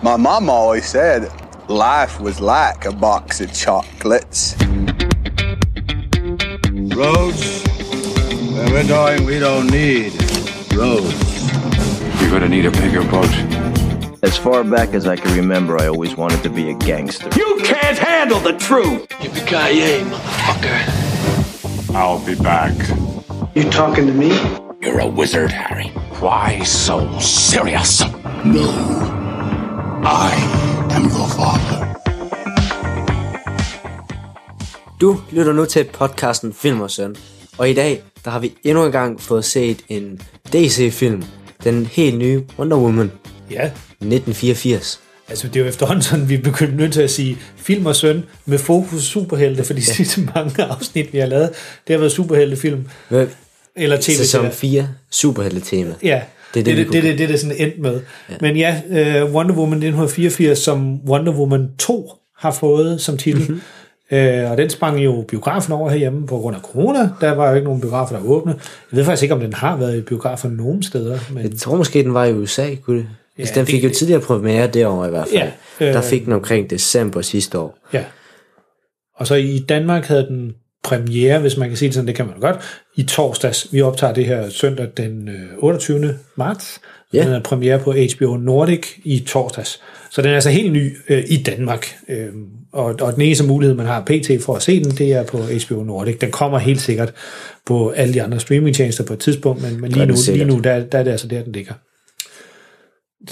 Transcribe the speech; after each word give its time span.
My 0.00 0.16
mom 0.16 0.48
always 0.48 0.86
said 0.86 1.28
life 1.68 2.20
was 2.20 2.40
like 2.40 2.84
a 2.84 2.92
box 2.92 3.40
of 3.40 3.52
chocolates. 3.52 4.54
Roads? 6.94 7.64
Where 8.52 8.70
we're 8.70 8.86
going, 8.86 9.24
we 9.24 9.40
don't 9.40 9.66
need 9.66 10.12
roads. 10.72 11.52
You're 12.20 12.30
gonna 12.30 12.48
need 12.48 12.64
a 12.64 12.70
bigger 12.70 13.02
boat. 13.02 13.28
As 14.22 14.38
far 14.38 14.62
back 14.62 14.94
as 14.94 15.08
I 15.08 15.16
can 15.16 15.36
remember, 15.36 15.76
I 15.80 15.88
always 15.88 16.16
wanted 16.16 16.44
to 16.44 16.48
be 16.48 16.70
a 16.70 16.74
gangster. 16.74 17.28
You 17.36 17.60
can't 17.64 17.98
handle 17.98 18.38
the 18.38 18.52
truth. 18.52 19.08
Yippee-ki-yay, 19.08 20.04
motherfucker. 20.04 21.94
I'll 21.94 22.24
be 22.24 22.36
back. 22.36 22.76
You 23.56 23.68
talking 23.68 24.06
to 24.06 24.12
me? 24.12 24.28
You're 24.80 25.00
a 25.00 25.06
wizard, 25.08 25.50
Harry. 25.50 25.88
Why 26.20 26.60
so 26.60 27.18
serious? 27.18 28.04
No. 28.44 29.17
I 30.04 30.30
am 30.96 31.02
your 31.04 31.28
father. 31.28 31.94
Du 35.00 35.20
lytter 35.32 35.52
nu 35.52 35.64
til 35.64 35.84
podcasten 35.84 36.52
Film 36.54 36.80
og 36.80 36.90
Søn, 36.90 37.16
og 37.58 37.70
i 37.70 37.74
dag 37.74 38.02
der 38.24 38.30
har 38.30 38.38
vi 38.38 38.52
endnu 38.64 38.86
en 38.86 38.92
gang 38.92 39.20
fået 39.20 39.44
set 39.44 39.78
en 39.88 40.20
DC-film, 40.52 41.24
den 41.64 41.86
helt 41.86 42.18
nye 42.18 42.42
Wonder 42.58 42.76
Woman 42.76 43.12
Ja, 43.50 43.64
1984. 43.64 45.00
altså 45.28 45.48
det 45.48 45.56
er 45.56 45.60
jo 45.60 45.66
efterhånden 45.68 46.02
sådan, 46.02 46.28
vi 46.28 46.34
er 46.34 46.42
begyndt 46.42 46.76
nødt 46.76 46.92
til 46.92 47.02
at 47.02 47.10
sige 47.10 47.38
film 47.56 47.86
og 47.86 47.96
søn 47.96 48.24
med 48.46 48.58
fokus 48.58 49.02
superhelte, 49.02 49.64
for 49.64 49.72
de 49.74 49.82
sidste 49.84 50.20
mange 50.34 50.64
afsnit, 50.64 51.12
vi 51.12 51.18
har 51.18 51.26
lavet, 51.26 51.50
det 51.86 51.94
har 51.94 51.98
været 51.98 52.12
superheltefilm. 52.12 52.88
Hvad- 53.08 53.26
Eller 53.76 53.96
tv 53.96 54.10
Sæson 54.16 54.52
4, 54.52 54.88
superhelte-tema. 55.10 55.94
Ja, 56.02 56.22
Det 56.54 56.60
er 56.60 56.64
det, 56.64 56.76
det, 56.76 56.92
det, 56.92 57.02
det, 57.02 57.18
det, 57.18 57.28
det, 57.28 57.40
sådan 57.40 57.56
endt 57.58 57.78
med. 57.78 58.00
Ja. 58.30 58.34
Men 58.40 58.56
ja, 58.56 58.80
uh, 59.24 59.34
Wonder 59.34 59.54
Woman 59.54 59.76
1984, 59.78 60.58
som 60.58 61.00
Wonder 61.08 61.32
Woman 61.32 61.68
2 61.78 62.10
har 62.38 62.50
fået 62.50 63.00
som 63.00 63.16
titel. 63.16 63.40
Mhm. 63.42 63.50
Mm-hmm. 63.50 64.44
Uh, 64.44 64.50
og 64.50 64.56
den 64.58 64.70
sprang 64.70 65.04
jo 65.04 65.24
biografen 65.28 65.72
over 65.72 65.90
herhjemme 65.90 66.26
på 66.26 66.38
grund 66.38 66.56
af 66.56 66.62
corona. 66.62 67.10
Der 67.20 67.30
var 67.34 67.48
jo 67.48 67.54
ikke 67.54 67.64
nogen 67.64 67.80
biografer, 67.80 68.16
der 68.16 68.24
åbne. 68.24 68.52
Jeg 68.92 68.96
ved 68.98 69.04
faktisk 69.04 69.22
ikke, 69.22 69.34
om 69.34 69.40
den 69.40 69.52
har 69.52 69.76
været 69.76 69.98
i 69.98 70.00
biografer 70.00 70.48
nogen 70.48 70.82
steder. 70.82 71.18
Men 71.32 71.42
Jeg 71.42 71.52
tror 71.58 71.76
måske, 71.76 72.02
den 72.02 72.14
var 72.14 72.24
i 72.24 72.32
USA, 72.34 72.74
kunne 72.74 72.98
det? 72.98 73.08
Altså, 73.38 73.54
Ja, 73.54 73.60
den 73.60 73.66
fik 73.66 73.82
det- 73.82 73.88
jo 73.88 73.94
tidligere 73.94 74.20
premiere 74.20 74.66
derovre 74.66 75.06
i 75.06 75.10
hvert 75.10 75.28
fald. 75.28 75.50
Ja, 75.80 75.88
øh, 75.88 75.94
der 75.94 76.00
fik 76.02 76.24
den 76.24 76.32
omkring 76.32 76.70
december 76.70 77.20
sidste 77.22 77.58
år. 77.58 77.78
Ja. 77.92 78.04
Og 79.16 79.26
så 79.26 79.34
i 79.34 79.58
Danmark 79.68 80.04
havde 80.04 80.26
den 80.26 80.52
premiere, 80.88 81.38
hvis 81.38 81.56
man 81.56 81.68
kan 81.68 81.76
sige 81.76 81.86
det 81.86 81.94
sådan, 81.94 82.08
det 82.08 82.14
kan 82.14 82.26
man 82.26 82.40
godt, 82.40 82.56
i 82.96 83.02
torsdags. 83.02 83.68
Vi 83.72 83.82
optager 83.82 84.14
det 84.14 84.24
her 84.24 84.50
søndag 84.50 84.88
den 84.96 85.28
øh, 85.28 85.34
28. 85.58 86.18
marts. 86.36 86.80
Ja. 87.12 87.24
Den 87.24 87.32
er 87.32 87.40
premiere 87.40 87.78
på 87.78 87.92
HBO 87.92 88.36
Nordic 88.36 88.86
i 89.04 89.18
torsdags. 89.18 89.80
Så 90.10 90.22
den 90.22 90.30
er 90.30 90.34
altså 90.34 90.50
helt 90.50 90.72
ny 90.72 90.96
øh, 91.08 91.24
i 91.28 91.42
Danmark. 91.42 91.96
Øh, 92.08 92.28
og, 92.72 92.94
og 93.00 93.12
den 93.12 93.22
eneste 93.22 93.44
mulighed, 93.44 93.76
man 93.76 93.86
har 93.86 94.00
pt. 94.00 94.30
for 94.42 94.56
at 94.56 94.62
se 94.62 94.84
den, 94.84 94.90
det 94.90 95.12
er 95.12 95.24
på 95.24 95.38
HBO 95.38 95.82
Nordic. 95.82 96.18
Den 96.18 96.30
kommer 96.30 96.58
helt 96.58 96.80
sikkert 96.80 97.14
på 97.66 97.88
alle 97.90 98.14
de 98.14 98.22
andre 98.22 98.40
streamingtjenester 98.40 99.04
på 99.04 99.12
et 99.12 99.18
tidspunkt, 99.18 99.62
men, 99.62 99.80
men 99.80 99.92
lige 99.92 100.06
nu, 100.06 100.14
lige 100.26 100.44
nu 100.44 100.58
der, 100.58 100.84
der 100.84 100.98
er 100.98 101.02
det 101.02 101.10
altså 101.10 101.28
der, 101.28 101.42
den 101.42 101.52
ligger. 101.52 101.74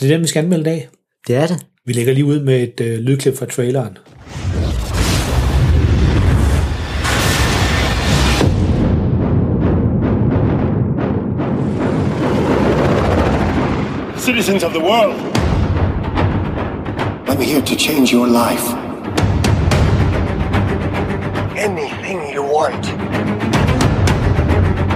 Det 0.01 0.03
er 0.03 0.09
den, 0.15 0.23
vi 0.23 0.27
skal 0.27 0.43
anmelde 0.43 0.61
i 0.61 0.65
dag. 0.65 0.89
Det 1.27 1.37
er 1.37 1.47
det. 1.47 1.57
Vi 1.87 1.93
lægger 1.93 2.13
lige 2.13 2.25
ud 2.25 2.41
med 2.41 2.63
et 2.63 2.81
øh, 2.81 2.98
lydklip 2.98 3.37
fra 3.37 3.47
traileren. 3.47 3.98
Citizens 14.27 14.65
of 14.65 14.73
the 14.73 14.81
world. 14.81 15.21
I'm 17.29 17.41
here 17.41 17.63
to 17.63 17.77
change 17.77 18.13
your 18.13 18.27
life. 18.27 18.67
Anything 21.57 22.19
you 22.35 22.43
want. 22.43 22.85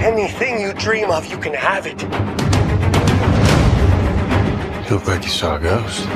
Anything 0.03 0.61
you 0.61 0.73
dream 0.73 1.11
of, 1.11 1.31
you 1.31 1.39
can 1.39 1.55
have 1.55 1.87
it. 1.87 2.03
You 4.83 4.97
look 4.97 5.07
like 5.07 5.23
you 5.23 5.31
saw 5.31 5.55
a 5.55 5.61
ghost. 5.61 6.09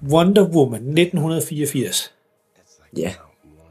Wonder 0.00 0.44
Woman 0.44 0.94
1984. 0.94 2.12
Ja. 2.96 3.10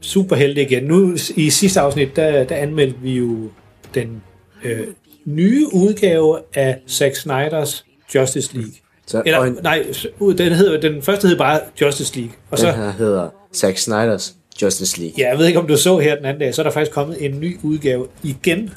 Superhelte 0.00 0.62
igen. 0.62 0.84
Nu 0.84 1.16
i 1.36 1.50
sidste 1.50 1.80
afsnit, 1.80 2.16
der, 2.16 2.44
der 2.44 2.56
anmeldte 2.56 3.00
vi 3.00 3.16
jo 3.16 3.50
den 3.94 4.22
øh, 4.64 4.86
nye 5.28 5.66
udgave 5.72 6.38
af 6.54 6.78
Zack 6.88 7.16
Snyders 7.16 7.84
Justice 8.14 8.54
League. 8.54 8.72
Så, 9.06 9.22
Eller, 9.26 9.40
en, 9.40 9.58
nej, 9.62 9.86
den, 10.20 10.52
hedder, 10.52 10.80
den 10.80 11.02
første 11.02 11.28
hed 11.28 11.38
bare 11.38 11.60
Justice 11.80 12.16
League. 12.16 12.32
Og 12.50 12.58
så, 12.58 12.66
den 12.66 12.74
her 12.74 12.90
hedder 12.90 13.28
Zack 13.54 13.76
Snyder's 13.78 14.32
Justice 14.62 15.00
League. 15.00 15.14
ja, 15.18 15.28
jeg 15.28 15.38
ved 15.38 15.46
ikke, 15.46 15.58
om 15.58 15.66
du 15.66 15.76
så 15.76 15.98
her 15.98 16.16
den 16.16 16.24
anden 16.24 16.40
dag, 16.40 16.54
så 16.54 16.62
er 16.62 16.64
der 16.64 16.70
faktisk 16.70 16.92
kommet 16.92 17.24
en 17.24 17.40
ny 17.40 17.58
udgave 17.62 18.06
igen, 18.22 18.70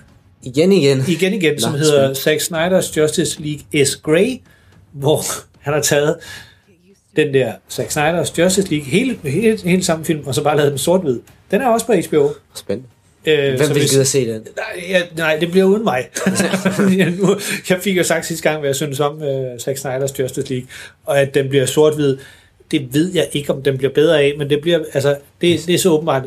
Igen 0.43 0.71
igen. 0.71 1.03
igen 1.07 1.33
igen, 1.33 1.59
som 1.59 1.71
Nå, 1.71 1.77
hedder 1.77 2.13
Zack 2.13 2.41
Snyder's 2.41 2.97
Justice 2.97 3.41
League 3.41 3.85
S. 3.85 3.95
Grey, 3.95 4.41
hvor 4.91 5.21
han 5.65 5.73
har 5.73 5.81
taget 5.81 6.15
den 7.15 7.33
der 7.33 7.53
Zack 7.69 7.89
Snyder's 7.97 8.41
Justice 8.41 8.69
League, 8.69 8.85
hele, 8.85 9.17
hele, 9.23 9.59
hele 9.63 9.83
samme 9.83 10.05
film, 10.05 10.27
og 10.27 10.35
så 10.35 10.43
bare 10.43 10.57
lavet 10.57 10.71
den 10.71 10.77
sort-hvid. 10.79 11.19
Den 11.51 11.61
er 11.61 11.67
også 11.67 11.85
på 11.85 11.93
HBO. 12.09 12.29
Spændende. 12.55 12.89
Øh, 13.25 13.57
Hvem 13.57 13.75
vil 13.75 13.89
gide 13.89 14.01
at 14.01 14.07
se 14.07 14.33
den? 14.33 14.41
Nej, 14.55 14.83
ja, 14.89 15.01
nej, 15.17 15.37
det 15.39 15.51
bliver 15.51 15.65
uden 15.65 15.83
mig. 15.83 16.09
jeg, 16.97 17.13
nu, 17.19 17.37
jeg 17.69 17.79
fik 17.81 17.97
jo 17.97 18.03
sagt 18.03 18.25
sidste 18.25 18.49
gang, 18.49 18.59
hvad 18.59 18.69
jeg 18.69 18.75
synes 18.75 18.99
om 18.99 19.21
uh, 19.21 19.59
Zack 19.59 19.77
Snyder's 19.77 20.21
Justice 20.21 20.49
League, 20.49 20.67
og 21.05 21.19
at 21.19 21.33
den 21.33 21.49
bliver 21.49 21.65
sort-hvid. 21.65 22.17
Det 22.71 22.93
ved 22.93 23.11
jeg 23.13 23.27
ikke, 23.31 23.53
om 23.53 23.63
den 23.63 23.77
bliver 23.77 23.93
bedre 23.93 24.21
af, 24.21 24.33
men 24.37 24.49
det 24.49 24.61
bliver, 24.61 24.79
altså, 24.93 25.17
det, 25.41 25.63
det 25.67 25.75
er 25.75 25.79
så 25.79 25.89
åbenbart, 25.89 26.23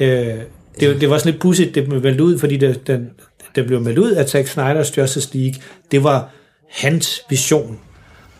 øh, 0.00 0.34
det, 0.80 1.00
det 1.00 1.10
var 1.10 1.18
sådan 1.18 1.32
lidt 1.32 1.42
pudsigt, 1.42 1.74
det 1.74 1.88
blev 1.88 2.02
meldt 2.02 2.20
ud, 2.20 2.38
fordi 2.38 2.56
det, 2.56 2.86
den, 2.86 3.10
den 3.56 3.66
blev 3.66 3.80
meldt 3.80 3.98
ud, 3.98 4.12
at 4.12 4.30
Zack 4.30 4.48
Snyder's 4.48 5.00
Justice 5.00 5.28
League, 5.32 5.54
det 5.90 6.04
var 6.04 6.30
hans 6.70 7.22
vision. 7.30 7.80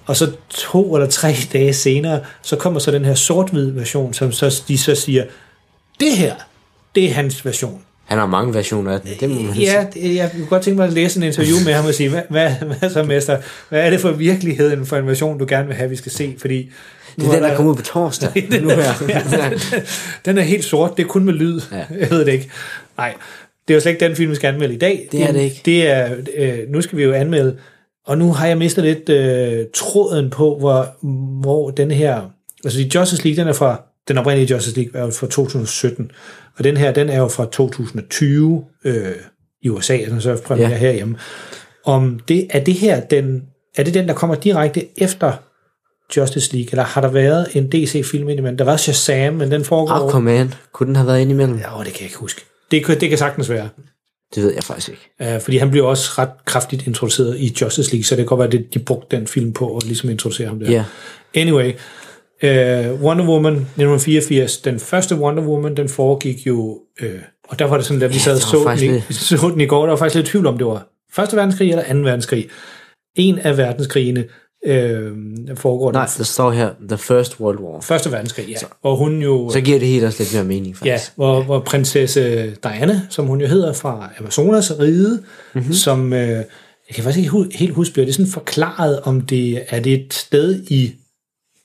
Og 0.06 0.16
så 0.16 0.32
to 0.50 0.94
eller 0.94 1.08
tre 1.08 1.34
dage 1.52 1.72
senere, 1.72 2.20
så 2.42 2.56
kommer 2.56 2.80
så 2.80 2.90
den 2.90 3.04
her 3.04 3.14
sort-hvid 3.14 3.70
version, 3.70 4.14
som 4.14 4.32
så, 4.32 4.62
de 4.68 4.78
så 4.78 4.94
siger, 4.94 5.24
det 6.00 6.16
her, 6.16 6.34
det 6.94 7.04
er 7.04 7.12
hans 7.12 7.44
version. 7.44 7.82
Han 8.14 8.20
har 8.20 8.26
mange 8.26 8.54
versioner 8.54 8.92
af 8.92 9.00
den. 9.00 9.10
Det 9.20 9.30
må 9.30 9.42
man 9.42 9.54
sige. 9.54 9.72
Ja, 9.72 9.86
det, 9.94 10.14
jeg 10.14 10.30
kunne 10.32 10.46
godt 10.46 10.62
tænke 10.62 10.76
mig 10.76 10.86
at 10.86 10.92
læse 10.92 11.16
en 11.18 11.22
interview 11.22 11.56
med 11.64 11.72
ham 11.72 11.86
og 11.86 11.94
sige, 11.94 12.08
hvad, 12.08 12.22
hvad, 12.30 12.50
hvad 12.50 12.90
så, 12.90 13.02
mester? 13.02 13.38
Hvad 13.68 13.80
er 13.80 13.90
det 13.90 14.00
for 14.00 14.10
virkeligheden 14.10 14.86
for 14.86 14.96
en 14.96 15.06
version, 15.06 15.38
du 15.38 15.46
gerne 15.48 15.66
vil 15.66 15.76
have, 15.76 15.90
vi 15.90 15.96
skal 15.96 16.12
se? 16.12 16.34
Fordi 16.38 16.70
Det 17.16 17.26
er 17.26 17.32
den, 17.32 17.42
der 17.42 17.56
kommer 17.56 17.72
ud 17.72 17.76
på 17.76 17.82
torsdag. 17.82 18.48
nu 18.62 18.68
her. 18.68 18.92
ja, 19.08 19.50
den 20.24 20.38
er 20.38 20.42
helt 20.42 20.64
sort, 20.64 20.96
det 20.96 21.02
er 21.02 21.06
kun 21.06 21.24
med 21.24 21.32
lyd. 21.32 21.60
Ja. 21.72 21.84
Jeg 22.00 22.10
ved 22.10 22.24
det 22.24 22.32
ikke. 22.32 22.50
Nej, 22.96 23.14
det 23.68 23.74
er 23.74 23.76
jo 23.76 23.80
slet 23.80 23.92
ikke 23.92 24.04
den 24.04 24.16
film, 24.16 24.30
vi 24.30 24.36
skal 24.36 24.54
anmelde 24.54 24.74
i 24.74 24.78
dag. 24.78 25.08
Det 25.12 25.22
er 25.22 25.32
det 25.32 25.40
ikke. 25.40 25.60
Det 25.64 25.88
er, 25.88 26.16
øh, 26.36 26.58
nu 26.68 26.80
skal 26.82 26.98
vi 26.98 27.02
jo 27.02 27.12
anmelde, 27.12 27.56
og 28.06 28.18
nu 28.18 28.32
har 28.32 28.46
jeg 28.46 28.58
mistet 28.58 28.84
lidt 28.84 29.08
øh, 29.08 29.66
tråden 29.74 30.30
på, 30.30 30.56
hvor, 30.58 31.06
hvor 31.40 31.70
den 31.70 31.90
her, 31.90 32.22
altså 32.64 32.80
Justice 32.94 33.24
League, 33.24 33.40
den 33.40 33.48
er 33.48 33.52
fra, 33.52 33.82
den 34.08 34.18
oprindelige 34.18 34.54
Justice 34.54 34.76
League 34.76 35.00
er 35.00 35.04
jo 35.04 35.10
fra 35.10 35.26
2017, 35.26 36.10
og 36.58 36.64
den 36.64 36.76
her, 36.76 36.92
den 36.92 37.08
er 37.08 37.18
jo 37.18 37.28
fra 37.28 37.44
2020 37.44 38.64
øh, 38.84 39.12
i 39.62 39.68
USA, 39.68 39.94
altså 39.96 40.20
så 40.20 40.42
premiere 40.42 40.70
ja. 40.70 40.76
Herhjemme. 40.76 41.16
Om 41.84 42.20
det, 42.28 42.46
er 42.50 42.64
det 42.64 42.74
her 42.74 43.00
den, 43.00 43.42
er 43.76 43.82
det 43.82 43.94
den, 43.94 44.08
der 44.08 44.14
kommer 44.14 44.34
direkte 44.36 45.02
efter 45.02 45.32
Justice 46.16 46.52
League, 46.56 46.70
eller 46.70 46.84
har 46.84 47.00
der 47.00 47.08
været 47.08 47.46
en 47.54 47.68
DC-film 47.72 48.28
indimellem? 48.28 48.56
Der 48.56 48.64
var 48.64 48.76
Shazam, 48.76 49.34
men 49.34 49.50
den 49.50 49.64
foregår... 49.64 50.08
Aquaman. 50.08 50.54
Kunne 50.72 50.86
den 50.86 50.96
have 50.96 51.06
været 51.06 51.20
indimellem? 51.20 51.56
Ja, 51.58 51.62
det 51.78 51.92
kan 51.92 52.00
jeg 52.00 52.02
ikke 52.02 52.16
huske. 52.18 52.40
Det, 52.70 52.84
kan- 52.84 53.00
det 53.00 53.08
kan 53.08 53.18
sagtens 53.18 53.50
være. 53.50 53.68
Det 54.34 54.42
ved 54.42 54.54
jeg 54.54 54.62
faktisk 54.64 54.88
ikke. 54.88 55.34
Uh, 55.34 55.40
fordi 55.40 55.56
han 55.58 55.70
blev 55.70 55.84
også 55.86 56.10
ret 56.18 56.28
kraftigt 56.44 56.86
introduceret 56.86 57.36
i 57.38 57.56
Justice 57.60 57.92
League, 57.92 58.04
så 58.04 58.16
det 58.16 58.20
kan 58.22 58.26
godt 58.36 58.38
være, 58.52 58.60
at 58.62 58.74
de 58.74 58.78
brugte 58.78 59.16
den 59.16 59.26
film 59.26 59.52
på 59.52 59.76
at 59.76 59.84
ligesom 59.86 60.10
introducere 60.10 60.48
ham 60.48 60.58
der. 60.58 60.70
Ja. 60.70 60.84
Anyway, 61.34 61.72
uh, 62.44 63.02
Wonder 63.02 63.24
Woman 63.28 63.52
1984, 63.52 64.56
den 64.58 64.80
første 64.80 65.16
Wonder 65.16 65.42
Woman, 65.42 65.76
den 65.76 65.88
foregik 65.88 66.46
jo, 66.46 66.78
uh, 67.02 67.08
og 67.48 67.58
der 67.58 67.64
var 67.64 67.76
det 67.76 67.86
sådan, 67.86 68.02
at 68.02 68.14
vi 68.14 68.18
sad 68.18 68.32
var 68.32 68.38
så, 68.76 68.80
den 68.84 68.90
i, 68.90 68.92
lidt- 68.92 69.14
så 69.14 69.48
den 69.52 69.60
i 69.60 69.66
går, 69.66 69.82
der 69.82 69.88
var 69.90 69.96
faktisk 69.96 70.14
lidt 70.14 70.26
tvivl 70.26 70.46
om, 70.46 70.58
det 70.58 70.66
var 70.66 70.88
første 71.12 71.36
verdenskrig 71.36 71.70
eller 71.70 71.82
anden 71.86 72.04
verdenskrig. 72.04 72.48
En 73.16 73.38
af 73.38 73.56
verdenskrigene 73.58 74.24
øh, 74.66 75.12
foregår 75.54 75.92
Nej, 75.92 76.08
der 76.18 76.24
står 76.24 76.50
her, 76.50 76.70
The 76.88 76.98
First 76.98 77.40
World 77.40 77.58
War. 77.58 77.80
første 77.80 78.12
verdenskrig, 78.12 78.46
ja. 78.48 78.54
Hvor 78.80 78.96
hun 78.96 79.22
jo... 79.22 79.50
Så 79.52 79.60
giver 79.60 79.78
det 79.78 79.88
helt 79.88 80.04
også 80.04 80.22
lidt 80.22 80.34
mere 80.34 80.44
mening, 80.44 80.76
Ja, 80.84 80.92
faktisk. 80.92 81.12
hvor, 81.16 81.42
hvor 81.42 81.60
prinsesse 81.60 82.50
Diana, 82.62 83.00
som 83.10 83.26
hun 83.26 83.40
jo 83.40 83.46
hedder 83.46 83.72
fra 83.72 84.10
Amazonas 84.20 84.78
ride, 84.80 85.22
mm-hmm. 85.54 85.72
som, 85.72 86.12
øh, 86.12 86.18
jeg 86.18 86.44
kan 86.94 87.04
faktisk 87.04 87.18
ikke 87.24 87.56
helt 87.58 87.74
huske, 87.74 87.92
bliver 87.92 88.06
det 88.06 88.14
sådan 88.14 88.30
forklaret, 88.32 89.00
om 89.00 89.20
det 89.20 89.62
er 89.68 89.80
det 89.80 89.92
et 89.92 90.14
sted 90.14 90.62
i 90.70 90.92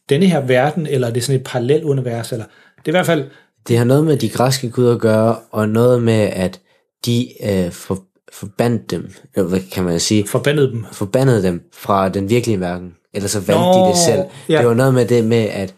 denne 0.10 0.26
her 0.26 0.42
verden, 0.42 0.88
eller 0.88 1.08
er 1.08 1.12
det 1.12 1.24
sådan 1.24 1.40
et 1.42 1.48
parallelt 1.48 1.84
univers, 1.84 2.32
eller 2.32 2.46
det 2.78 2.86
er 2.86 2.90
i 2.90 2.92
hvert 2.92 3.06
fald, 3.06 3.24
Det 3.68 3.78
har 3.78 3.86
noget 3.86 4.04
med 4.04 4.18
de 4.18 4.30
græske 4.30 4.70
guder 4.70 4.94
at 4.94 5.00
gøre, 5.00 5.36
og 5.52 5.70
noget 5.70 6.04
med, 6.04 6.30
at 6.34 6.60
de 7.06 7.28
øh, 7.50 7.72
for, 7.72 8.04
forbandt 8.34 8.92
dem, 8.92 9.12
eller 9.36 9.50
hvad 9.50 9.60
kan 9.72 9.84
man 9.84 10.00
sige, 10.00 10.28
forbandet 10.28 10.72
dem. 10.72 10.86
forbandede 10.92 11.44
dem 11.44 11.62
fra 11.74 12.10
den 12.10 12.30
virkelige 12.30 12.60
verden. 12.60 12.94
Ellers 13.14 13.32
så 13.32 13.40
valgte 13.40 13.62
Nå, 13.64 13.86
de 13.86 13.90
det 13.90 13.98
selv. 13.98 14.22
ja. 14.50 14.58
Det 14.58 14.68
var 14.68 14.74
noget 14.74 14.94
med 14.94 15.06
det 15.06 15.24
med, 15.24 15.38
at 15.52 15.74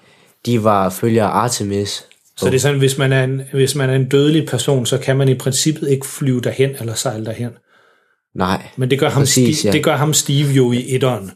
de 0.45 0.63
var 0.63 0.89
følgere 0.89 1.25
af 1.25 1.29
Artemis. 1.29 2.05
Så 2.37 2.45
det 2.45 2.55
er 2.55 2.59
sådan, 2.59 2.79
hvis 2.79 2.97
man 2.97 3.13
er, 3.13 3.23
en, 3.23 3.41
hvis 3.53 3.75
man 3.75 3.89
er 3.89 3.95
en 3.95 4.09
dødelig 4.09 4.47
person, 4.47 4.85
så 4.85 4.97
kan 4.97 5.17
man 5.17 5.29
i 5.29 5.35
princippet 5.35 5.89
ikke 5.89 6.07
flyve 6.07 6.41
derhen 6.41 6.69
eller 6.79 6.93
sejle 6.93 7.25
derhen. 7.25 7.49
Nej. 8.35 8.61
Men 8.77 8.89
det 8.89 8.99
gør 8.99 9.09
ham, 9.09 9.21
Præcis, 9.21 9.57
Steve, 9.57 9.69
ja. 9.71 9.77
det 9.77 9.83
gør 9.83 9.95
ham 9.95 10.13
Steve 10.13 10.47
jo 10.47 10.71
i 10.71 10.95
etteren. 10.95 11.31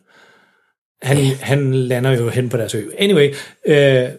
Han, 1.02 1.18
yeah. 1.18 1.38
han 1.40 1.74
lander 1.74 2.12
jo 2.12 2.30
hen 2.30 2.50
på 2.50 2.58
deres 2.58 2.76
ø. 2.76 2.82
Anyway, 2.98 3.34
øh, 3.66 4.10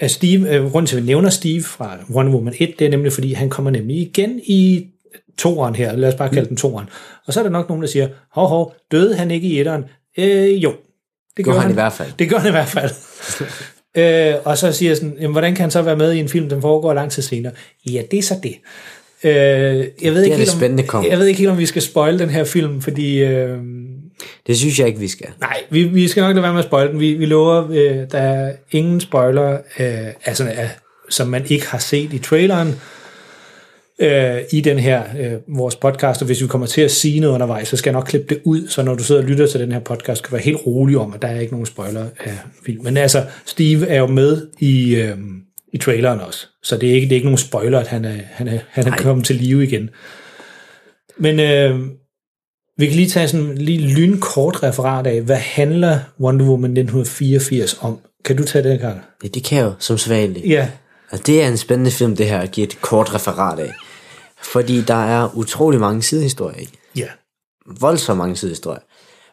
er 0.00 0.08
Steve, 0.08 0.54
øh, 0.54 0.70
grunden 0.70 0.86
til, 0.86 0.96
at 0.96 1.02
vi 1.02 1.06
nævner 1.06 1.30
Steve 1.30 1.62
fra 1.62 1.98
Wonder 2.10 2.32
Woman 2.32 2.54
1, 2.58 2.74
det 2.78 2.84
er 2.84 2.90
nemlig, 2.90 3.12
fordi 3.12 3.32
han 3.32 3.50
kommer 3.50 3.70
nemlig 3.70 3.96
igen 3.96 4.40
i 4.44 4.86
toeren 5.38 5.74
her. 5.74 5.96
Lad 5.96 6.08
os 6.08 6.14
bare 6.14 6.28
kalde 6.28 6.48
den 6.48 6.56
toeren. 6.56 6.88
Og 7.26 7.32
så 7.32 7.40
er 7.40 7.44
der 7.44 7.50
nok 7.50 7.68
nogen, 7.68 7.82
der 7.82 7.88
siger, 7.88 8.08
hov, 8.32 8.48
hov, 8.48 8.74
døde 8.90 9.16
han 9.16 9.30
ikke 9.30 9.48
i 9.48 9.60
etteren? 9.60 9.84
Øh, 10.18 10.64
jo. 10.64 10.72
Det 11.36 11.44
Gjorde 11.44 11.60
han 11.60 11.70
i 11.70 11.74
hvert 11.74 11.92
fald. 11.92 12.08
Det 12.18 12.30
gør 12.30 12.38
han 12.38 12.48
i 12.48 12.50
hvert 12.50 12.68
fald. 12.68 12.90
øh, 14.34 14.34
og 14.44 14.58
så 14.58 14.72
siger 14.72 14.90
jeg 14.90 14.96
sådan, 14.96 15.16
jamen, 15.20 15.32
hvordan 15.32 15.54
kan 15.54 15.62
han 15.62 15.70
så 15.70 15.82
være 15.82 15.96
med 15.96 16.12
i 16.12 16.18
en 16.18 16.28
film, 16.28 16.48
der 16.48 16.60
foregår 16.60 16.94
lang 16.94 17.10
tid 17.10 17.22
senere? 17.22 17.52
Ja, 17.90 18.02
det 18.10 18.18
er 18.18 18.22
så 18.22 18.34
det. 18.42 18.54
Øh, 19.24 19.32
jeg 20.02 20.14
ved 20.14 20.22
ikke 20.22 20.32
det 20.32 20.38
helt, 20.38 20.50
spændende 20.50 20.82
om, 20.82 20.86
kommer. 20.86 21.08
jeg 21.08 21.18
ved 21.18 21.26
ikke 21.26 21.38
helt, 21.38 21.50
om 21.50 21.58
vi 21.58 21.66
skal 21.66 21.82
spoil 21.82 22.18
den 22.18 22.30
her 22.30 22.44
film, 22.44 22.80
fordi... 22.80 23.22
Øh, 23.22 23.58
Det 24.46 24.56
synes 24.56 24.78
jeg 24.78 24.86
ikke, 24.86 25.00
vi 25.00 25.08
skal. 25.08 25.28
nej, 25.40 25.62
vi, 25.70 25.84
vi 25.84 26.08
skal 26.08 26.20
nok 26.20 26.34
lade 26.34 26.42
være 26.42 26.52
med 26.52 26.60
at 26.60 26.66
spoil 26.66 26.88
den. 26.88 27.00
Vi, 27.00 27.14
vi 27.14 27.26
lover, 27.26 27.70
øh, 27.70 28.10
der 28.12 28.18
er 28.18 28.52
ingen 28.70 29.00
spoiler, 29.00 29.52
øh, 29.52 30.08
altså, 30.24 30.44
øh, 30.44 30.68
som 31.10 31.28
man 31.28 31.46
ikke 31.48 31.66
har 31.66 31.78
set 31.78 32.12
i 32.12 32.18
traileren 32.18 32.74
øh, 33.98 34.40
i 34.52 34.60
den 34.60 34.78
her 34.78 35.02
øh, 35.20 35.56
vores 35.56 35.76
podcast, 35.76 36.22
og 36.22 36.26
hvis 36.26 36.42
vi 36.42 36.46
kommer 36.46 36.66
til 36.66 36.80
at 36.80 36.90
sige 36.90 37.20
noget 37.20 37.34
undervejs, 37.34 37.68
så 37.68 37.76
skal 37.76 37.90
jeg 37.90 37.94
nok 37.94 38.06
klippe 38.08 38.34
det 38.34 38.42
ud, 38.44 38.68
så 38.68 38.82
når 38.82 38.94
du 38.94 39.04
sidder 39.04 39.22
og 39.22 39.28
lytter 39.28 39.46
til 39.46 39.60
den 39.60 39.72
her 39.72 39.80
podcast, 39.80 40.22
kan 40.22 40.30
du 40.30 40.34
være 40.34 40.44
helt 40.44 40.66
rolig 40.66 40.98
om, 40.98 41.14
at 41.14 41.22
der 41.22 41.28
er 41.28 41.40
ikke 41.40 41.52
nogen 41.52 41.66
spoiler 41.66 42.06
af 42.20 42.38
filmen. 42.66 42.84
Men 42.84 42.96
altså, 42.96 43.24
Steve 43.46 43.86
er 43.86 43.98
jo 43.98 44.06
med 44.06 44.46
i, 44.58 44.94
øh, 44.94 45.16
i 45.72 45.78
traileren 45.78 46.20
også, 46.20 46.46
så 46.62 46.76
det 46.76 46.90
er 46.90 46.94
ikke, 46.94 47.04
det 47.04 47.12
er 47.12 47.16
ikke 47.16 47.26
nogen 47.26 47.38
spoiler, 47.38 47.78
at 47.78 47.88
han 47.88 48.04
er, 48.04 48.16
han 48.30 48.48
er, 48.48 48.58
han 48.68 48.86
er 48.86 48.96
kommet 48.96 49.26
til 49.26 49.36
live 49.36 49.64
igen. 49.64 49.90
Men 51.16 51.40
øh, 51.40 51.80
vi 52.78 52.86
kan 52.86 52.96
lige 52.96 53.08
tage 53.08 53.28
sådan 53.28 53.58
lige 53.58 53.94
lynkort 53.94 54.62
referat 54.62 55.06
af, 55.06 55.22
hvad 55.22 55.36
handler 55.36 55.98
Wonder 56.20 56.44
Woman 56.46 56.70
1984 56.70 57.78
om? 57.80 57.98
Kan 58.24 58.36
du 58.36 58.44
tage 58.44 58.68
det, 58.70 58.80
Karl? 58.80 58.98
Ja, 59.22 59.28
det 59.28 59.44
kan 59.44 59.58
jeg 59.58 59.64
jo, 59.64 59.72
som 59.78 59.98
sædvanligt. 59.98 60.46
Ja, 60.46 60.68
Og 61.10 61.26
det 61.26 61.42
er 61.42 61.48
en 61.48 61.56
spændende 61.56 61.90
film, 61.90 62.16
det 62.16 62.26
her, 62.26 62.38
at 62.38 62.50
give 62.50 62.66
et 62.66 62.80
kort 62.80 63.14
referat 63.14 63.58
af. 63.58 63.72
Fordi 64.42 64.80
der 64.80 65.04
er 65.04 65.36
utrolig 65.36 65.80
mange 65.80 66.02
sidehistorier 66.02 66.60
i. 66.60 66.68
ja, 66.96 67.06
Voldsomt 67.80 68.18
mange 68.18 68.36
sidehistorier. 68.36 68.80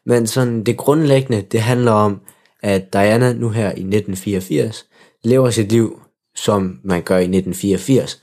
Men 0.06 0.28
sådan 0.28 0.64
det 0.64 0.78
grundlæggende, 0.78 1.42
det 1.52 1.62
handler 1.62 1.92
om, 1.92 2.20
at 2.64 2.94
Diana 2.94 3.34
nu 3.34 3.50
her 3.50 3.66
i 3.66 3.70
1984 3.70 4.86
lever 5.24 5.50
sit 5.50 5.72
liv, 5.72 6.00
som 6.36 6.80
man 6.84 7.02
gør 7.02 7.18
i 7.18 7.22
1984. 7.22 8.22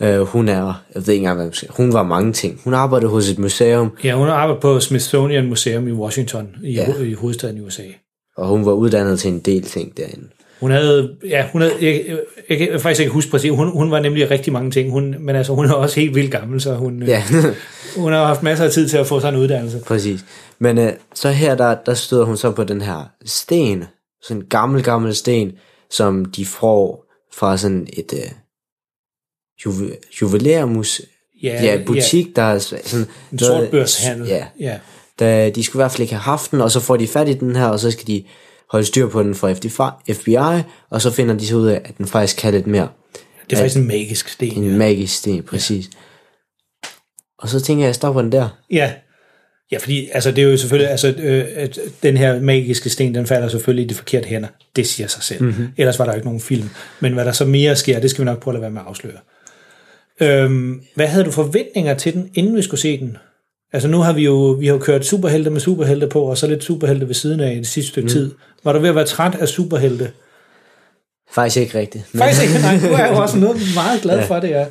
Uh, 0.00 0.20
hun 0.20 0.48
er, 0.48 0.82
jeg 0.94 1.06
ved 1.06 1.14
ikke 1.14 1.22
engang, 1.22 1.36
hvad 1.36 1.46
man 1.46 1.54
hun 1.76 1.92
var 1.92 2.02
mange 2.02 2.32
ting. 2.32 2.60
Hun 2.64 2.74
arbejdede 2.74 3.10
hos 3.10 3.28
et 3.28 3.38
museum, 3.38 3.90
Ja, 4.04 4.14
hun 4.14 4.28
arbejder 4.28 4.60
på 4.60 4.80
Smithsonian 4.80 5.46
Museum 5.48 5.88
i 5.88 5.92
Washington, 5.92 6.48
i, 6.64 6.72
Ja. 6.72 6.86
ja. 6.98 7.04
i 7.04 7.12
hovedstaden 7.12 7.56
i 7.56 7.60
USA. 7.60 7.82
og 8.36 8.48
hun 8.48 8.66
var 8.66 8.72
uddannet 8.72 9.18
til 9.20 9.30
en 9.32 9.38
del 9.38 9.62
ting 9.62 9.96
derinde. 9.96 10.28
Hun 10.60 10.70
havde, 10.70 11.16
ja, 11.28 11.46
hun 11.52 11.60
havde, 11.62 11.74
jeg, 11.80 12.04
jeg, 12.08 12.18
jeg 12.48 12.58
kan 12.58 12.80
faktisk 12.80 13.00
ikke 13.00 13.12
huske 13.12 13.30
præcis, 13.30 13.50
hun, 13.50 13.70
hun 13.72 13.90
var 13.90 14.00
nemlig 14.00 14.30
rigtig 14.30 14.52
mange 14.52 14.70
ting, 14.70 14.90
hun, 14.90 15.14
men 15.20 15.36
altså, 15.36 15.54
hun 15.54 15.64
er 15.66 15.72
også 15.72 16.00
helt 16.00 16.14
vildt 16.14 16.30
gammel, 16.30 16.60
så 16.60 16.74
hun, 16.74 17.02
Ja, 17.02 17.22
hun 17.96 18.12
har 18.12 18.26
haft 18.26 18.42
masser 18.42 18.64
af 18.64 18.70
tid 18.70 18.88
til 18.88 18.96
at 18.98 19.06
få 19.06 19.20
sig 19.20 19.28
en 19.28 19.36
uddannelse. 19.36 19.80
præcis. 19.86 20.24
Men 20.58 20.78
uh, 20.78 20.88
så 21.14 21.30
her, 21.30 21.54
der, 21.54 21.76
der 21.86 21.94
støder 21.94 22.24
hun 22.24 22.36
så 22.36 22.50
på 22.50 22.64
den 22.64 22.80
her 22.80 23.10
sten, 23.24 23.84
sådan 24.22 24.42
en 24.42 24.46
gammel, 24.48 24.82
gammel 24.82 25.14
sten, 25.14 25.52
som 25.90 26.24
de 26.24 26.46
får 26.46 27.04
fra 27.34 27.56
sådan 27.56 27.86
et 27.92 28.12
uh, 28.12 28.18
juve, 29.64 29.90
juvelærmus, 30.20 31.00
Ja, 31.42 31.64
ja, 31.64 31.80
butik, 31.86 32.36
der 32.36 32.42
er 32.42 32.58
sådan 32.58 33.06
En 33.32 33.38
sortbørshandel. 33.38 34.28
Ja, 34.28 34.46
ja. 34.60 34.78
da 35.18 35.50
de 35.50 35.64
skulle 35.64 35.80
i 35.80 35.82
hvert 35.82 35.92
fald 35.92 36.00
ikke 36.00 36.14
have 36.14 36.20
haft 36.20 36.50
den, 36.50 36.60
og 36.60 36.70
så 36.70 36.80
får 36.80 36.96
de 36.96 37.06
fat 37.06 37.28
i 37.28 37.34
den 37.34 37.56
her, 37.56 37.66
og 37.66 37.80
så 37.80 37.90
skal 37.90 38.06
de 38.06 38.24
holde 38.70 38.86
styr 38.86 39.08
på 39.08 39.22
den 39.22 39.34
fra 39.34 39.52
FBI, 40.12 40.62
og 40.90 41.02
så 41.02 41.10
finder 41.10 41.34
de 41.34 41.46
så 41.46 41.56
ud 41.56 41.66
af, 41.66 41.80
at 41.84 41.98
den 41.98 42.06
faktisk 42.06 42.36
kan 42.36 42.54
lidt 42.54 42.66
mere. 42.66 42.88
Det 43.50 43.56
er 43.56 43.60
faktisk 43.60 43.76
en 43.76 43.86
magisk 43.86 44.28
sten. 44.28 44.64
En 44.64 44.78
magisk 44.78 45.16
sten, 45.16 45.42
præcis. 45.42 45.84
Ja. 45.84 46.88
Og 47.38 47.48
så 47.48 47.60
tænker 47.60 47.82
jeg, 47.82 47.86
jeg 47.86 47.94
stopper 47.94 48.22
den 48.22 48.32
der. 48.32 48.48
Ja. 48.70 48.92
Ja, 49.72 49.78
fordi 49.78 50.08
altså, 50.12 50.30
det 50.30 50.44
er 50.44 50.48
jo 50.50 50.56
selvfølgelig, 50.56 50.90
altså, 50.90 51.14
øh, 51.18 51.44
at 51.54 51.78
den 52.02 52.16
her 52.16 52.40
magiske 52.40 52.90
sten, 52.90 53.14
den 53.14 53.26
falder 53.26 53.48
selvfølgelig 53.48 53.84
i 53.84 53.88
de 53.88 53.94
forkerte 53.94 54.28
hænder. 54.28 54.48
Det 54.76 54.86
siger 54.86 55.06
sig 55.06 55.22
selv. 55.22 55.42
Mm-hmm. 55.42 55.68
Ellers 55.76 55.98
var 55.98 56.04
der 56.04 56.12
jo 56.12 56.16
ikke 56.16 56.26
nogen 56.26 56.40
film. 56.40 56.70
Men 57.00 57.12
hvad 57.12 57.24
der 57.24 57.32
så 57.32 57.44
mere 57.44 57.76
sker, 57.76 58.00
det 58.00 58.10
skal 58.10 58.22
vi 58.22 58.24
nok 58.24 58.40
prøve 58.40 58.52
at 58.52 58.54
lade 58.54 58.62
være 58.62 58.70
med 58.70 58.80
at 58.80 58.86
afsløre. 58.86 59.18
Øhm, 60.20 60.82
hvad 60.94 61.06
havde 61.06 61.24
du 61.24 61.30
forventninger 61.30 61.94
til 61.94 62.14
den, 62.14 62.30
inden 62.34 62.56
vi 62.56 62.62
skulle 62.62 62.80
se 62.80 62.98
den? 62.98 63.16
Altså 63.72 63.88
nu 63.88 63.98
har 63.98 64.12
vi 64.12 64.24
jo, 64.24 64.34
vi 64.34 64.66
har 64.66 64.74
jo 64.74 64.80
kørt 64.80 65.06
superhelte 65.06 65.50
med 65.50 65.60
superhelte 65.60 66.06
på, 66.06 66.22
og 66.22 66.38
så 66.38 66.46
lidt 66.46 66.64
superhelte 66.64 67.06
ved 67.06 67.14
siden 67.14 67.40
af 67.40 67.52
i 67.52 67.56
det 67.56 67.66
sidste 67.66 67.88
stykke 67.88 68.06
mm. 68.06 68.12
tid. 68.12 68.34
Var 68.64 68.72
du 68.72 68.78
ved 68.78 68.88
at 68.88 68.94
være 68.94 69.04
træt 69.04 69.34
af 69.34 69.48
superhelte? 69.48 70.12
Faktisk 71.30 71.56
ikke 71.56 71.78
rigtigt. 71.78 72.04
Men, 72.12 72.18
Faktisk 72.18 72.42
ikke, 72.42 72.54
nej, 72.54 72.76
nu 72.76 72.88
er 72.88 72.98
jeg 72.98 73.10
jo 73.12 73.22
også 73.22 73.38
noget 73.38 73.56
meget 73.74 74.02
glad 74.02 74.26
for 74.26 74.40
det, 74.40 74.48
ja. 74.48 74.66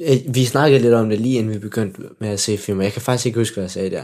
Øh, 0.00 0.16
vi 0.34 0.44
snakkede 0.44 0.82
lidt 0.82 0.94
om 0.94 1.08
det 1.10 1.20
lige 1.20 1.38
inden 1.38 1.54
vi 1.54 1.58
begyndte 1.58 2.02
med 2.20 2.28
at 2.28 2.40
se 2.40 2.58
film. 2.58 2.80
Jeg 2.80 2.92
kan 2.92 3.02
faktisk 3.02 3.26
ikke 3.26 3.38
huske, 3.38 3.54
hvad 3.54 3.64
jeg 3.64 3.70
sagde 3.70 3.90
der. 3.90 4.02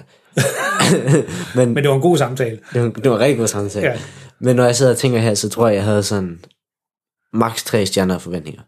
Men, 1.56 1.74
Men 1.74 1.76
det 1.76 1.88
var 1.88 1.94
en 1.94 2.02
god 2.02 2.18
samtale. 2.18 2.58
det, 2.72 2.82
var, 2.82 2.88
det 2.90 3.10
var 3.10 3.16
en 3.16 3.22
rigtig 3.22 3.38
god 3.38 3.46
samtale. 3.46 3.86
Ja. 3.86 3.92
Ja. 3.92 3.98
Men 4.40 4.56
når 4.56 4.64
jeg 4.64 4.76
sidder 4.76 4.92
og 4.92 4.98
tænker 4.98 5.18
her, 5.18 5.34
så 5.34 5.48
tror 5.48 5.68
jeg, 5.68 5.76
jeg 5.76 5.84
havde 5.84 6.02
sådan 6.02 6.40
maks 7.32 7.64
tre 7.64 7.86
stjerner 7.86 8.18
forventninger. 8.18 8.62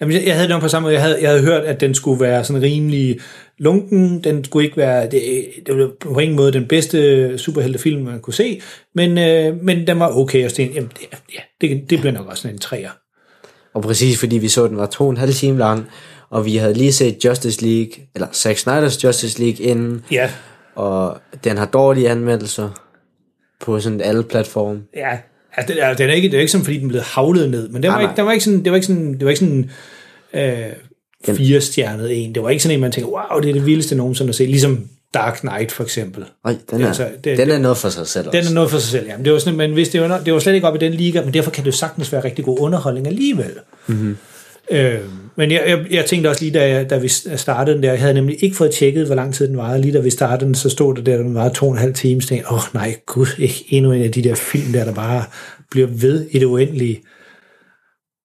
Ja. 0.00 0.04
Jamen, 0.04 0.16
jeg, 0.16 0.26
jeg 0.26 0.34
havde 0.34 0.48
det 0.48 0.54
nok 0.54 0.62
på 0.62 0.68
samme 0.68 0.86
måde. 0.86 0.94
Jeg 0.94 1.02
havde, 1.02 1.18
jeg 1.20 1.30
havde 1.30 1.42
hørt, 1.42 1.64
at 1.64 1.80
den 1.80 1.94
skulle 1.94 2.20
være 2.20 2.44
sådan 2.44 2.62
rimelig 2.62 3.20
lunken. 3.58 4.24
Den 4.24 4.44
skulle 4.44 4.64
ikke 4.64 4.76
være, 4.76 5.10
det, 5.10 5.22
det 5.66 5.78
var 5.78 5.90
på 6.00 6.18
ingen 6.18 6.36
måde 6.36 6.52
den 6.52 6.66
bedste 6.66 7.38
superheltefilm, 7.38 8.02
man 8.02 8.20
kunne 8.20 8.34
se. 8.34 8.60
Men, 8.94 9.18
øh, 9.18 9.62
men 9.62 9.86
den 9.86 10.00
var 10.00 10.16
okay. 10.16 10.44
Og 10.44 10.58
jeg, 10.58 10.70
jamen, 10.74 10.90
det, 11.00 11.18
ja, 11.34 11.40
det, 11.60 11.90
det 11.90 12.00
bliver 12.00 12.12
nok 12.12 12.26
også 12.26 12.42
sådan 12.42 12.54
en 12.54 12.60
træer. 12.60 12.90
Og 13.74 13.82
præcis 13.82 14.18
fordi 14.20 14.38
vi 14.38 14.48
så, 14.48 14.64
at 14.64 14.70
den 14.70 14.78
var 14.78 14.86
to 14.86 15.04
og 15.04 15.10
en 15.10 15.16
halv 15.16 15.32
time 15.32 15.58
lang, 15.58 15.86
og 16.30 16.44
vi 16.44 16.56
havde 16.56 16.74
lige 16.74 16.92
set 16.92 17.24
Justice 17.24 17.64
League, 17.66 17.92
eller 18.14 18.26
Zack 18.32 18.58
Snyder's 18.58 19.04
Justice 19.04 19.42
League 19.42 19.66
inden, 19.66 20.04
Ja, 20.10 20.30
og 20.74 21.18
den 21.44 21.56
har 21.58 21.66
dårlige 21.66 22.10
anmeldelser 22.10 22.70
på 23.60 23.80
sådan 23.80 24.00
alle 24.00 24.22
platforme. 24.22 24.82
ja. 24.96 25.18
Altså, 25.58 25.74
det, 25.74 25.82
er, 25.82 25.94
den 25.94 26.10
er 26.10 26.14
ikke, 26.14 26.28
det 26.28 26.36
er 26.36 26.40
ikke 26.40 26.52
sådan, 26.52 26.64
fordi 26.64 26.78
den 26.78 26.88
blev 26.88 27.00
havlet 27.02 27.50
ned, 27.50 27.68
men 27.68 27.82
den 27.82 27.90
var, 27.90 27.96
Nej, 27.96 28.02
ikke, 28.02 28.16
den 28.16 28.26
var 28.26 28.32
ikke 28.32 28.44
sådan, 28.44 28.64
det 28.64 28.70
var 28.72 28.76
ikke 28.76 28.86
sådan, 28.86 29.12
det 29.12 29.24
var 29.24 29.28
ikke 29.30 29.38
sådan 29.40 29.70
øh, 30.34 31.36
fire 31.36 31.60
stjernet 31.60 32.24
en. 32.24 32.34
Det 32.34 32.42
var 32.42 32.50
ikke 32.50 32.62
sådan 32.62 32.74
en, 32.76 32.80
man 32.80 32.92
tænker, 32.92 33.10
wow, 33.10 33.40
det 33.40 33.48
er 33.48 33.52
det 33.52 33.66
vildeste 33.66 33.94
nogensinde 33.94 34.28
at 34.28 34.34
se. 34.34 34.46
Ligesom 34.46 34.88
Dark 35.14 35.38
Knight 35.40 35.72
for 35.72 35.84
eksempel. 35.84 36.24
Ej, 36.44 36.56
den 36.70 36.82
er, 36.82 36.86
Altså, 36.86 37.02
altså, 37.02 37.16
det- 37.16 37.24
det, 37.24 37.38
den 37.38 37.48
det- 37.48 37.54
er 37.54 37.58
noget 37.58 37.76
for 37.76 37.88
sig 37.88 38.06
selv 38.06 38.24
Den 38.24 38.38
også. 38.38 38.50
er 38.50 38.54
noget 38.54 38.70
for 38.70 38.78
sig 38.78 38.90
selv, 38.90 39.06
ja. 39.06 39.16
Men 39.16 39.24
det 39.24 39.32
var, 39.32 39.38
sådan, 39.38 39.56
men 39.56 39.72
hvis 39.72 39.88
det, 39.88 40.00
var, 40.00 40.18
det 40.24 40.32
var 40.32 40.38
slet 40.38 40.54
ikke 40.54 40.66
op 40.66 40.74
i 40.74 40.78
den 40.78 40.92
liga, 40.94 41.22
men 41.24 41.34
derfor 41.34 41.50
kan 41.50 41.64
det 41.64 41.70
jo 41.70 41.76
sagtens 41.76 42.12
være 42.12 42.24
rigtig 42.24 42.44
god 42.44 42.58
underholdning 42.60 43.06
alligevel. 43.06 43.50
Mm-hmm. 43.86 44.16
Øh, 44.70 44.98
men 45.38 45.50
jeg, 45.50 45.64
jeg, 45.66 45.86
jeg 45.90 46.06
tænkte 46.06 46.28
også 46.28 46.42
lige, 46.44 46.58
da, 46.58 46.68
jeg, 46.68 46.90
da 46.90 46.98
vi 46.98 47.08
startede 47.36 47.76
den 47.76 47.82
der, 47.82 47.90
jeg 47.90 48.00
havde 48.00 48.14
nemlig 48.14 48.44
ikke 48.44 48.56
fået 48.56 48.70
tjekket, 48.70 49.06
hvor 49.06 49.14
lang 49.14 49.34
tid 49.34 49.48
den 49.48 49.56
varede. 49.56 49.80
Lige 49.80 49.92
da 49.92 50.00
vi 50.00 50.10
startede 50.10 50.46
den, 50.46 50.54
så 50.54 50.70
stod 50.70 50.94
der 50.94 51.02
der, 51.02 51.14
at 51.14 51.24
den 51.24 51.34
varede 51.34 51.54
to 51.54 51.66
og 51.66 51.72
en 51.72 51.78
halv 51.78 51.94
time. 51.94 52.22
Så 52.22 52.28
tænkte 52.28 52.50
åh 52.50 52.54
oh, 52.54 52.74
nej, 52.74 52.96
gud, 53.06 53.26
ikke 53.38 53.64
endnu 53.68 53.92
en 53.92 54.02
af 54.02 54.12
de 54.12 54.22
der 54.22 54.34
film 54.34 54.72
der, 54.72 54.84
der 54.84 54.94
bare 54.94 55.24
bliver 55.70 55.86
ved 55.86 56.26
i 56.30 56.38
det 56.38 56.46
uendelige. 56.46 57.00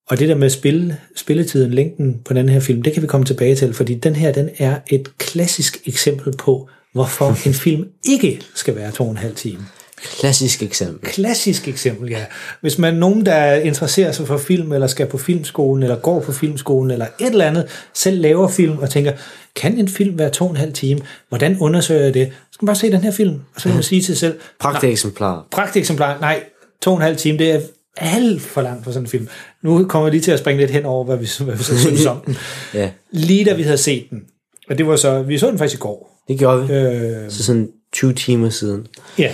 Og 0.10 0.20
det 0.20 0.30
der 0.30 0.36
med 0.36 0.50
spil, 0.50 0.96
spilletiden, 1.16 1.74
længden 1.74 2.22
på 2.26 2.34
den 2.34 2.50
her 2.50 2.60
film, 2.60 2.82
det 2.82 2.94
kan 2.94 3.02
vi 3.02 3.08
komme 3.08 3.26
tilbage 3.26 3.56
til, 3.56 3.74
fordi 3.74 3.94
den 3.94 4.16
her, 4.16 4.32
den 4.32 4.50
er 4.58 4.80
et 4.88 5.18
klassisk 5.18 5.88
eksempel 5.88 6.34
på, 6.38 6.70
hvorfor 6.94 7.48
en 7.48 7.54
film 7.54 7.88
ikke 8.10 8.42
skal 8.56 8.76
være 8.76 8.92
to 8.92 9.04
og 9.04 9.12
en 9.12 9.18
halv 9.18 9.36
time. 9.36 9.66
Klassisk 10.04 10.64
eksempel. 10.64 11.10
Klassisk 11.10 11.68
eksempel, 11.68 12.10
ja. 12.10 12.26
Hvis 12.62 12.78
man 12.78 12.94
nogen, 12.94 13.26
der 13.26 13.54
interesserer 13.56 14.12
sig 14.12 14.28
for 14.28 14.38
film, 14.38 14.72
eller 14.72 14.88
skal 14.88 15.08
på 15.08 15.18
filmskolen, 15.18 15.84
eller 15.84 15.96
går 15.96 16.20
på 16.20 16.32
filmskolen, 16.32 16.92
eller 16.92 17.06
et 17.20 17.28
eller 17.28 17.46
andet, 17.46 17.68
selv 17.94 18.22
laver 18.22 18.48
film, 18.48 18.78
og 18.78 18.90
tænker, 18.90 19.12
kan 19.56 19.78
en 19.78 19.88
film 19.88 20.18
være 20.20 20.30
to 20.30 20.46
og 20.46 20.52
en 20.52 20.58
halv 20.58 20.74
time? 20.74 21.00
Hvordan 21.30 21.58
undersøger 21.60 22.04
jeg 22.04 22.14
det? 22.14 22.28
Så 22.28 22.48
skal 22.52 22.66
man 22.66 22.68
bare 22.68 22.76
se 22.76 22.92
den 22.92 23.02
her 23.02 23.12
film, 23.12 23.34
og 23.56 23.62
så 23.62 23.64
kan 23.70 23.74
man 23.74 23.84
sige 23.84 24.02
til 24.02 24.06
sig 24.06 24.18
selv, 24.18 24.40
Pragtigt 24.60 24.92
eksemplar. 24.92 25.48
Pragt 25.52 25.76
eksemplar, 25.76 26.20
nej, 26.20 26.44
to 26.82 26.92
og 26.92 26.98
en 26.98 27.04
halv 27.04 27.18
time, 27.18 27.38
det 27.38 27.52
er 27.52 27.60
alt 27.98 28.42
for 28.42 28.62
langt 28.62 28.84
for 28.84 28.92
sådan 28.92 29.04
en 29.06 29.10
film. 29.10 29.28
Nu 29.64 29.86
kommer 29.88 30.08
jeg 30.08 30.12
lige 30.12 30.22
til 30.22 30.32
at 30.32 30.40
springe 30.40 30.60
lidt 30.62 30.72
hen 30.72 30.86
over, 30.86 31.04
hvad 31.06 31.18
vi, 31.18 31.30
hvad 31.40 31.56
vi 31.56 31.64
så 31.64 31.80
synes 31.80 32.06
om 32.06 32.18
den. 32.26 32.38
Ja, 32.74 32.90
Lige 33.12 33.46
da 33.46 33.54
vi 33.54 33.64
havde 33.64 33.78
set 33.78 34.06
den, 34.10 34.22
og 34.70 34.78
det 34.78 34.88
var 34.88 34.96
så, 34.96 35.22
vi 35.22 35.38
så 35.38 35.48
den 35.48 35.58
faktisk 35.58 35.80
i 35.80 35.82
går. 35.82 36.24
det 36.28 36.40
gjorde 36.40 36.68
vi. 36.68 36.74
Øh, 36.74 37.32
Så 37.32 37.44
sådan 37.44 37.70
20 37.94 38.14
timer 38.14 38.50
siden, 38.50 38.88
ja, 39.18 39.34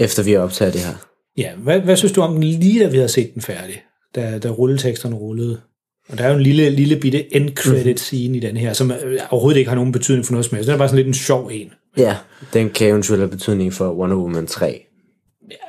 efter 0.00 0.22
vi 0.22 0.32
har 0.32 0.40
optaget 0.40 0.74
det 0.74 0.80
her. 0.80 0.94
ja. 1.36 1.54
Hvad, 1.56 1.80
hvad 1.80 1.96
synes 1.96 2.12
du 2.12 2.20
om 2.20 2.32
den 2.32 2.42
lige 2.42 2.84
da 2.84 2.88
vi 2.88 2.96
havde 2.96 3.08
set 3.08 3.34
den 3.34 3.42
færdig? 3.42 3.82
Da, 4.14 4.38
da 4.38 4.48
rulleteksterne 4.48 5.16
rullede. 5.16 5.60
Og 6.08 6.18
der 6.18 6.24
er 6.24 6.28
jo 6.28 6.36
en 6.36 6.42
lille, 6.42 6.70
lille 6.70 6.96
bitte 6.96 7.36
end 7.36 7.56
credit 7.56 8.00
scene 8.00 8.36
i 8.36 8.40
den 8.40 8.56
her, 8.56 8.72
som 8.72 8.90
øh, 8.90 9.20
overhovedet 9.30 9.58
ikke 9.58 9.68
har 9.68 9.74
nogen 9.74 9.92
betydning 9.92 10.26
for 10.26 10.32
noget 10.32 10.44
som 10.44 10.56
helst. 10.56 10.66
Den 10.66 10.74
er 10.74 10.78
bare 10.78 10.88
sådan 10.88 10.96
lidt 10.96 11.06
en 11.06 11.14
sjov 11.14 11.50
en. 11.52 11.72
Ja, 11.96 12.16
den 12.52 12.70
kan 12.70 12.88
eventuelt 12.88 13.20
have 13.20 13.30
betydning 13.30 13.72
for 13.72 13.92
Wonder 13.92 14.16
Woman 14.16 14.46
3. 14.46 14.86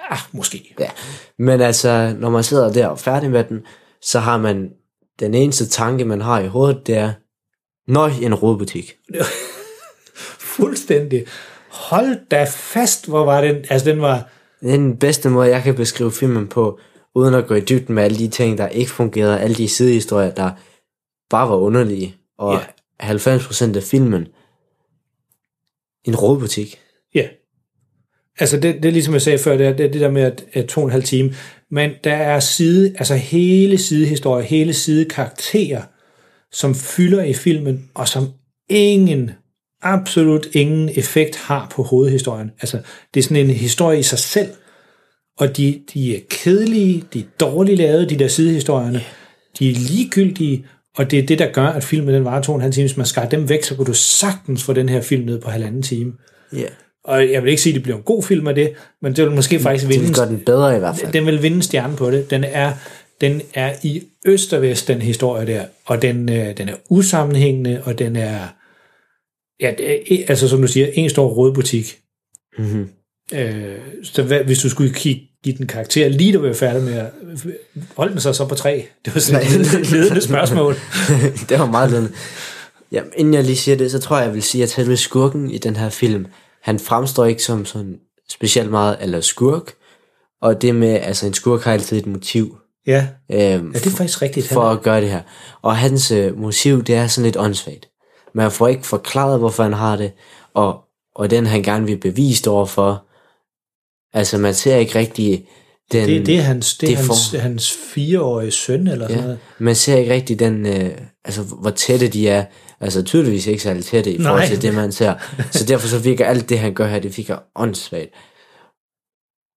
Ah, 0.10 0.18
måske. 0.32 0.76
Ja. 0.80 0.90
Men 1.40 1.62
altså, 1.62 2.16
når 2.20 2.30
man 2.30 2.44
sidder 2.44 2.72
der 2.74 2.88
og 2.88 2.92
er 2.92 2.96
færdig 2.96 3.32
med 3.32 3.44
den, 3.44 3.60
så 4.02 4.20
har 4.20 4.38
man 4.38 4.70
den 5.20 5.34
eneste 5.34 5.68
tanke, 5.68 6.06
man 6.06 6.22
har 6.22 6.40
i 6.40 6.48
hovedet, 6.48 6.88
det 6.88 6.96
er, 6.96 7.14
nøj, 7.88 8.12
en 8.22 8.34
rådbutik. 8.34 8.94
Fuldstændig. 10.56 11.26
Hold 11.92 12.30
da 12.32 12.44
fast, 12.50 13.08
hvor 13.08 13.26
var 13.26 13.42
den, 13.42 13.56
altså 13.70 13.90
den 13.90 14.02
var, 14.02 14.30
Det 14.62 14.70
er 14.72 14.76
den 14.78 14.98
bedste 14.98 15.30
måde, 15.30 15.50
jeg 15.50 15.64
kan 15.64 15.76
beskrive 15.76 16.12
filmen 16.12 16.48
på, 16.48 16.80
uden 17.16 17.34
at 17.34 17.48
gå 17.48 17.56
i 17.56 17.60
dybden 17.60 17.96
med 17.96 18.04
alle 18.04 18.18
de 18.18 18.28
ting, 18.28 18.58
der 18.58 18.68
ikke 18.68 18.92
fungerede, 18.92 19.40
alle 19.40 19.56
de 19.56 19.68
sidehistorier, 19.68 20.32
der 20.32 20.52
bare 21.30 21.50
var 21.50 21.56
underlige. 21.56 22.16
Og 22.38 22.54
Ja. 22.54 22.60
90% 23.14 23.76
af 23.78 23.84
filmen, 23.84 24.28
en 26.06 26.16
rådbutik. 26.16 26.80
ja. 27.16 27.28
Altså 28.40 28.58
det, 28.58 28.76
det 28.76 28.86
er 28.86 28.92
ligesom 28.92 29.14
jeg 29.14 29.22
sagde 29.22 29.40
før, 29.40 29.58
det 29.58 29.68
er 29.68 29.74
det, 29.74 29.94
det 29.94 30.02
der 30.02 30.12
med 30.12 30.22
at, 30.22 30.46
at 30.54 30.66
to 30.66 30.82
og 30.82 30.86
en 30.86 30.92
halv 30.92 31.04
time, 31.04 31.34
men 31.72 31.92
der 32.04 32.14
er 32.14 32.40
side, 32.40 32.90
altså 32.98 33.16
hele 33.16 33.78
sidehistorie, 33.78 34.46
hele 34.46 34.74
sidekarakterer, 34.74 35.82
som 36.52 36.76
fylder 36.76 37.24
i 37.24 37.34
filmen, 37.34 37.90
og 37.94 38.08
som 38.08 38.28
ingen, 38.70 39.32
absolut 39.82 40.48
ingen 40.54 40.90
effekt 40.96 41.36
har 41.36 41.72
på 41.76 41.84
hovedhistorien. 41.84 42.52
Altså, 42.62 42.80
det 43.14 43.20
er 43.20 43.24
sådan 43.24 43.38
en 43.38 43.50
historie 43.50 44.00
i 44.00 44.04
sig 44.04 44.20
selv, 44.20 44.50
og 45.40 45.58
de, 45.58 45.82
de 45.94 46.16
er 46.16 46.20
kedelige, 46.30 47.04
de 47.14 47.20
er 47.20 47.24
dårligt 47.40 47.78
lavet, 47.78 48.10
de 48.10 48.20
der 48.20 48.28
sidehistorierne, 48.28 49.02
de 49.60 49.70
er 49.70 49.74
ligegyldige, 49.76 50.66
og 50.98 51.12
det 51.12 51.20
er 51.20 51.26
det, 51.26 51.40
der 51.40 51.52
gør, 51.52 51.66
at 51.68 51.84
filmen 51.84 52.14
den 52.14 52.26
varer 52.26 52.42
to 52.42 52.52
og 52.52 52.56
en 52.56 52.62
halv 52.62 52.74
time. 52.74 52.88
Hvis 52.88 52.98
man 52.98 53.06
skar 53.06 53.26
dem 53.26 53.50
væk, 53.50 53.64
så 53.64 53.76
kunne 53.76 53.86
du 53.86 53.94
sagtens 53.94 54.64
få 54.64 54.74
den 54.74 54.90
her 54.90 55.02
film 55.02 55.26
ned 55.26 55.42
på 55.42 55.50
halvanden 55.50 55.82
time. 55.82 56.14
Ja. 56.54 56.66
Og 57.04 57.32
jeg 57.32 57.44
vil 57.44 57.50
ikke 57.50 57.62
sige, 57.62 57.72
at 57.74 57.76
det 57.76 57.84
bliver 57.84 57.98
en 57.98 58.04
god 58.04 58.24
film 58.24 58.48
af 58.48 58.56
det, 58.56 58.74
men 59.02 59.16
det 59.16 59.26
vil 59.26 59.36
måske 59.36 59.60
faktisk 59.60 59.84
Det 59.88 59.94
vinde 59.94 60.06
vil 60.06 60.16
gøre 60.16 60.28
den 60.28 60.40
bedre 60.40 60.76
i 60.76 60.80
hvert 60.80 60.98
fald. 60.98 61.14
den 61.14 61.26
vil 61.26 61.44
vinde 61.44 61.56
en 61.56 61.62
stjerne 61.62 61.96
på 61.96 62.12
det. 62.12 62.30
Den 62.32 62.44
er, 62.44 62.74
den 63.22 63.42
er 63.54 63.74
i 63.84 64.04
øst 64.26 64.54
og 64.54 64.62
vest, 64.62 64.88
den 64.88 65.02
historie 65.02 65.48
der, 65.48 65.66
og 65.86 66.02
den, 66.02 66.30
øh, 66.30 66.58
den 66.58 66.70
er 66.70 66.74
usammenhængende, 66.90 67.82
og 67.84 68.00
den 68.00 68.16
er, 68.16 68.40
ja, 69.62 69.74
det 69.78 70.26
altså 70.28 70.48
som 70.48 70.62
du 70.62 70.68
siger, 70.68 70.88
en 70.94 71.10
stor 71.10 71.28
rådbutik. 71.28 72.00
Mm-hmm. 72.58 72.90
Øh, 73.34 73.78
så 74.04 74.24
hvad, 74.24 74.44
hvis 74.44 74.60
du 74.60 74.70
skulle 74.70 74.94
kigge, 74.94 75.22
give 75.44 75.58
den 75.58 75.68
karakter, 75.68 76.10
lige 76.10 76.34
da 76.34 76.38
vi 76.38 76.48
var 76.48 76.54
færdig 76.54 76.84
med 76.84 76.94
at 76.94 77.10
holde 77.96 78.12
den 78.12 78.22
så 78.22 78.34
så 78.34 78.46
på 78.46 78.56
tre. 78.56 78.88
Det 79.06 79.16
var 79.16 79.22
sådan 79.22 79.42
et 79.42 79.92
ledende 79.92 80.22
spørgsmål. 80.22 80.76
det 81.50 81.60
var 81.60 81.66
meget 81.72 81.92
ledende. 81.92 82.12
Ja, 82.92 83.02
inden 83.16 83.34
jeg 83.34 83.44
lige 83.44 83.56
siger 83.56 83.78
det, 83.78 83.92
så 83.92 84.00
tror 84.00 84.18
jeg, 84.18 84.26
jeg 84.26 84.34
vil 84.34 84.44
sige, 84.44 84.64
at 84.64 84.70
selve 84.70 84.98
skurken 84.98 85.52
i 85.52 85.58
den 85.58 85.76
her 85.76 85.90
film, 85.90 86.26
han 86.64 86.80
fremstår 86.80 87.26
ikke 87.26 87.44
som 87.44 87.66
sådan 87.66 87.96
specielt 88.30 88.72
meget, 88.72 88.98
eller 89.02 89.22
skurk, 89.22 89.74
og 90.42 90.62
det 90.62 90.76
med, 90.76 90.90
altså 90.90 91.28
en 91.28 91.34
skurk 91.34 91.64
har 91.64 91.74
altid 91.74 91.98
et 91.98 92.06
motiv, 92.06 92.58
Ja, 92.88 93.08
øhm, 93.32 93.72
ja 93.74 93.80
det 93.80 93.86
er 93.86 93.90
faktisk 93.90 94.22
rigtigt. 94.22 94.48
for 94.48 94.68
Han, 94.68 94.78
at 94.78 94.84
gøre 94.84 95.02
det 95.02 95.10
her. 95.10 95.22
Og 95.62 95.78
hans 95.78 96.12
øh, 96.12 96.38
motiv, 96.38 96.84
det 96.84 96.96
er 96.96 97.08
sådan 97.08 97.26
lidt 97.26 97.38
åndssvagt. 97.38 97.88
Man 98.34 98.52
får 98.52 98.68
ikke 98.68 98.86
forklaret, 98.88 99.40
hvorfor 99.40 99.64
han 99.64 99.74
har 99.74 99.96
det, 99.96 100.12
og, 100.54 100.80
og 101.16 101.30
den 101.30 101.46
han 101.46 101.64
gerne 101.64 101.86
vil 101.86 101.98
bevise 101.98 102.50
overfor. 102.50 103.06
Altså, 104.14 104.38
man 104.38 104.54
ser 104.54 104.76
ikke 104.76 104.96
rigtig 105.00 105.46
den... 105.92 106.08
det, 106.10 106.26
det 106.26 106.38
er 106.38 106.42
hans, 106.42 106.78
det 106.78 106.90
det 106.90 106.98
hans, 106.98 107.08
får- 107.08 107.38
hans 107.38 107.72
fireårige 107.94 108.52
søn, 108.52 108.88
eller 108.88 109.08
sådan 109.08 109.18
Ja, 109.20 109.24
noget. 109.24 109.40
man 109.60 109.76
ser 109.76 109.98
ikke 109.98 110.14
rigtig 110.14 110.40
den, 110.40 110.66
øh, 110.66 110.98
altså 111.26 111.42
hvor 111.44 111.70
tætte 111.70 112.08
de 112.08 112.30
er, 112.30 112.46
altså 112.80 113.04
tydeligvis 113.04 113.48
ikke 113.48 113.64
særlig 113.64 113.86
tætte 113.86 114.14
i 114.14 114.18
Nej. 114.18 114.28
forhold 114.32 114.48
til 114.48 114.62
det, 114.62 114.74
man 114.74 114.92
ser. 114.92 115.14
Så 115.52 115.66
derfor 115.66 115.88
så 115.88 116.00
virker 116.00 116.26
alt 116.26 116.50
det, 116.50 116.60
han 116.60 116.74
gør 116.74 116.88
her, 116.88 117.00
det 117.00 117.18
virker 117.18 117.38
åndssvagt. 117.56 118.10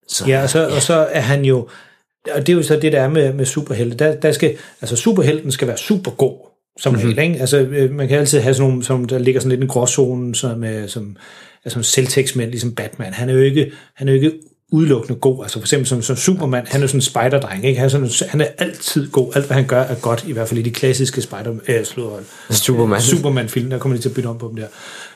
Så, 0.08 0.24
Ja, 0.26 0.42
og 0.42 0.50
så, 0.50 0.68
og 0.74 0.82
så 0.82 0.94
er 0.94 1.20
han 1.20 1.44
jo, 1.44 1.68
og 2.34 2.40
det 2.46 2.48
er 2.48 2.56
jo 2.56 2.62
så 2.62 2.76
det, 2.76 2.92
der 2.92 3.00
er 3.00 3.08
med, 3.08 3.32
med 3.32 3.46
superhelte. 3.46 3.96
Der, 3.98 4.14
der 4.20 4.32
skal, 4.32 4.56
altså 4.80 4.96
superhelten 4.96 5.52
skal 5.52 5.68
være 5.68 5.76
super 5.76 6.10
god, 6.10 6.38
som 6.78 6.92
Mhm. 6.92 7.02
mm-hmm. 7.02 7.18
regel, 7.18 7.30
ikke? 7.30 7.40
Altså, 7.40 7.58
øh, 7.58 7.90
man 7.90 8.08
kan 8.08 8.18
altid 8.18 8.40
have 8.40 8.54
sådan 8.54 8.68
nogle, 8.70 8.84
som 8.84 9.04
der 9.04 9.18
ligger 9.18 9.40
sådan 9.40 9.50
lidt 9.50 9.60
i 9.60 9.62
en 9.62 9.68
gråzone, 9.68 10.34
som, 10.34 10.64
øh, 10.64 10.88
som 10.88 11.16
altså 11.64 11.82
selvtægtsmænd, 11.82 12.50
ligesom 12.50 12.72
Batman. 12.74 13.12
Han 13.12 13.28
er 13.28 13.32
jo 13.34 13.40
ikke, 13.40 13.72
han 13.96 14.08
er 14.08 14.12
jo 14.12 14.16
ikke 14.16 14.32
udelukkende 14.72 15.20
god. 15.20 15.44
Altså 15.44 15.58
for 15.58 15.64
eksempel 15.64 15.86
som, 15.86 16.02
som 16.02 16.16
Superman, 16.16 16.64
han 16.66 16.80
er 16.80 16.84
jo 16.84 16.88
sådan 16.88 16.98
en 16.98 17.02
spiderdreng, 17.02 17.64
ikke? 17.64 17.78
Han 17.80 17.84
er, 17.84 17.88
sådan, 18.08 18.28
han 18.30 18.40
er 18.40 18.46
altid 18.58 19.10
god. 19.10 19.32
Alt, 19.36 19.46
hvad 19.46 19.54
han 19.56 19.66
gør, 19.66 19.82
er 19.82 19.94
godt, 19.94 20.24
i 20.28 20.32
hvert 20.32 20.48
fald 20.48 20.60
i 20.60 20.62
de 20.62 20.70
klassiske 20.70 21.22
spider, 21.22 21.54
øh, 21.68 21.84
slår, 21.84 22.20
Superman. 22.50 23.00
Superman-film, 23.00 23.70
der 23.70 23.78
kommer 23.78 23.96
de 23.96 24.02
til 24.02 24.08
at 24.08 24.14
bytte 24.14 24.26
om 24.26 24.38
på 24.38 24.48
dem 24.48 24.56
der. 24.56 24.66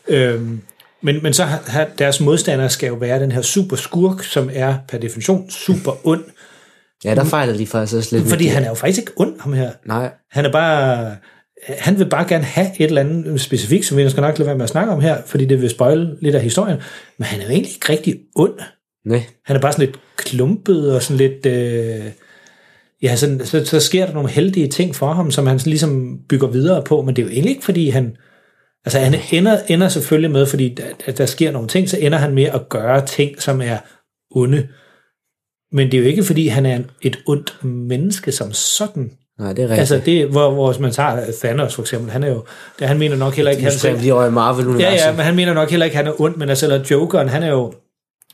Øhm, 0.08 0.60
men, 1.02 1.22
men 1.22 1.32
så 1.32 1.44
har, 1.44 1.86
deres 1.98 2.20
modstandere 2.20 2.70
skal 2.70 2.86
jo 2.86 2.94
være 2.94 3.20
den 3.20 3.32
her 3.32 3.42
super 3.42 3.76
skurk, 3.76 4.22
som 4.24 4.50
er 4.52 4.74
per 4.88 4.98
definition 4.98 5.50
super 5.50 6.06
ond, 6.06 6.24
ja, 7.04 7.14
der 7.14 7.24
fejler 7.24 7.56
de 7.56 7.66
faktisk 7.66 7.96
også 7.96 8.16
lidt. 8.16 8.28
fordi 8.28 8.46
han 8.46 8.64
er 8.64 8.68
jo 8.68 8.74
faktisk 8.74 8.98
ikke 8.98 9.12
ond, 9.16 9.40
ham 9.40 9.52
her. 9.52 9.70
Nej, 9.86 10.10
Han 10.30 10.44
er 10.44 10.52
bare... 10.52 11.16
Han 11.66 11.98
vil 11.98 12.08
bare 12.08 12.28
gerne 12.28 12.44
have 12.44 12.66
et 12.80 12.86
eller 12.86 13.00
andet 13.00 13.40
specifikt, 13.40 13.84
som 13.86 13.98
vi 13.98 14.10
skal 14.10 14.20
nok 14.20 14.38
lade 14.38 14.46
være 14.46 14.56
med 14.56 14.64
at 14.64 14.70
snakke 14.70 14.92
om 14.92 15.00
her, 15.00 15.22
fordi 15.26 15.44
det 15.44 15.62
vil 15.62 15.70
spøjle 15.70 16.16
lidt 16.20 16.34
af 16.34 16.40
historien. 16.42 16.78
Men 17.18 17.24
han 17.24 17.40
er 17.40 17.44
jo 17.44 17.50
egentlig 17.50 17.72
ikke 17.74 17.88
rigtig 17.92 18.20
ond. 18.36 18.58
nej. 19.04 19.22
Han 19.44 19.56
er 19.56 19.60
bare 19.60 19.72
sådan 19.72 19.86
lidt 19.86 19.98
klumpet 20.16 20.94
og 20.94 21.02
sådan 21.02 21.16
lidt... 21.16 21.46
Øh, 21.46 22.04
ja, 23.02 23.16
sådan, 23.16 23.46
så, 23.46 23.64
så 23.64 23.80
sker 23.80 24.06
der 24.06 24.12
nogle 24.14 24.28
heldige 24.30 24.68
ting 24.68 24.94
for 24.96 25.12
ham, 25.12 25.30
som 25.30 25.46
han 25.46 25.56
ligesom 25.64 26.18
bygger 26.28 26.46
videre 26.48 26.82
på, 26.84 27.02
men 27.02 27.16
det 27.16 27.22
er 27.22 27.26
jo 27.26 27.32
egentlig 27.32 27.50
ikke, 27.50 27.64
fordi 27.64 27.88
han... 27.88 28.16
Altså 28.84 28.98
han 28.98 29.14
ender, 29.32 29.58
ender 29.68 29.88
selvfølgelig 29.88 30.30
med, 30.30 30.46
fordi 30.46 30.74
der, 30.74 30.84
at 31.06 31.18
der 31.18 31.26
sker 31.26 31.50
nogle 31.50 31.68
ting, 31.68 31.88
så 31.88 31.98
ender 32.00 32.18
han 32.18 32.34
med 32.34 32.44
at 32.44 32.68
gøre 32.68 33.06
ting, 33.06 33.42
som 33.42 33.60
er 33.60 33.78
onde. 34.30 34.68
Men 35.72 35.90
det 35.90 35.98
er 35.98 36.02
jo 36.02 36.08
ikke, 36.08 36.24
fordi 36.24 36.46
han 36.48 36.66
er 36.66 36.76
en- 36.76 36.90
et 37.02 37.18
ondt 37.26 37.64
menneske 37.64 38.32
som 38.32 38.52
sådan. 38.52 39.10
Nej, 39.38 39.52
det 39.52 39.58
er 39.58 39.62
rigtigt. 39.62 39.78
Altså 39.80 40.00
det, 40.06 40.26
hvor, 40.26 40.50
hvor 40.50 40.76
man 40.80 40.92
tager 40.92 41.20
Thanos 41.42 41.74
for 41.74 41.82
eksempel, 41.82 42.10
han 42.10 42.24
er 42.24 42.28
jo, 42.28 42.44
det, 42.78 42.88
han 42.88 42.98
mener 42.98 43.16
nok 43.16 43.34
heller 43.34 43.50
ikke, 43.50 43.62
han 43.62 43.72
selv... 43.72 43.80
selv, 43.80 44.00
lige 44.00 44.14
over 44.14 44.26
i 44.26 44.30
Marvel-universet. 44.30 44.96
ja, 44.98 45.06
ja, 45.06 45.12
men 45.12 45.20
han 45.20 45.36
mener 45.36 45.54
nok 45.54 45.70
heller 45.70 45.84
ikke, 45.86 45.96
han 45.96 46.06
er 46.06 46.20
ond, 46.20 46.36
men 46.36 46.48
altså 46.48 46.66
eller 46.66 46.84
Jokeren, 46.90 47.28
han 47.28 47.42
er 47.42 47.48
jo, 47.50 47.72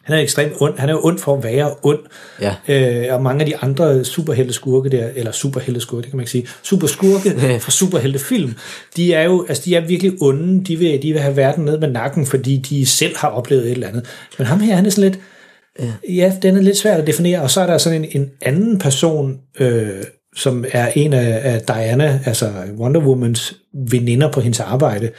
han 0.05 0.17
er 0.17 0.21
ekstremt 0.21 0.53
ond, 0.61 0.79
han 0.79 0.89
er 0.89 0.93
jo 0.93 1.01
ond 1.03 1.19
for 1.19 1.37
at 1.37 1.45
være 1.45 1.75
ond, 1.83 1.99
Ja. 2.41 2.55
øh, 2.69 3.15
og 3.15 3.23
mange 3.23 3.41
af 3.41 3.47
de 3.47 3.57
andre 3.57 4.05
superhelteskurke 4.05 4.89
der, 4.89 5.09
eller 5.15 5.33
superhelteskurke, 5.33 6.03
det 6.03 6.11
kan 6.11 6.17
man 6.17 6.23
ikke 6.23 6.31
sige, 6.31 6.47
superskurke 6.63 7.31
fra 7.61 7.71
superheltefilm, 7.71 8.55
de 8.97 9.15
er 9.15 9.23
jo, 9.23 9.47
altså 9.49 9.63
de 9.65 9.75
er 9.77 9.81
virkelig 9.81 10.13
onde, 10.21 10.65
de 10.65 10.77
vil, 10.77 11.03
de 11.03 11.13
vil 11.13 11.21
have 11.21 11.37
verden 11.37 11.65
ned 11.65 11.79
med 11.79 11.89
nakken, 11.89 12.27
fordi 12.27 12.57
de 12.57 12.87
selv 12.87 13.17
har 13.17 13.29
oplevet 13.29 13.65
et 13.65 13.71
eller 13.71 13.89
andet. 13.89 14.05
Men 14.39 14.47
ham 14.47 14.61
her, 14.61 14.75
han 14.75 14.87
er 14.87 14.91
sådan 14.91 15.11
lidt, 15.11 15.23
ja, 15.81 15.93
ja 16.09 16.33
den 16.43 16.57
er 16.57 16.61
lidt 16.63 16.77
svært 16.77 17.01
at 17.01 17.07
definere, 17.07 17.41
og 17.43 17.51
så 17.51 17.61
er 17.61 17.67
der 17.67 17.79
sådan 17.79 18.05
en, 18.05 18.11
en 18.21 18.31
anden 18.43 18.79
person, 18.79 19.39
øh, 19.61 19.89
som 20.35 20.65
er 20.73 20.89
en 20.97 21.13
af, 21.13 21.41
af 21.55 21.61
Diana, 21.63 22.21
altså 22.27 22.51
Wonder 22.79 23.01
Womans 23.01 23.55
veninder 23.91 24.33
på 24.33 24.41
hendes 24.41 24.61
arbejde, 24.61 25.11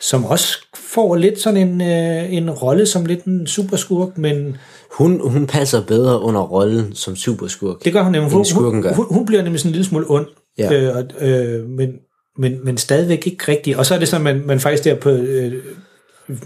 som 0.00 0.24
også 0.24 0.58
får 0.74 1.16
lidt 1.16 1.40
sådan 1.40 1.68
en, 1.68 1.80
øh, 1.80 2.32
en 2.32 2.50
rolle 2.50 2.86
som 2.86 3.06
lidt 3.06 3.24
en 3.24 3.46
superskurk, 3.46 4.18
men 4.18 4.56
Hun, 4.90 5.20
hun 5.30 5.46
passer 5.46 5.82
bedre 5.82 6.20
under 6.20 6.40
rollen 6.40 6.94
som 6.94 7.16
superskurk. 7.16 7.84
det 7.84 7.92
gør 7.92 8.02
hun 8.02 8.12
nemlig. 8.12 8.32
Hun, 8.32 8.46
hun, 8.54 8.94
hun, 8.94 9.06
hun 9.10 9.26
bliver 9.26 9.42
nemlig 9.42 9.60
sådan 9.60 9.68
en 9.70 9.72
lille 9.72 9.86
smule 9.86 10.06
ond, 10.08 10.26
Ja. 10.58 10.72
øh, 10.72 11.04
øh, 11.20 11.68
men, 11.68 11.92
men, 12.38 12.64
men 12.64 12.76
stadigvæk 12.76 13.26
ikke 13.26 13.44
rigtigt. 13.48 13.76
Og 13.76 13.86
så 13.86 13.94
er 13.94 13.98
det 13.98 14.08
sådan, 14.08 14.24
man, 14.24 14.42
man 14.46 14.60
faktisk 14.60 14.84
der 14.84 14.94
på 14.94 15.10
øh, 15.10 15.52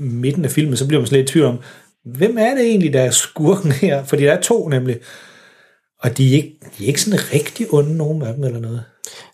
midten 0.00 0.44
af 0.44 0.50
filmen, 0.50 0.76
så 0.76 0.86
bliver 0.86 1.00
man 1.00 1.06
sådan 1.06 1.18
lidt 1.18 1.30
i 1.30 1.32
tvivl 1.32 1.46
om, 1.46 1.58
hvem 2.04 2.36
er 2.38 2.54
det 2.54 2.66
egentlig, 2.66 2.92
der 2.92 3.00
er 3.00 3.10
skurken 3.10 3.72
her? 3.72 4.04
Fordi 4.04 4.22
der 4.22 4.32
er 4.32 4.40
to 4.40 4.68
nemlig. 4.68 4.96
Og 6.02 6.18
de 6.18 6.30
er 6.32 6.36
ikke, 6.36 6.56
de 6.78 6.84
er 6.84 6.88
ikke 6.88 7.02
sådan 7.02 7.20
rigtig 7.32 7.66
onde, 7.74 7.96
nogen 7.96 8.22
af 8.22 8.34
dem 8.34 8.44
eller 8.44 8.60
noget. 8.60 8.84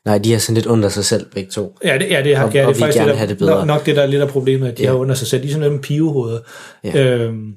Nej, 0.04 0.18
de 0.18 0.34
er 0.34 0.38
sådan 0.38 0.54
lidt 0.54 0.66
under 0.66 0.88
sig 0.88 1.04
selv, 1.04 1.26
begge 1.34 1.50
to. 1.50 1.76
Ja, 1.84 1.98
det, 1.98 2.10
ja, 2.10 2.22
det, 2.22 2.36
har, 2.36 2.46
Og- 2.46 2.52
ja, 2.54 2.58
det 2.58 2.66
og 2.66 2.70
er 2.70 2.74
vil 2.74 2.80
faktisk 2.80 2.98
gerne 2.98 3.12
det, 3.12 3.20
der, 3.20 3.26
det 3.26 3.38
bedre. 3.38 3.56
nok, 3.56 3.66
nok 3.66 3.86
det, 3.86 3.96
der 3.96 4.02
er 4.02 4.06
lidt 4.06 4.22
af 4.22 4.28
problemet, 4.28 4.68
at 4.68 4.78
de 4.78 4.82
Ja. 4.82 4.88
har 4.88 4.96
under 4.96 5.14
sig 5.14 5.26
selv. 5.26 5.42
De 5.42 5.48
er 5.48 5.52
sådan 5.52 5.66
nogle 5.66 5.82
pivehoveder. 5.82 6.40
Ja. 6.84 7.04
Øhm, 7.14 7.54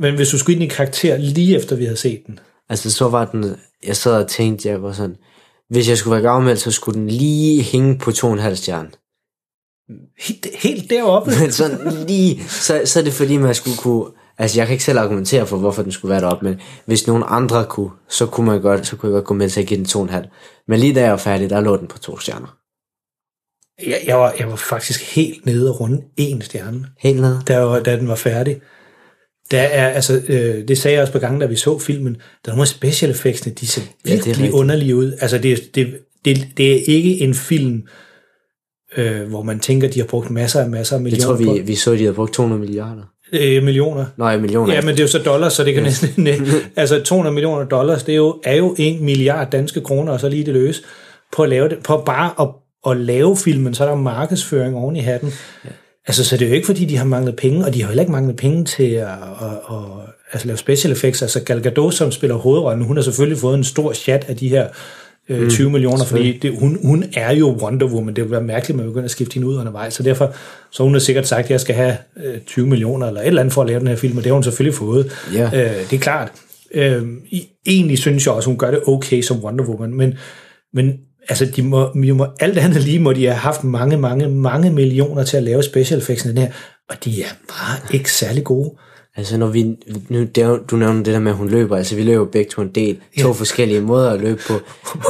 men 0.00 0.14
hvis 0.14 0.28
du 0.28 0.38
skulle 0.38 0.54
ind 0.54 0.72
i 0.72 0.74
karakter 0.76 1.16
lige 1.16 1.56
efter 1.56 1.76
vi 1.76 1.84
havde 1.84 1.96
set 1.96 2.22
den, 2.26 2.38
Altså, 2.68 2.90
så 2.90 3.08
var 3.08 3.24
den... 3.24 3.56
Jeg 3.86 3.96
sad 3.96 4.12
og 4.22 4.28
tænkte, 4.28 4.68
jeg 4.68 4.82
var 4.82 4.92
sådan... 4.92 5.16
Hvis 5.70 5.88
jeg 5.88 5.98
skulle 5.98 6.12
være 6.12 6.22
gavmeldt, 6.22 6.60
så 6.60 6.70
skulle 6.70 7.00
den 7.00 7.08
lige 7.08 7.62
hænge 7.62 7.98
på 7.98 8.12
to 8.12 8.26
og 8.26 8.32
en 8.32 8.38
halv 8.38 8.56
stjerne. 8.56 8.88
helt, 10.18 10.46
helt 10.58 10.90
deroppe, 10.90 11.30
Men 11.40 11.52
sådan 11.52 11.78
lige... 12.08 12.42
Så, 12.48 12.82
så 12.84 12.98
er 13.00 13.04
det 13.04 13.12
fordi, 13.12 13.36
man 13.36 13.54
skulle 13.54 13.76
kunne... 13.76 14.04
Altså, 14.40 14.58
jeg 14.60 14.66
kan 14.66 14.72
ikke 14.72 14.84
selv 14.84 14.98
argumentere 14.98 15.46
for, 15.46 15.56
hvorfor 15.56 15.82
den 15.82 15.92
skulle 15.92 16.10
være 16.12 16.20
deroppe, 16.20 16.44
men 16.44 16.60
hvis 16.86 17.06
nogen 17.06 17.22
andre 17.26 17.64
kunne, 17.66 17.90
så 18.08 18.26
kunne 18.26 18.46
man 18.46 18.60
godt, 18.60 18.86
så 18.86 18.96
kunne 18.96 19.10
jeg 19.10 19.14
godt 19.14 19.24
gå 19.24 19.34
med 19.34 19.48
til 19.50 19.60
at 19.60 19.66
give 19.66 19.78
den 19.78 19.86
to 19.86 19.98
og 19.98 20.02
en 20.04 20.10
halv. 20.10 20.26
Men 20.68 20.80
lige 20.80 20.94
da 20.94 21.00
jeg 21.00 21.10
var 21.10 21.16
færdig, 21.16 21.50
der 21.50 21.60
lå 21.60 21.76
den 21.76 21.86
på 21.86 21.98
to 21.98 22.18
stjerner. 22.18 22.56
jeg, 23.86 24.00
jeg, 24.06 24.18
var, 24.18 24.34
jeg 24.38 24.48
var 24.48 24.56
faktisk 24.56 25.14
helt 25.14 25.46
nede 25.46 25.70
og 25.70 25.80
runde 25.80 26.02
en 26.16 26.42
stjerne. 26.42 26.86
Helt 27.00 27.20
ned. 27.20 27.36
da, 27.48 27.58
var- 27.58 27.80
da 27.80 27.96
den 27.96 28.08
var 28.08 28.14
færdig. 28.14 28.60
Der 29.50 29.60
er, 29.60 29.88
altså, 29.88 30.22
øh, 30.28 30.68
det 30.68 30.78
sagde 30.78 30.94
jeg 30.94 31.00
også 31.02 31.12
på 31.12 31.18
gangen, 31.18 31.40
da 31.40 31.46
vi 31.46 31.56
så 31.56 31.78
filmen, 31.78 32.16
der 32.44 32.50
er 32.52 32.56
nogle 32.56 32.66
special 32.68 33.10
effectsene, 33.10 33.54
de 33.54 33.66
ser 33.66 33.82
Ja, 33.82 34.10
er 34.10 34.14
virkelig 34.14 34.34
rigtigt. 34.36 34.52
underlige 34.52 34.96
ud. 34.96 35.12
Altså, 35.20 35.38
det, 35.38 35.74
det, 35.74 35.98
det, 36.24 36.48
det 36.56 36.72
er 36.72 36.80
ikke 36.86 37.20
en 37.20 37.34
film, 37.34 37.82
øh, 38.96 39.28
hvor 39.28 39.42
man 39.42 39.60
tænker, 39.60 39.88
de 39.88 39.98
har 40.00 40.06
brugt 40.06 40.30
masser 40.30 40.60
af 40.60 40.70
masser 40.70 40.96
af 40.96 40.98
Jeg 41.00 41.02
millioner 41.02 41.26
tror, 41.26 41.52
vi, 41.54 41.60
på, 41.60 41.66
vi 41.66 41.74
så, 41.74 41.92
at 41.92 41.98
de 41.98 42.04
havde 42.04 42.14
brugt 42.14 42.34
200 42.34 42.60
milliarder. 42.60 43.02
Øh, 43.32 43.62
millioner. 43.62 44.04
Nej, 44.16 44.36
millioner. 44.36 44.74
Ja, 44.74 44.80
men 44.80 44.88
det 44.88 45.00
er 45.00 45.04
jo 45.04 45.08
så 45.08 45.18
dollars, 45.18 45.52
så 45.52 45.64
det 45.64 45.74
kan 45.74 45.82
næsten... 45.82 46.28
altså 46.76 47.02
200 47.02 47.34
millioner 47.34 47.64
dollars, 47.64 48.02
det 48.02 48.12
er 48.12 48.16
jo, 48.16 48.40
er 48.44 48.56
jo 48.56 48.74
en 48.78 49.04
milliard 49.04 49.50
danske 49.50 49.80
kroner, 49.80 50.12
og 50.12 50.20
så 50.20 50.28
lige 50.28 50.44
det 50.44 50.54
løs, 50.54 50.82
på 51.32 51.42
at 51.42 51.48
lave 51.48 51.68
det, 51.68 51.78
på 51.78 52.02
bare 52.06 52.32
at, 52.40 52.48
at 52.90 52.96
lave 52.96 53.36
filmen, 53.36 53.74
så 53.74 53.84
er 53.84 53.88
der 53.88 53.96
markedsføring 53.96 54.76
oven 54.76 54.96
i 54.96 55.00
hatten. 55.00 55.32
Ja. 55.64 55.70
Altså, 56.06 56.24
så 56.24 56.36
det 56.36 56.44
er 56.44 56.48
jo 56.48 56.54
ikke, 56.54 56.66
fordi 56.66 56.84
de 56.84 56.96
har 56.96 57.04
manglet 57.04 57.36
penge, 57.36 57.64
og 57.64 57.74
de 57.74 57.80
har 57.80 57.88
heller 57.88 58.02
ikke 58.02 58.12
manglet 58.12 58.36
penge 58.36 58.64
til 58.64 58.92
at, 58.92 59.08
at, 59.08 59.48
at 59.70 59.76
altså, 60.32 60.46
lave 60.46 60.58
special 60.58 60.92
effects. 60.92 61.22
Altså, 61.22 61.40
Gal 61.44 61.62
Gadot, 61.62 61.94
som 61.94 62.12
spiller 62.12 62.36
hovedrollen, 62.36 62.84
hun 62.84 62.96
har 62.96 63.02
selvfølgelig 63.02 63.38
fået 63.38 63.54
en 63.54 63.64
stor 63.64 63.92
chat 63.92 64.24
af 64.28 64.36
de 64.36 64.48
her 64.48 64.68
øh, 65.30 65.50
20 65.50 65.66
mm, 65.66 65.72
millioner, 65.72 66.04
fordi 66.04 66.38
det, 66.38 66.58
hun, 66.58 66.78
hun 66.82 67.04
er 67.14 67.34
jo 67.34 67.58
Wonder 67.62 67.86
Woman. 67.86 68.14
Det 68.14 68.24
ville 68.24 68.30
være 68.30 68.42
mærkeligt, 68.42 68.70
at 68.70 68.76
man 68.76 68.86
begynder 68.86 69.04
at 69.04 69.10
skifte 69.10 69.34
hende 69.34 69.48
ud 69.48 69.56
undervejs. 69.56 69.94
Så 69.94 70.02
derfor 70.02 70.34
så 70.70 70.82
hun 70.82 70.92
har 70.92 71.00
sikkert 71.00 71.28
sagt, 71.28 71.44
at 71.44 71.50
jeg 71.50 71.60
skal 71.60 71.74
have 71.74 71.96
øh, 72.24 72.40
20 72.46 72.66
millioner 72.66 73.06
eller 73.06 73.20
et 73.20 73.26
eller 73.26 73.40
andet 73.40 73.54
for 73.54 73.62
at 73.62 73.68
lave 73.68 73.80
den 73.80 73.88
her 73.88 73.96
film, 73.96 74.16
og 74.16 74.24
det 74.24 74.30
har 74.30 74.34
hun 74.34 74.42
selvfølgelig 74.42 74.74
fået. 74.74 75.12
Ja. 75.34 75.44
Øh, 75.44 75.90
det 75.90 75.92
er 75.92 76.00
klart. 76.00 76.32
Øh, 76.74 77.02
egentlig 77.66 77.98
synes 77.98 78.26
jeg 78.26 78.34
også, 78.34 78.48
hun 78.48 78.58
gør 78.58 78.70
det 78.70 78.80
okay 78.86 79.22
som 79.22 79.44
Wonder 79.44 79.64
Woman, 79.64 79.94
men, 79.94 80.14
men 80.74 80.92
altså, 81.28 81.44
de 81.44 81.62
må, 81.62 81.90
de 81.94 82.12
må, 82.12 82.26
alt 82.40 82.58
andet 82.58 82.82
lige 82.82 82.98
må 82.98 83.12
de 83.12 83.24
have 83.24 83.34
haft 83.34 83.64
mange, 83.64 83.96
mange, 83.96 84.28
mange 84.28 84.70
millioner 84.70 85.22
til 85.22 85.36
at 85.36 85.42
lave 85.42 85.62
special 85.62 86.00
effects 86.00 86.22
den 86.22 86.38
her, 86.38 86.50
og 86.88 86.96
de 87.04 87.22
er 87.22 87.34
bare 87.48 87.94
ikke 87.94 88.12
særlig 88.12 88.44
gode. 88.44 88.70
Altså, 89.20 89.36
når 89.36 89.46
vi, 89.46 89.62
nu, 90.08 90.26
du 90.70 90.76
nævner 90.76 91.02
det 91.02 91.06
der 91.14 91.18
med, 91.18 91.30
at 91.32 91.36
hun 91.36 91.48
løber, 91.48 91.76
altså 91.76 91.96
vi 91.96 92.02
løber 92.02 92.24
begge 92.24 92.50
to 92.50 92.62
en 92.62 92.68
del, 92.74 92.94
to 92.96 93.26
Ja. 93.28 93.32
forskellige 93.32 93.80
måder 93.80 94.10
at 94.10 94.20
løbe 94.20 94.40
på, 94.48 94.54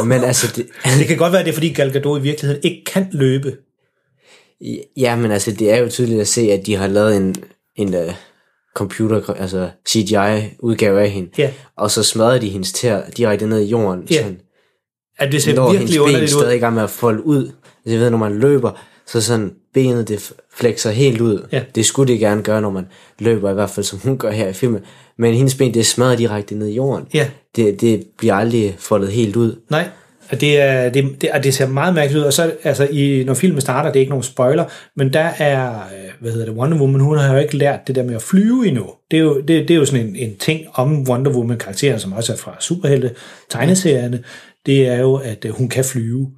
men 0.04 0.24
altså, 0.24 0.52
det, 0.56 0.66
Det 0.98 1.06
kan 1.06 1.16
godt 1.16 1.32
være, 1.32 1.42
det 1.44 1.48
er, 1.48 1.52
fordi 1.54 1.68
Gal 1.68 1.92
Gadot 1.92 2.18
i 2.18 2.22
virkeligheden 2.22 2.62
ikke 2.64 2.84
kan 2.86 3.06
løbe. 3.12 3.56
ja, 4.96 5.16
men 5.16 5.30
altså, 5.30 5.50
det 5.52 5.72
er 5.72 5.76
jo 5.76 5.88
tydeligt 5.88 6.20
at 6.20 6.28
se, 6.28 6.40
at 6.52 6.66
de 6.66 6.74
har 6.76 6.86
lavet 6.86 7.16
en, 7.16 7.34
en 7.76 7.94
uh, 7.94 8.14
computer, 8.76 9.30
altså 9.32 9.70
CGI-udgave 9.88 11.00
af 11.02 11.10
hende, 11.10 11.30
Ja. 11.38 11.50
og 11.76 11.90
så 11.90 12.02
smadrer 12.02 12.38
de 12.38 12.48
hendes 12.48 12.72
tær 12.72 13.00
direkte 13.16 13.46
ned 13.46 13.60
i 13.60 13.64
jorden, 13.68 14.02
Ja. 14.10 14.16
sådan, 14.22 14.40
At 15.18 15.32
det 15.32 15.42
ser 15.42 15.54
når 15.54 15.66
hendes 15.72 15.80
virkelig 15.80 15.98
ben 15.98 16.02
underligt 16.06 16.30
stadig 16.30 16.46
ud. 16.46 16.50
er 16.52 16.56
i 16.56 16.58
gang 16.58 16.74
med 16.74 16.82
at 16.82 16.90
folde 16.90 17.26
ud. 17.26 17.42
Altså, 17.44 17.92
jeg 17.92 18.00
ved, 18.00 18.10
når 18.10 18.18
man 18.18 18.38
løber, 18.38 18.70
så 19.12 19.20
sådan 19.20 19.52
benet 19.74 20.08
det 20.08 20.32
flexer 20.56 20.90
helt 20.90 21.20
ud. 21.20 21.46
Ja. 21.52 21.62
Det 21.74 21.86
skulle 21.86 22.12
det 22.12 22.20
gerne 22.20 22.42
gøre, 22.42 22.60
når 22.60 22.70
man 22.70 22.86
løber, 23.18 23.50
i 23.50 23.54
hvert 23.54 23.70
fald 23.70 23.84
som 23.84 23.98
hun 23.98 24.18
gør 24.18 24.30
her 24.30 24.48
i 24.48 24.52
filmen. 24.52 24.80
Men 25.18 25.34
hendes 25.34 25.54
ben, 25.54 25.74
det 25.74 25.86
smadrer 25.86 26.16
direkte 26.16 26.54
ned 26.54 26.66
i 26.66 26.74
jorden. 26.74 27.06
Ja. 27.14 27.26
Det, 27.56 27.80
det 27.80 28.04
bliver 28.18 28.34
aldrig 28.34 28.76
foldet 28.78 29.12
helt 29.12 29.36
ud. 29.36 29.60
Nej, 29.70 29.88
og 30.30 30.40
det, 30.40 30.60
er, 30.60 30.88
det, 30.88 31.16
det, 31.20 31.30
og 31.30 31.44
det 31.44 31.54
ser 31.54 31.66
meget 31.66 31.94
mærkeligt 31.94 32.20
ud. 32.20 32.26
Og 32.26 32.32
så, 32.32 32.52
altså, 32.64 32.88
i, 32.90 33.24
når 33.26 33.34
filmen 33.34 33.60
starter, 33.60 33.92
det 33.92 33.98
er 33.98 34.00
ikke 34.00 34.10
nogen 34.10 34.22
spoiler, 34.22 34.64
men 34.96 35.12
der 35.12 35.30
er, 35.38 35.70
øh, 35.70 36.10
hvad 36.20 36.32
hedder 36.32 36.46
det, 36.46 36.54
Wonder 36.54 36.78
Woman, 36.78 37.00
hun 37.00 37.18
har 37.18 37.34
jo 37.34 37.40
ikke 37.40 37.56
lært 37.56 37.80
det 37.86 37.94
der 37.94 38.02
med 38.02 38.14
at 38.14 38.22
flyve 38.22 38.66
endnu. 38.66 38.86
Det 39.10 39.16
er 39.16 39.20
jo, 39.20 39.40
det, 39.40 39.48
det 39.48 39.70
er 39.70 39.74
jo 39.74 39.84
sådan 39.84 40.06
en, 40.06 40.16
en 40.16 40.36
ting 40.36 40.66
om 40.74 41.08
Wonder 41.08 41.32
Woman-karakteren, 41.32 42.00
som 42.00 42.12
også 42.12 42.32
er 42.32 42.36
fra 42.36 42.56
superhelte 42.60 43.10
tegneserierne, 43.50 44.22
det 44.66 44.88
er 44.88 44.98
jo, 44.98 45.14
at 45.14 45.44
øh, 45.44 45.50
hun 45.50 45.68
kan 45.68 45.84
flyve. 45.84 46.30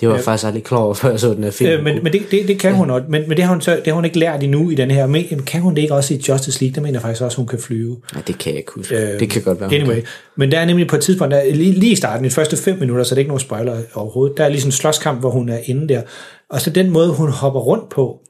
Det 0.00 0.08
var 0.08 0.14
jeg 0.14 0.24
faktisk 0.24 0.46
aldrig 0.46 0.64
klar 0.64 0.78
over, 0.78 0.94
før 1.02 1.10
jeg 1.10 1.20
så 1.20 1.34
den 1.34 1.44
her 1.44 1.50
film. 1.50 1.70
Øh, 1.70 1.84
men 1.84 2.02
men 2.02 2.12
det, 2.12 2.22
det, 2.30 2.48
det 2.48 2.58
kan 2.58 2.74
hun 2.74 2.90
også, 2.90 3.06
men, 3.08 3.28
men 3.28 3.36
det, 3.36 3.44
har 3.44 3.52
hun 3.52 3.60
så, 3.60 3.76
det 3.76 3.86
har 3.86 3.92
hun 3.92 4.04
ikke 4.04 4.18
lært 4.18 4.42
endnu 4.42 4.70
i 4.70 4.74
den 4.74 4.90
her. 4.90 5.06
Men 5.06 5.22
jamen, 5.30 5.44
kan 5.44 5.60
hun 5.60 5.74
det 5.74 5.82
ikke 5.82 5.94
også 5.94 6.14
i 6.14 6.20
Justice 6.28 6.60
League? 6.60 6.74
Der 6.74 6.80
mener 6.80 6.94
jeg 6.94 7.02
faktisk 7.02 7.22
også, 7.22 7.36
hun 7.36 7.46
kan 7.46 7.58
flyve. 7.58 7.96
Nej, 8.14 8.22
det 8.26 8.38
kan 8.38 8.50
jeg 8.50 8.58
ikke 8.58 8.72
huske. 8.74 8.96
Øh, 8.96 9.20
det 9.20 9.30
kan 9.30 9.42
godt 9.42 9.60
være. 9.60 9.74
Anyway, 9.74 9.94
kan. 9.94 10.04
men 10.36 10.52
der 10.52 10.58
er 10.58 10.64
nemlig 10.64 10.86
på 10.86 10.96
et 10.96 11.02
tidspunkt, 11.02 11.34
der, 11.34 11.54
lige, 11.54 11.72
lige 11.72 11.92
i 11.92 11.96
starten, 11.96 12.24
i 12.24 12.28
de 12.28 12.34
første 12.34 12.56
fem 12.56 12.78
minutter, 12.78 13.04
så 13.04 13.14
det 13.14 13.16
er 13.16 13.20
ikke 13.20 13.28
nogen 13.28 13.40
spoiler 13.40 13.80
overhovedet, 13.94 14.36
der 14.36 14.44
er 14.44 14.48
lige 14.48 14.60
sådan 14.60 14.68
en 14.68 14.72
slåskamp, 14.72 15.20
hvor 15.20 15.30
hun 15.30 15.48
er 15.48 15.58
inde 15.64 15.88
der. 15.88 16.02
Og 16.50 16.60
så 16.60 16.70
den 16.70 16.90
måde, 16.90 17.12
hun 17.12 17.30
hopper 17.30 17.60
rundt 17.60 17.88
på, 17.88 18.20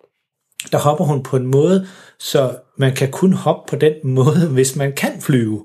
der 0.72 0.78
hopper 0.78 1.04
hun 1.04 1.22
på 1.22 1.37
en 1.37 1.46
måde, 1.46 1.87
så 2.18 2.50
man 2.78 2.94
kan 2.94 3.10
kun 3.10 3.32
hoppe 3.32 3.70
på 3.70 3.76
den 3.76 3.94
måde, 4.04 4.48
hvis 4.54 4.76
man 4.76 4.92
kan 4.92 5.12
flyve. 5.20 5.64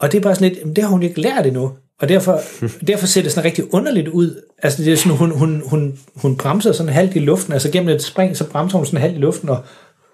Og 0.00 0.12
det 0.12 0.18
er 0.18 0.22
bare 0.22 0.34
sådan 0.34 0.52
lidt, 0.52 0.76
det 0.76 0.84
har 0.84 0.90
hun 0.90 1.02
ikke 1.02 1.20
lært 1.20 1.46
endnu. 1.46 1.72
Og 2.00 2.08
derfor, 2.08 2.40
derfor 2.86 3.06
ser 3.06 3.22
det 3.22 3.32
sådan 3.32 3.44
rigtig 3.44 3.74
underligt 3.74 4.08
ud. 4.08 4.42
Altså 4.62 4.82
det 4.82 4.92
er 4.92 4.96
sådan, 4.96 5.16
hun, 5.16 5.30
hun, 5.30 5.62
hun, 5.66 5.98
hun 6.14 6.36
bremser 6.36 6.72
sådan 6.72 6.92
halvt 6.92 7.16
i 7.16 7.18
luften, 7.18 7.52
altså 7.52 7.70
gennem 7.70 7.94
et 7.94 8.02
spring, 8.02 8.36
så 8.36 8.44
bremser 8.44 8.76
hun 8.76 8.86
sådan 8.86 9.00
halvt 9.00 9.16
i 9.16 9.20
luften, 9.20 9.48
og, 9.48 9.64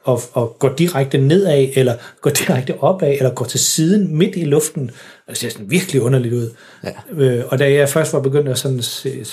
og, 0.04 0.22
og 0.32 0.56
går 0.58 0.68
direkte 0.68 1.18
nedad, 1.18 1.68
eller 1.74 1.94
går 2.20 2.30
direkte 2.30 2.80
opad, 2.80 3.12
eller 3.12 3.30
går 3.34 3.44
til 3.44 3.60
siden 3.60 4.16
midt 4.16 4.36
i 4.36 4.44
luften. 4.44 4.90
Og 5.26 5.30
det 5.30 5.38
ser 5.38 5.48
sådan 5.48 5.70
virkelig 5.70 6.02
underligt 6.02 6.34
ud. 6.34 6.50
Ja. 6.84 7.22
Øh, 7.24 7.44
og 7.48 7.58
da 7.58 7.72
jeg 7.72 7.88
først 7.88 8.12
var 8.12 8.20
begyndt 8.20 8.48
at 8.48 8.58
sådan 8.58 8.82
se, 8.82 9.24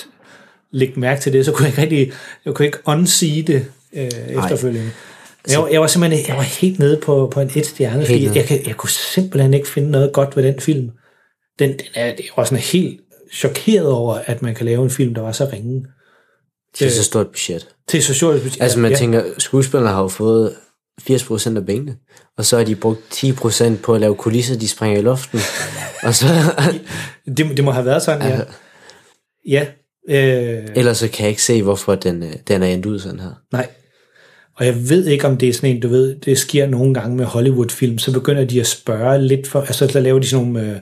lægge 0.70 1.00
mærke 1.00 1.20
til 1.20 1.32
det, 1.32 1.44
så 1.44 1.52
kunne 1.52 1.64
jeg 1.64 1.70
ikke 1.70 1.82
rigtig, 1.82 2.12
jeg 2.44 2.54
kunne 2.54 2.66
ikke 2.66 2.78
unsee 2.84 3.42
det 3.42 3.66
øh, 3.92 4.10
efterfølgende. 4.28 4.90
Jeg 5.50 5.60
var, 5.60 5.68
jeg 5.68 5.80
var 5.80 5.86
simpelthen 5.86 6.28
jeg 6.28 6.36
var 6.36 6.42
helt 6.42 6.78
nede 6.78 6.96
på, 6.96 7.30
på 7.32 7.40
en 7.40 7.50
et 7.54 7.66
stjerne, 7.66 8.06
fordi 8.06 8.24
jeg, 8.34 8.44
kan, 8.44 8.60
jeg 8.66 8.76
kunne 8.76 8.90
simpelthen 8.90 9.54
ikke 9.54 9.68
finde 9.68 9.90
noget 9.90 10.12
godt 10.12 10.36
ved 10.36 10.42
den 10.44 10.60
film. 10.60 10.90
Den, 11.58 11.70
den 11.70 11.80
er, 11.94 12.06
jeg 12.06 12.16
var 12.36 12.44
sådan 12.44 12.58
helt 12.58 13.00
chokeret 13.32 13.88
over, 13.88 14.14
at 14.14 14.42
man 14.42 14.54
kan 14.54 14.66
lave 14.66 14.84
en 14.84 14.90
film, 14.90 15.14
der 15.14 15.22
var 15.22 15.32
så 15.32 15.48
ringe. 15.52 15.86
Det 16.78 16.86
er 16.86 16.90
så 16.90 17.04
stort 17.04 17.26
budget. 17.26 17.68
Til 17.88 18.02
socialt 18.02 18.60
Altså 18.60 18.78
man 18.78 18.90
ja, 18.90 18.96
tænker, 18.96 19.24
skuespillerne 19.38 19.94
har 19.94 20.02
jo 20.02 20.08
fået 20.08 20.54
80% 21.10 21.56
af 21.56 21.66
pengene, 21.66 21.96
og 22.38 22.44
så 22.44 22.56
har 22.56 22.64
de 22.64 22.74
brugt 22.74 23.24
10% 23.24 23.76
på 23.82 23.94
at 23.94 24.00
lave 24.00 24.14
kulisser, 24.14 24.58
de 24.58 24.68
springer 24.68 24.98
i 24.98 25.02
luften. 25.02 25.40
og 26.06 26.14
så, 26.14 26.26
det, 27.36 27.56
det 27.56 27.64
må 27.64 27.70
have 27.70 27.86
været 27.86 28.02
sådan, 28.02 28.28
ja. 28.28 28.40
Ja. 29.46 29.66
Øh, 30.08 30.68
ellers 30.76 30.98
så 30.98 31.08
kan 31.08 31.22
jeg 31.22 31.30
ikke 31.30 31.42
se, 31.42 31.62
hvorfor 31.62 31.94
den, 31.94 32.22
øh, 32.22 32.32
den 32.48 32.62
er 32.62 32.66
endt 32.66 32.86
ud 32.86 32.98
sådan 32.98 33.20
her. 33.20 33.32
Nej. 33.52 33.68
Og 34.56 34.66
jeg 34.66 34.88
ved 34.88 35.06
ikke, 35.06 35.26
om 35.26 35.36
det 35.36 35.48
er 35.48 35.52
sådan 35.52 35.70
en, 35.70 35.80
du 35.80 35.88
ved, 35.88 36.16
det 36.20 36.38
sker 36.38 36.66
nogle 36.66 36.94
gange 36.94 37.16
med 37.16 37.24
Hollywood-film, 37.24 37.98
så 37.98 38.12
begynder 38.12 38.44
de 38.44 38.60
at 38.60 38.66
spørge 38.66 39.22
lidt 39.22 39.46
for, 39.46 39.60
altså 39.60 39.86
der 39.86 40.00
laver 40.00 40.18
de 40.18 40.26
sådan 40.26 40.46
nogle, 40.46 40.70
øh, 40.70 40.76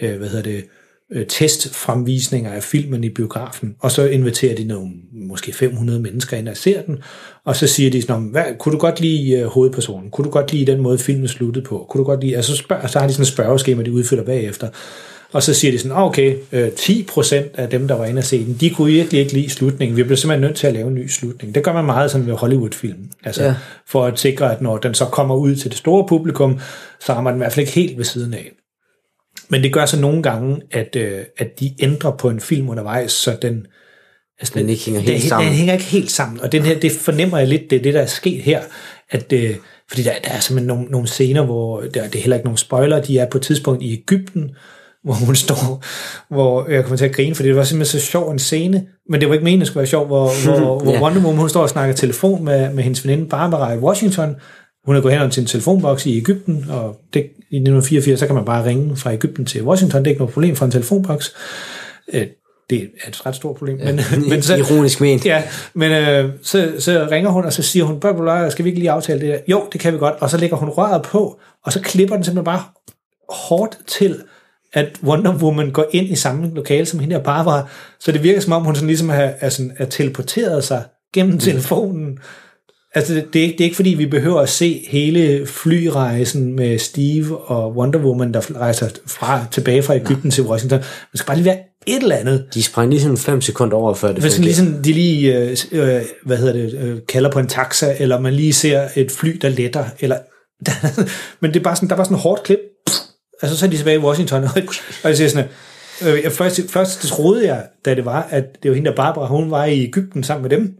øh, 0.00 0.16
hvad 0.18 0.28
hedder 0.28 0.42
det, 0.42 0.64
øh, 1.12 1.26
testfremvisninger 1.26 2.52
af 2.52 2.62
filmen 2.62 3.04
i 3.04 3.08
biografen, 3.08 3.74
og 3.80 3.90
så 3.90 4.06
inviterer 4.06 4.54
de 4.54 4.64
nogle, 4.64 4.90
måske 5.12 5.52
500 5.52 6.00
mennesker 6.00 6.36
ind 6.36 6.48
og 6.48 6.56
ser 6.56 6.82
den, 6.82 6.98
og 7.44 7.56
så 7.56 7.66
siger 7.66 7.90
de 7.90 8.02
sådan, 8.02 8.22
hvad, 8.22 8.44
kunne 8.58 8.72
du 8.72 8.78
godt 8.78 9.00
lide 9.00 9.32
øh, 9.32 9.46
hovedpersonen? 9.46 10.10
Kunne 10.10 10.24
du 10.24 10.30
godt 10.30 10.52
lide 10.52 10.72
den 10.72 10.80
måde, 10.80 10.98
filmen 10.98 11.28
sluttede 11.28 11.64
på? 11.64 11.86
Kunne 11.90 11.98
du 11.98 12.04
godt 12.04 12.20
lide, 12.20 12.36
altså 12.36 12.52
så, 12.52 12.58
spørg, 12.58 12.90
så 12.90 12.98
har 12.98 13.06
de 13.06 13.12
sådan 13.12 13.22
et 13.22 13.28
spørgeskema, 13.28 13.82
de 13.82 13.92
udfylder 13.92 14.24
bagefter, 14.24 14.68
og 15.32 15.42
så 15.42 15.54
siger 15.54 15.70
de 15.72 15.78
sådan, 15.78 15.92
"Ah, 15.96 16.02
okay, 16.02 16.36
øh, 16.52 16.68
10% 16.76 17.50
af 17.54 17.68
dem, 17.70 17.88
der 17.88 17.94
var 17.94 18.04
inde 18.04 18.18
og 18.18 18.24
se 18.24 18.44
den, 18.46 18.56
de 18.60 18.70
kunne 18.70 18.92
virkelig 18.92 19.20
ikke 19.20 19.32
lide 19.32 19.50
slutningen. 19.50 19.96
Vi 19.96 20.02
bliver 20.02 20.16
simpelthen 20.16 20.40
nødt 20.48 20.56
til 20.56 20.66
at 20.66 20.72
lave 20.72 20.88
en 20.88 20.94
ny 20.94 21.06
slutning. 21.08 21.54
Det 21.54 21.64
gør 21.64 21.72
man 21.72 21.84
meget 21.84 22.10
sådan 22.10 22.26
med 22.26 22.34
Hollywood-film. 22.34 23.08
Altså, 23.24 23.44
Ja. 23.44 23.54
for 23.88 24.04
at 24.04 24.18
sikre, 24.18 24.52
at 24.52 24.62
når 24.62 24.76
den 24.76 24.94
så 24.94 25.04
kommer 25.04 25.34
ud 25.36 25.54
til 25.56 25.70
det 25.70 25.78
store 25.78 26.06
publikum, 26.08 26.58
så 27.00 27.12
rammer 27.12 27.30
den 27.30 27.38
i 27.38 27.42
hvert 27.42 27.52
fald 27.52 27.66
ikke 27.66 27.72
helt 27.80 27.98
ved 27.98 28.04
siden 28.04 28.34
af. 28.34 28.50
Men 29.52 29.62
det 29.62 29.72
gør 29.72 29.86
så 29.86 30.00
nogle 30.00 30.22
gange, 30.22 30.60
at, 30.70 30.96
øh, 30.96 31.18
at 31.38 31.60
de 31.60 31.74
ændrer 31.80 32.10
på 32.10 32.30
en 32.30 32.40
film 32.40 32.68
undervejs, 32.68 33.12
så 33.12 33.36
den, 33.42 33.66
altså, 34.38 34.58
Den 34.58 34.68
ikke 34.68 34.84
hænger 34.84 35.00
den, 35.00 35.10
helt 35.10 35.28
sammen. 35.28 35.48
Den 35.48 35.56
hænger 35.56 35.72
ikke 35.72 35.84
helt 35.84 36.10
sammen, 36.10 36.40
og 36.40 36.52
den 36.52 36.62
her, 36.62 36.80
det 36.80 36.92
fornemmer 36.92 37.38
jeg 37.38 37.48
lidt, 37.48 37.62
det 37.70 37.78
er 37.78 37.82
det, 37.82 37.94
der 37.94 38.00
er 38.00 38.06
sket 38.06 38.42
her, 38.42 38.60
at, 39.10 39.32
øh, 39.32 39.56
fordi 39.88 40.02
der, 40.02 40.12
der 40.24 40.30
er 40.30 40.40
simpelthen 40.40 40.66
nogle, 40.66 40.84
nogle 40.84 41.06
scener, 41.06 41.44
hvor 41.44 41.80
der, 41.80 42.02
det 42.08 42.14
er 42.14 42.20
heller 42.20 42.36
ikke 42.36 42.46
nogen 42.46 42.56
spoiler, 42.56 43.02
de 43.02 43.18
er 43.18 43.26
på 43.26 43.38
et 43.38 43.42
tidspunkt 43.42 43.82
i 43.82 43.92
Ægypten, 43.92 44.50
hvor 45.04 45.14
hun 45.14 45.36
står, 45.36 45.84
hvor 46.34 46.70
jeg 46.70 46.82
kommer 46.82 46.96
til 46.96 47.04
at 47.04 47.14
grine, 47.14 47.34
fordi 47.34 47.48
det 47.48 47.56
var 47.56 47.64
simpelthen 47.64 48.00
så 48.00 48.06
sjov 48.06 48.30
en 48.30 48.38
scene, 48.38 48.86
men 49.08 49.20
det 49.20 49.28
var 49.28 49.34
ikke 49.34 49.44
meningen, 49.44 49.60
det 49.60 49.68
skulle 49.68 49.80
være 49.80 49.86
sjov, 49.86 50.06
hvor, 50.06 50.30
hvor, 50.44 50.78
hvor. 50.84 51.00
Wonder 51.00 51.22
Woman, 51.22 51.36
hun 51.36 51.48
står 51.48 51.62
og 51.62 51.68
snakker 51.68 51.94
telefon 51.94 52.44
med, 52.44 52.72
med 52.72 52.84
hendes 52.84 53.04
veninde 53.04 53.28
Barbara 53.28 53.72
i 53.72 53.78
Washington, 53.78 54.36
hun 54.84 54.96
er 54.96 55.00
gået 55.00 55.18
hen 55.18 55.30
til 55.30 55.40
en 55.40 55.46
telefonboks 55.46 56.06
i 56.06 56.18
Ægypten, 56.18 56.66
og 56.70 57.00
det, 57.14 57.20
i 57.20 57.56
1984, 57.56 58.20
så 58.20 58.26
kan 58.26 58.34
man 58.34 58.44
bare 58.44 58.64
ringe 58.64 58.96
fra 58.96 59.12
Ægypten 59.12 59.44
til 59.44 59.62
Washington, 59.62 60.00
det 60.00 60.06
er 60.06 60.10
ikke 60.10 60.20
noget 60.20 60.34
problem 60.34 60.56
for 60.56 60.64
en 60.64 60.70
telefonboks. 60.70 61.34
Øh, 62.12 62.26
det 62.70 62.82
er 62.82 63.08
et 63.08 63.26
ret 63.26 63.36
stort 63.36 63.56
problem. 63.56 63.78
Men, 63.78 64.00
men 64.30 64.42
så, 64.42 64.56
Ironisk 64.56 65.00
ment. 65.00 65.26
Ja, 65.26 65.42
men 65.74 65.92
øh, 65.92 66.30
så, 66.42 66.72
så 66.78 67.08
ringer 67.10 67.30
hun, 67.30 67.44
og 67.44 67.52
så 67.52 67.62
siger 67.62 67.84
hun, 67.84 68.00
skal 68.50 68.64
vi 68.64 68.68
ikke 68.68 68.78
lige 68.80 68.90
aftale 68.90 69.20
det 69.20 69.28
der? 69.28 69.38
Jo, 69.48 69.68
det 69.72 69.80
kan 69.80 69.92
vi 69.92 69.98
godt. 69.98 70.14
Og 70.20 70.30
så 70.30 70.36
lægger 70.36 70.56
hun 70.56 70.68
røret 70.68 71.02
på, 71.02 71.40
og 71.64 71.72
så 71.72 71.80
klipper 71.80 72.14
den 72.14 72.24
simpelthen 72.24 72.44
bare 72.44 72.62
hårdt 73.28 73.78
til, 73.86 74.22
at 74.72 74.98
Wonder 75.04 75.34
Woman 75.34 75.70
går 75.70 75.84
ind 75.90 76.06
i 76.06 76.16
samme 76.16 76.50
lokale 76.54 76.86
som 76.86 77.00
hende 77.00 77.14
her 77.14 77.22
Barbara. 77.22 77.68
Så 78.00 78.12
det 78.12 78.22
virker 78.22 78.40
som 78.40 78.52
om, 78.52 78.64
hun 78.64 78.74
sådan 78.74 78.86
ligesom 78.86 79.10
er, 79.10 79.30
er, 79.40 79.48
sådan, 79.48 79.72
er 79.78 79.84
teleporteret 79.84 80.64
sig 80.64 80.84
gennem 81.14 81.38
telefonen. 81.38 82.18
Altså, 82.94 83.14
det, 83.14 83.32
det, 83.32 83.38
er 83.38 83.42
ikke, 83.42 83.52
det 83.52 83.60
er 83.60 83.64
ikke 83.64 83.76
fordi, 83.76 83.90
vi 83.90 84.06
behøver 84.06 84.40
at 84.40 84.48
se 84.48 84.86
hele 84.88 85.46
flyrejsen 85.46 86.56
med 86.56 86.78
Steve 86.78 87.38
og 87.38 87.76
Wonder 87.76 87.98
Woman, 87.98 88.34
der 88.34 88.60
rejser 88.60 88.88
fra, 89.06 89.46
tilbage 89.50 89.82
fra 89.82 89.94
Ægypten 89.94 90.30
til 90.30 90.44
Washington. 90.44 90.78
Man 90.78 90.86
skal 91.14 91.26
bare 91.26 91.36
lige 91.36 91.46
være 91.46 91.58
et 91.86 92.02
eller 92.02 92.16
andet. 92.16 92.46
De 92.54 92.62
sprang 92.62 92.90
lige 92.90 93.00
sådan 93.00 93.16
5 93.16 93.40
sekunder 93.40 93.76
over, 93.76 93.94
før 93.94 94.08
det 94.08 94.22
Hvis 94.22 94.36
fungerede. 94.36 94.62
ligesom 94.64 94.82
de 94.82 94.92
lige, 94.92 95.38
øh, 95.38 95.56
øh, 95.72 96.02
hvad 96.24 96.36
hedder 96.36 96.52
det, 96.52 96.74
øh, 96.74 96.98
kalder 97.08 97.30
på 97.30 97.38
en 97.38 97.46
taxa, 97.46 97.96
eller 97.98 98.20
man 98.20 98.32
lige 98.32 98.52
ser 98.52 98.88
et 98.96 99.10
fly, 99.10 99.38
der 99.42 99.48
letter, 99.48 99.84
eller, 100.00 100.18
men 101.40 101.54
det 101.54 101.60
er 101.60 101.64
bare 101.64 101.76
sådan, 101.76 101.88
der 101.88 101.96
var 101.96 102.04
sådan 102.04 102.16
en 102.16 102.20
hårdt 102.20 102.42
klip, 102.42 102.58
altså 103.42 103.58
så 103.58 103.66
er 103.66 103.70
de 103.70 103.76
tilbage 103.76 103.96
i 103.96 104.02
Washington, 104.02 104.44
og 105.02 105.08
jeg 105.08 105.16
siger 105.16 105.28
sådan, 105.28 105.48
øh, 106.06 106.22
jeg 106.24 106.32
først, 106.32 106.60
først 106.68 107.02
troede 107.02 107.46
jeg, 107.46 107.64
da 107.84 107.94
det 107.94 108.04
var, 108.04 108.28
at 108.30 108.44
det 108.62 108.70
var 108.70 108.74
hende 108.74 108.90
der 108.90 108.96
Barbara, 108.96 109.26
hun 109.26 109.50
var 109.50 109.64
i 109.64 109.82
Ægypten 109.82 110.24
sammen 110.24 110.42
med 110.42 110.50
dem, 110.50 110.74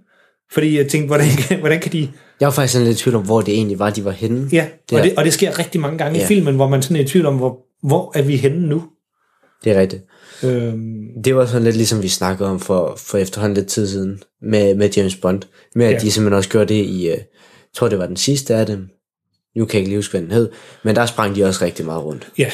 Fordi 0.53 0.79
jeg 0.79 0.89
tænkte, 0.89 1.07
hvordan, 1.07 1.29
kan- 1.29 1.59
hvordan 1.65 1.81
kan 1.81 1.93
de... 1.93 2.09
Jeg 2.41 2.47
var 2.47 2.53
faktisk 2.53 2.73
sådan 2.73 2.87
lidt 2.87 3.01
i 3.01 3.03
tvivl 3.03 3.17
om, 3.17 3.23
hvor 3.25 3.41
det 3.41 3.55
egentlig 3.55 3.79
var, 3.79 3.91
de 3.91 4.05
var 4.05 4.11
henne. 4.11 4.49
Ja, 4.53 4.67
Der. 4.91 4.99
og 4.99 5.05
det, 5.05 5.15
og 5.17 5.25
det 5.25 5.33
sker 5.33 5.59
rigtig 5.59 5.81
mange 5.81 5.99
gange 5.99 6.19
Ja. 6.19 6.25
i 6.25 6.27
filmen, 6.27 6.55
hvor 6.57 6.69
man 6.69 6.83
sådan 6.83 6.97
er 6.97 7.01
i 7.01 7.05
tvivl 7.07 7.27
om, 7.27 7.37
hvor, 7.37 7.59
hvor 7.83 8.13
er 8.19 8.23
vi 8.23 8.37
henne 8.37 8.67
nu? 8.69 8.83
Det 9.65 9.73
er 9.73 9.81
rigtigt. 9.81 10.03
Øhm, 10.45 11.23
Det 11.25 11.37
var 11.37 11.47
sådan 11.47 11.63
lidt 11.65 11.77
ligesom 11.77 12.03
vi 12.03 12.09
snakkede 12.09 12.49
om 12.51 12.61
for, 12.61 12.95
for 12.99 13.19
efterhånden 13.19 13.55
lidt 13.57 13.67
tid 13.67 13.89
siden 13.89 14.23
med, 14.43 14.75
med 14.75 14.91
James 14.97 15.17
Bond. 15.17 15.43
Med 15.75 15.87
at 15.87 15.93
Ja. 15.93 15.99
de 15.99 16.11
simpelthen 16.13 16.37
også 16.37 16.49
gjorde 16.49 16.75
det 16.75 16.85
i, 16.85 17.03
øh, 17.03 17.09
jeg 17.11 17.19
tror 17.77 17.89
det 17.89 17.99
var 17.99 18.07
den 18.07 18.17
sidste 18.17 18.55
af 18.55 18.67
dem. 18.67 18.89
Nu 19.57 19.65
kan 19.65 19.75
jeg 19.75 19.81
ikke 19.81 19.89
lige 19.91 19.99
huske, 19.99 20.13
hvad 20.13 20.21
den 20.23 20.31
hed. 20.31 20.51
Men 20.83 20.97
der 20.97 21.07
sprang 21.07 21.37
de 21.37 21.45
også 21.45 21.65
rigtig 21.65 21.85
meget 21.87 22.05
rundt. 22.05 22.29
ja. 22.39 22.51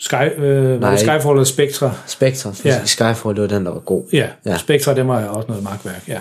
Sky, 0.00 0.14
øh, 0.38 0.80
Nej. 0.80 0.96
Skyfall 0.96 1.28
eller 1.30 1.44
Spectre? 1.44 1.94
Spectre, 2.06 2.54
Ja. 2.64 2.84
Skyfall, 2.84 3.34
det 3.34 3.40
var 3.42 3.46
den, 3.48 3.66
der 3.66 3.72
var 3.72 3.80
god. 3.80 4.04
Ja, 4.12 4.18
ja. 4.18 4.28
Ja. 4.50 4.58
Spectre, 4.58 4.94
det 4.94 5.06
var 5.08 5.24
også 5.24 5.48
noget 5.48 5.62
magtværk, 5.64 6.08
ja. 6.08 6.18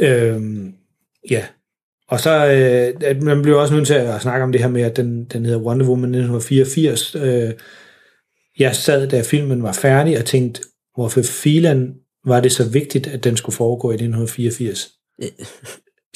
Øhm, 0.00 0.74
ja. 1.30 1.44
Og 2.08 2.20
så, 2.20 2.30
øh, 2.30 3.08
at 3.08 3.22
man 3.22 3.42
bliver 3.42 3.58
også 3.58 3.74
nødt 3.74 3.86
til 3.86 3.94
at 3.94 4.22
snakke 4.22 4.44
om 4.44 4.52
det 4.52 4.60
her 4.60 4.68
med, 4.68 4.82
at 4.82 4.96
den, 4.96 5.24
den 5.24 5.44
hedder 5.44 5.60
Wonder 5.60 5.86
Woman 5.86 6.10
1984. 6.10 7.14
Øh, 7.14 7.52
jeg 8.58 8.76
sad, 8.76 9.08
da 9.08 9.22
filmen 9.22 9.62
var 9.62 9.72
færdig, 9.72 10.18
og 10.18 10.24
tænkte, 10.24 10.62
hvorfor 10.94 11.22
filan 11.22 11.94
var 12.24 12.40
det 12.40 12.52
så 12.52 12.68
vigtigt, 12.68 13.06
at 13.06 13.24
den 13.24 13.36
skulle 13.36 13.56
foregå 13.56 13.90
i 13.90 13.94
1984? 13.94 14.90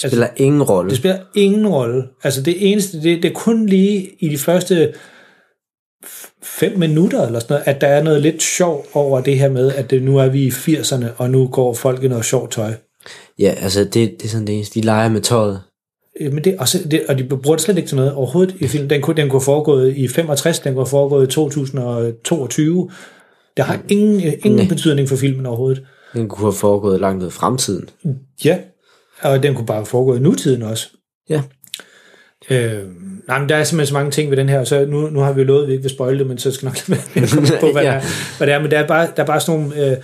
Det 0.03 0.11
spiller 0.11 0.29
ingen 0.37 0.63
rolle. 0.63 0.91
Det 0.91 0.99
spiller 0.99 1.19
ingen 1.35 1.69
rolle. 1.69 2.09
Altså 2.25 2.43
det 2.43 2.71
eneste, 2.71 3.03
det, 3.03 3.23
det 3.23 3.31
er 3.31 3.35
kun 3.35 3.67
lige 3.67 4.11
i 4.19 4.29
de 4.29 4.39
første 4.39 4.95
fem 6.43 6.79
minutter 6.79 7.27
eller 7.27 7.39
sådan 7.39 7.55
noget, 7.55 7.69
at 7.69 7.81
der 7.81 7.87
er 7.87 8.03
noget 8.03 8.23
lidt 8.23 8.43
sjov 8.43 8.87
over 8.93 9.21
det 9.21 9.39
her 9.39 9.49
med, 9.49 9.73
at 9.73 9.91
det, 9.91 10.03
nu 10.03 10.19
er 10.19 10.29
vi 10.29 10.47
i 10.47 10.49
80'erne, 10.49 11.07
og 11.17 11.31
nu 11.31 11.49
går 11.49 11.75
folk 11.75 12.03
i 12.03 12.09
noget 12.09 12.25
sjovt 12.25 12.53
tøj. 12.53 12.73
Ja, 13.39 13.55
altså 13.61 13.81
det, 13.85 13.95
det 13.95 14.25
er 14.25 14.29
sådan 14.29 14.47
det 14.47 14.55
eneste. 14.55 14.81
De 14.81 14.85
leger 14.87 15.09
med 15.09 15.21
tøjet. 15.21 15.61
Øh, 16.21 16.33
Men 16.33 16.45
det, 16.45 16.57
og, 16.59 16.69
så, 16.69 16.79
det, 16.91 17.03
og 17.09 17.19
de 17.19 17.25
bruger 17.25 17.57
det 17.57 17.61
slet 17.61 17.77
ikke 17.77 17.89
til 17.89 17.97
noget 17.97 18.13
overhovedet 18.13 18.55
i 18.61 18.67
filmen. 18.67 18.91
Den 18.91 19.03
kunne, 19.03 19.17
den 19.17 19.29
kunne 19.29 19.41
have 19.41 19.45
foregået 19.45 19.97
i 19.97 20.09
65, 20.09 20.59
den 20.61 20.73
kunne 20.75 20.81
have 20.85 20.91
foregået 20.91 21.25
i 21.29 21.31
2022. 21.31 22.91
Det 23.57 23.65
har 23.65 23.79
ingen, 23.89 24.17
øh, 24.27 24.33
ingen 24.45 24.57
Nej. 24.57 24.69
betydning 24.69 25.09
for 25.09 25.17
filmen 25.17 25.47
overhovedet. 25.47 25.83
Den 26.15 26.29
kunne 26.29 26.45
have 26.47 26.53
foregået 26.53 27.01
langt 27.01 27.23
ud 27.23 27.29
i 27.29 27.31
fremtiden. 27.31 27.89
Ja, 28.45 28.59
og 29.23 29.43
den 29.43 29.55
kunne 29.55 29.67
bare 29.67 29.87
foregå 29.87 30.15
i 30.17 30.19
nutiden 30.21 30.63
også. 30.63 30.89
Ja. 31.31 31.43
Øh, 32.51 32.83
nej, 33.29 33.39
men 33.39 33.49
der 33.49 33.57
er 33.57 33.65
simpelthen 33.65 33.87
så 33.87 33.95
mange 33.95 34.11
ting 34.11 34.31
ved 34.31 34.37
den 34.37 34.49
her, 34.49 34.65
så 34.65 34.87
nu, 34.87 35.09
nu 35.11 35.21
har 35.21 35.33
vi 35.33 35.41
jo 35.41 35.47
lovet, 35.47 35.63
at 35.63 35.69
vi 35.69 35.73
ikke 35.73 35.83
vil 35.83 35.91
spoile 35.91 36.19
det, 36.19 36.27
men 36.27 36.39
så 36.39 36.51
skal 36.51 36.67
nok 36.67 36.77
lade 36.89 37.01
være 37.15 37.41
med 37.41 37.61
på, 37.61 37.67
hvad, 37.73 37.83
Ja. 37.83 37.93
ja. 37.93 37.99
det 38.01 38.05
er, 38.05 38.37
hvad 38.39 38.47
det 38.47 38.55
er. 38.55 38.59
Men 38.63 38.71
der 38.71 38.79
er 38.79 38.87
bare, 38.87 39.09
der 39.17 39.23
er 39.23 39.27
bare 39.27 39.41
sådan 39.41 39.61
nogle, 39.61 39.91
øh, 39.91 39.97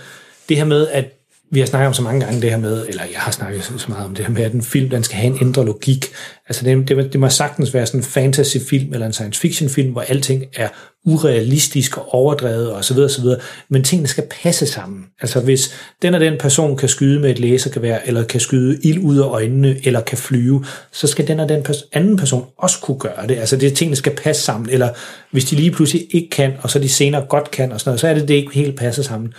det 0.49 0.57
her 0.57 0.65
med, 0.65 0.87
at 0.87 1.05
vi 1.53 1.59
har 1.59 1.67
snakket 1.67 1.87
om 1.87 1.93
så 1.93 2.01
mange 2.01 2.25
gange 2.25 2.41
det 2.41 2.49
her 2.49 2.57
med, 2.57 2.87
eller 2.87 3.03
jeg 3.03 3.19
har 3.19 3.31
snakket 3.31 3.63
så 3.63 3.85
meget 3.87 4.05
om 4.05 4.15
det 4.15 4.25
her 4.25 4.33
med, 4.33 4.43
at 4.43 4.51
en 4.51 4.63
film, 4.63 4.89
den 4.89 5.03
skal 5.03 5.17
have 5.17 5.33
en 5.33 5.41
indre 5.41 5.65
logik. 5.65 6.05
Altså 6.49 6.65
det, 6.65 6.87
det, 6.87 7.13
det 7.13 7.19
må 7.19 7.29
sagtens 7.29 7.73
være 7.73 7.85
sådan 7.85 7.99
en 7.99 8.03
fantasyfilm 8.03 8.93
eller 8.93 9.05
en 9.05 9.13
science 9.13 9.41
fiction-film, 9.41 9.91
hvor 9.91 10.01
alting 10.01 10.45
er 10.55 10.67
urealistisk 11.05 11.97
og 11.97 12.13
overdrevet 12.13 12.71
og 12.71 12.85
så 12.85 12.93
videre, 12.93 13.09
så 13.09 13.21
videre. 13.21 13.39
Men 13.69 13.83
tingene 13.83 14.07
skal 14.07 14.23
passe 14.43 14.65
sammen. 14.65 15.05
Altså 15.21 15.39
hvis 15.39 15.73
den 16.01 16.13
og 16.13 16.19
den 16.19 16.37
person 16.39 16.77
kan 16.77 16.89
skyde 16.89 17.19
med 17.19 17.31
et 17.31 17.39
lasergevær, 17.39 17.99
eller 18.05 18.23
kan 18.23 18.39
skyde 18.39 18.79
ild 18.83 18.99
ud 18.99 19.17
af 19.17 19.27
øjnene, 19.27 19.77
eller 19.83 20.01
kan 20.01 20.17
flyve, 20.17 20.65
så 20.91 21.07
skal 21.07 21.27
den 21.27 21.39
og 21.39 21.49
den 21.49 21.63
pers- 21.69 21.89
anden 21.93 22.17
person 22.17 22.45
også 22.57 22.79
kunne 22.81 22.99
gøre 22.99 23.27
det. 23.27 23.35
Altså 23.37 23.57
det 23.57 23.71
er 23.71 23.75
tingene 23.75 23.95
skal 23.95 24.15
passe 24.15 24.41
sammen. 24.41 24.69
Eller 24.69 24.89
hvis 25.31 25.45
de 25.45 25.55
lige 25.55 25.71
pludselig 25.71 26.07
ikke 26.11 26.29
kan, 26.29 26.53
og 26.61 26.69
så 26.69 26.79
de 26.79 26.89
senere 26.89 27.25
godt 27.29 27.51
kan, 27.51 27.71
og 27.71 27.79
sådan 27.79 27.89
noget, 27.89 27.99
så 27.99 28.07
er 28.07 28.13
det, 28.13 28.27
det 28.27 28.33
ikke 28.33 28.53
helt 28.53 28.79
passer 28.79 29.03
sammen. 29.03 29.33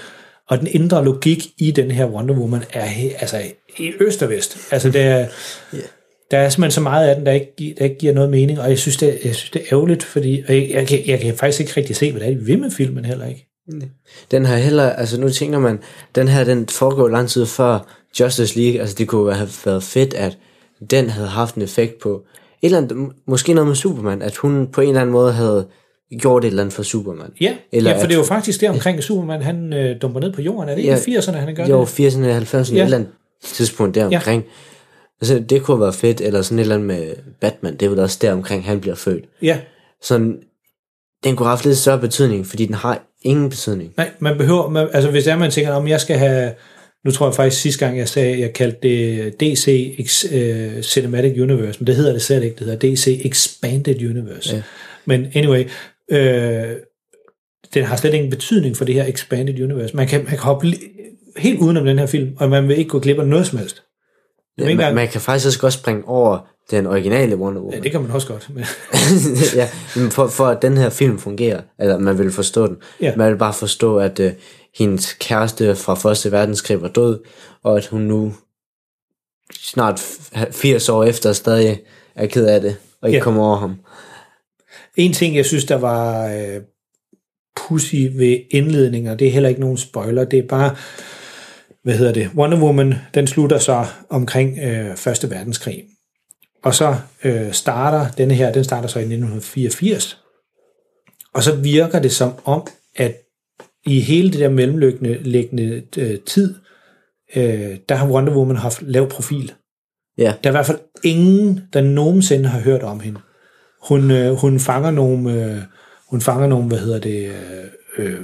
Og 0.48 0.58
den 0.58 0.68
indre 0.70 1.04
logik 1.04 1.46
i 1.58 1.70
den 1.70 1.90
her 1.90 2.06
Wonder 2.06 2.34
Woman 2.34 2.62
er 2.72 2.88
altså 3.18 3.42
i 3.78 3.92
øst 4.00 4.22
og 4.22 4.30
vest. 4.30 4.58
Altså 4.70 4.90
det 4.90 5.02
er, 5.02 5.26
der 6.30 6.38
er 6.38 6.48
simpelthen 6.48 6.70
så 6.70 6.80
meget 6.80 7.08
af 7.08 7.16
den, 7.16 7.26
der 7.26 7.32
ikke, 7.32 7.74
der 7.78 7.84
ikke 7.84 7.98
giver 7.98 8.12
noget 8.12 8.30
mening, 8.30 8.60
og 8.60 8.68
jeg 8.68 8.78
synes, 8.78 8.96
det, 8.96 9.18
jeg 9.24 9.34
synes, 9.34 9.50
det 9.50 9.62
er 9.62 9.66
ærgerligt, 9.72 10.02
fordi 10.02 10.44
og 10.48 10.54
jeg, 10.54 10.70
jeg, 10.70 10.86
kan, 10.86 11.06
jeg 11.06 11.20
kan 11.20 11.36
faktisk 11.36 11.60
ikke 11.60 11.72
rigtig 11.76 11.96
se, 11.96 12.12
hvad 12.12 12.20
det 12.20 12.32
er, 12.32 12.38
de 12.38 12.44
vil 12.44 12.58
med 12.58 12.70
filmen 12.70 13.04
heller 13.04 13.26
ikke. 13.26 13.48
Den 14.30 14.46
her 14.46 14.56
heller, 14.56 14.90
altså 14.90 15.20
nu 15.20 15.28
tænker 15.28 15.58
man, 15.58 15.78
den 16.14 16.28
her, 16.28 16.44
den 16.44 16.68
foregår 16.68 17.08
lang 17.08 17.28
tid 17.28 17.46
før 17.46 17.94
Justice 18.20 18.60
League, 18.60 18.80
altså 18.80 18.94
det 18.98 19.08
kunne 19.08 19.34
have 19.34 19.48
været 19.64 19.82
fedt, 19.82 20.14
at 20.14 20.38
den 20.90 21.10
havde 21.10 21.28
haft 21.28 21.54
en 21.54 21.62
effekt 21.62 21.98
på, 22.02 22.22
et 22.62 22.66
eller 22.66 22.78
andet, 22.78 23.12
måske 23.26 23.54
noget 23.54 23.68
med 23.68 23.76
Superman, 23.76 24.22
at 24.22 24.36
hun 24.36 24.68
på 24.72 24.80
en 24.80 24.88
eller 24.88 25.00
anden 25.00 25.12
måde 25.12 25.32
havde 25.32 25.68
gjort 26.20 26.44
et 26.44 26.48
eller 26.48 26.62
andet 26.62 26.72
for 26.74 26.82
Superman. 26.82 27.30
Ja, 27.40 27.54
Eller 27.72 27.90
ja 27.90 27.96
for 27.96 28.02
at- 28.02 28.08
det 28.08 28.14
er 28.14 28.18
jo 28.18 28.24
faktisk 28.24 28.60
der 28.60 28.70
omkring 28.70 29.02
Superman, 29.02 29.42
han 29.42 29.72
øh, 29.72 29.96
dumper 30.02 30.20
ned 30.20 30.32
på 30.32 30.42
jorden. 30.42 30.68
Er 30.68 30.74
det 30.74 30.78
ikke 30.82 30.90
Ja. 30.92 30.96
i 30.96 31.16
80'erne, 31.16 31.32
han 31.36 31.54
gør 31.54 31.66
Jo, 31.66 31.80
det? 31.80 31.86
80'erne, 31.88 32.26
90'erne, 32.26 32.74
Ja. 32.74 32.80
et 32.80 32.84
eller 32.84 32.96
andet 32.96 33.08
tidspunkt 33.44 33.94
der 33.94 34.04
omkring. 34.06 34.44
Altså, 35.20 35.38
det 35.38 35.62
kunne 35.62 35.80
været 35.80 35.94
fedt, 35.94 36.20
eller 36.20 36.42
sådan 36.42 36.58
et 36.58 36.62
eller 36.62 36.74
andet 36.74 36.86
med 36.86 37.14
Batman, 37.40 37.72
det 37.76 37.82
er 37.86 37.90
vel 37.90 37.98
også 37.98 38.18
der 38.22 38.32
omkring, 38.32 38.64
han 38.64 38.80
bliver 38.80 38.96
født. 38.96 39.24
Ja, 39.42 39.58
Sådan, 40.02 40.36
den 41.24 41.36
kunne 41.36 41.46
have 41.46 41.50
haft 41.56 41.64
lidt 41.64 41.78
større 41.78 41.98
betydning, 42.00 42.46
fordi 42.46 42.66
den 42.66 42.74
har 42.74 43.02
ingen 43.22 43.48
betydning. 43.50 43.92
nej, 43.96 44.10
man 44.18 44.38
behøver, 44.38 44.68
man, 44.70 44.88
altså 44.92 45.10
hvis 45.10 45.26
er, 45.26 45.36
man 45.36 45.50
tænker, 45.50 45.72
om 45.72 45.88
jeg 45.88 46.00
skal 46.00 46.16
have, 46.18 46.52
nu 47.04 47.10
tror 47.10 47.26
jeg 47.26 47.34
faktisk 47.34 47.62
sidste 47.62 47.84
gang, 47.86 47.98
jeg 47.98 48.08
sagde, 48.08 48.40
jeg 48.40 48.52
kaldte 48.52 48.78
det 48.82 49.40
DC 49.40 49.94
Ex, 49.98 50.24
uh, 50.24 50.82
Cinematic 50.82 51.40
Universe, 51.40 51.80
men 51.80 51.86
det 51.86 51.96
hedder 51.96 52.12
det 52.12 52.22
slet 52.22 52.42
ikke, 52.44 52.56
det 52.58 52.66
hedder 52.66 52.94
DC 52.94 53.20
Expanded 53.24 54.00
Universe. 54.10 54.54
Ja. 54.56 54.62
Men 55.04 55.26
anyway, 55.34 55.64
øh, 56.10 56.76
den 57.74 57.84
har 57.84 57.96
slet 57.96 58.14
ingen 58.14 58.30
betydning 58.30 58.76
for 58.76 58.84
det 58.84 58.94
her 58.94 59.04
Expanded 59.04 59.60
Universe. 59.62 59.96
Man 59.96 60.06
kan, 60.08 60.20
man 60.20 60.28
kan 60.30 60.38
hoppe 60.38 60.66
helt 61.36 61.60
udenom 61.60 61.84
den 61.84 61.98
her 61.98 62.06
film, 62.06 62.36
og 62.36 62.50
man 62.50 62.68
vil 62.68 62.78
ikke 62.78 62.88
gå 62.90 62.98
glip 62.98 63.18
af 63.18 63.26
noget 63.26 63.46
som 63.46 63.58
helst. 63.58 63.82
Ja, 64.58 64.74
man, 64.74 64.94
man 64.94 65.08
kan 65.08 65.20
faktisk 65.20 65.46
også 65.46 65.58
godt 65.60 65.72
springe 65.72 66.08
over 66.08 66.38
den 66.70 66.86
originale 66.86 67.36
Wonder 67.36 67.60
Woman. 67.60 67.76
Ja, 67.78 67.82
det 67.82 67.90
kan 67.90 68.02
man 68.02 68.10
også 68.10 68.28
godt. 68.28 68.48
Men, 68.54 68.64
ja, 69.60 69.68
men 69.96 70.10
for, 70.10 70.26
for 70.26 70.46
at 70.46 70.62
den 70.62 70.76
her 70.76 70.90
film 70.90 71.18
fungerer, 71.18 71.60
eller 71.78 71.98
man 71.98 72.18
vil 72.18 72.30
forstå 72.32 72.66
den, 72.66 72.76
Ja. 73.00 73.16
man 73.16 73.30
vil 73.30 73.38
bare 73.38 73.52
forstå, 73.52 73.98
at 73.98 74.20
uh, 74.20 74.26
hendes 74.78 75.12
kæreste 75.12 75.74
fra 75.76 75.94
Første 75.94 76.32
Verdenskrig 76.32 76.82
var 76.82 76.88
død, 76.88 77.20
og 77.62 77.76
at 77.76 77.86
hun 77.86 78.00
nu 78.00 78.34
snart 79.60 80.00
f- 80.00 80.50
80 80.50 80.88
år 80.88 81.04
efter 81.04 81.32
stadig 81.32 81.80
er 82.14 82.26
ked 82.26 82.46
af 82.46 82.60
det, 82.60 82.76
og 83.00 83.08
ikke 83.08 83.18
Ja. 83.18 83.22
kommer 83.24 83.44
over 83.44 83.56
ham. 83.56 83.76
En 84.96 85.12
ting, 85.12 85.36
jeg 85.36 85.46
synes, 85.46 85.64
der 85.64 85.74
var 85.74 86.28
øh, 86.28 86.60
pussy 87.56 87.94
ved 87.94 88.40
indledningen, 88.50 89.12
og 89.12 89.18
det 89.18 89.28
er 89.28 89.32
heller 89.32 89.48
ikke 89.48 89.60
nogen 89.60 89.76
spoiler, 89.76 90.24
det 90.24 90.38
er 90.38 90.46
bare, 90.46 90.76
hvad 91.82 91.94
hedder 91.94 92.12
det, 92.12 92.30
Wonder 92.34 92.60
Woman, 92.60 92.94
den 93.14 93.26
slutter 93.26 93.58
så 93.58 93.86
omkring 94.10 94.58
øh, 94.58 94.96
Første 94.96 95.30
Verdenskrig. 95.30 95.84
Og 96.62 96.74
så 96.74 96.96
øh, 97.24 97.52
starter 97.52 98.10
denne 98.10 98.34
her, 98.34 98.52
den 98.52 98.64
starter 98.64 98.88
så 98.88 98.98
i 98.98 99.02
1984. 99.02 100.20
Og 101.34 101.42
så 101.42 101.56
virker 101.56 101.98
det 101.98 102.12
som 102.12 102.32
om, 102.44 102.66
at 102.96 103.16
i 103.86 104.00
hele 104.00 104.32
det 104.32 104.40
der 104.40 104.48
mellemliggende 104.48 105.22
liggende, 105.22 105.82
øh, 105.96 106.20
tid, 106.20 106.54
øh, 107.36 107.78
der 107.88 107.94
har 107.94 108.08
Wonder 108.08 108.36
Woman 108.36 108.56
haft 108.56 108.82
lav 108.82 109.08
profil. 109.08 109.52
Ja, 110.18 110.34
Der 110.44 110.50
er 110.50 110.52
i 110.52 110.56
hvert 110.56 110.66
fald 110.66 110.80
ingen, 111.04 111.60
der 111.72 111.80
nogensinde 111.80 112.48
har 112.48 112.60
hørt 112.60 112.82
om 112.82 113.00
hende. 113.00 113.20
Hun, 113.88 114.10
øh, 114.10 114.32
hun 114.34 114.60
fanger 114.60 114.90
nogle, 114.90 115.44
øh, 115.44 115.56
hun 116.10 116.20
fanger 116.20 116.46
nogle, 116.46 116.68
hvad 116.68 116.78
hedder 116.78 116.98
det, 116.98 117.26
øh, 117.98 118.06
øh, 118.06 118.20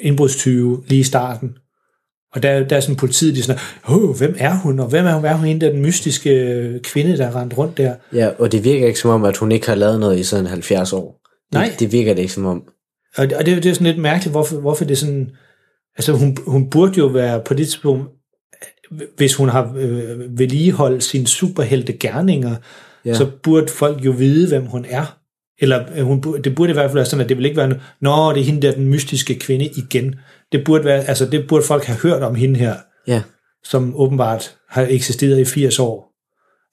indbrudstyve 0.00 0.82
lige 0.86 1.00
i 1.00 1.04
starten. 1.04 1.56
Og 2.34 2.42
der, 2.42 2.64
der 2.68 2.76
er 2.76 2.80
sådan 2.80 2.96
politiet, 2.96 3.34
de 3.34 3.38
er 3.40 3.44
sådan, 3.44 4.16
hvem 4.18 4.34
er 4.38 4.54
hun, 4.58 4.80
og 4.80 4.86
hvem 4.88 5.06
er 5.06 5.12
hun, 5.12 5.20
hvad 5.20 5.30
er 5.30 5.34
hun 5.34 5.46
hende, 5.46 5.66
der 5.66 5.72
den 5.72 5.82
mystiske 5.82 6.30
øh, 6.30 6.80
kvinde, 6.80 7.16
der 7.18 7.26
er 7.26 7.36
rendt 7.40 7.58
rundt 7.58 7.76
der? 7.78 7.94
ja, 8.12 8.28
og 8.38 8.52
det 8.52 8.64
virker 8.64 8.86
ikke 8.86 8.98
som 8.98 9.10
om, 9.10 9.24
at 9.24 9.36
hun 9.36 9.52
ikke 9.52 9.66
har 9.66 9.74
lavet 9.74 10.00
noget 10.00 10.18
i 10.18 10.22
sådan 10.22 10.46
70 10.46 10.92
år. 10.92 11.20
Det, 11.22 11.52
Nej. 11.52 11.72
det 11.78 11.92
virker 11.92 12.14
det 12.14 12.20
ikke 12.22 12.32
som 12.32 12.46
om. 12.46 12.62
Og, 13.16 13.30
det- 13.30 13.36
og 13.36 13.46
det, 13.46 13.62
det 13.62 13.70
er 13.70 13.74
sådan 13.74 13.86
lidt 13.86 13.98
mærkeligt, 13.98 14.32
hvorfor, 14.32 14.60
hvorfor 14.60 14.84
det 14.84 14.92
er 14.92 14.96
sådan, 14.96 15.30
altså 15.96 16.12
hun, 16.12 16.36
hun 16.46 16.70
burde 16.70 16.98
jo 16.98 17.06
være 17.06 17.40
på 17.46 17.54
det 17.54 17.66
tidspunkt, 17.66 18.08
hvis 19.16 19.34
hun 19.34 19.48
har 19.48 19.74
øh, 19.76 20.38
vedligeholdt 20.38 21.04
sine 21.04 21.26
superhelte 21.26 21.92
gerninger, 21.92 22.56
Ja. 23.04 23.10
ja. 23.10 23.14
så 23.14 23.26
burde 23.42 23.68
folk 23.68 24.04
jo 24.04 24.10
vide, 24.10 24.48
hvem 24.48 24.66
hun 24.66 24.86
er. 24.88 25.18
Eller 25.58 25.84
øh, 25.96 26.04
hun, 26.04 26.42
det 26.44 26.54
burde 26.54 26.70
i 26.70 26.72
hvert 26.72 26.90
fald 26.90 26.94
være 26.94 27.04
sådan, 27.04 27.22
at 27.22 27.28
det 27.28 27.36
vil 27.36 27.46
ikke 27.46 27.56
være, 27.56 27.74
nå, 28.00 28.32
det 28.32 28.40
er 28.40 28.44
hende 28.44 28.62
der, 28.62 28.72
den 28.72 28.88
mystiske 28.88 29.38
kvinde 29.38 29.64
igen. 29.64 30.14
Det 30.52 30.64
burde, 30.64 30.84
være, 30.84 31.04
altså, 31.04 31.26
det 31.26 31.48
burde 31.48 31.64
folk 31.64 31.84
have 31.84 31.98
hørt 31.98 32.22
om 32.22 32.34
hende 32.34 32.58
her, 32.58 32.74
Ja, 33.06 33.22
som 33.64 33.96
åbenbart 33.96 34.54
har 34.68 34.86
eksisteret 34.90 35.38
i 35.38 35.44
80 35.44 35.78
år. 35.78 36.08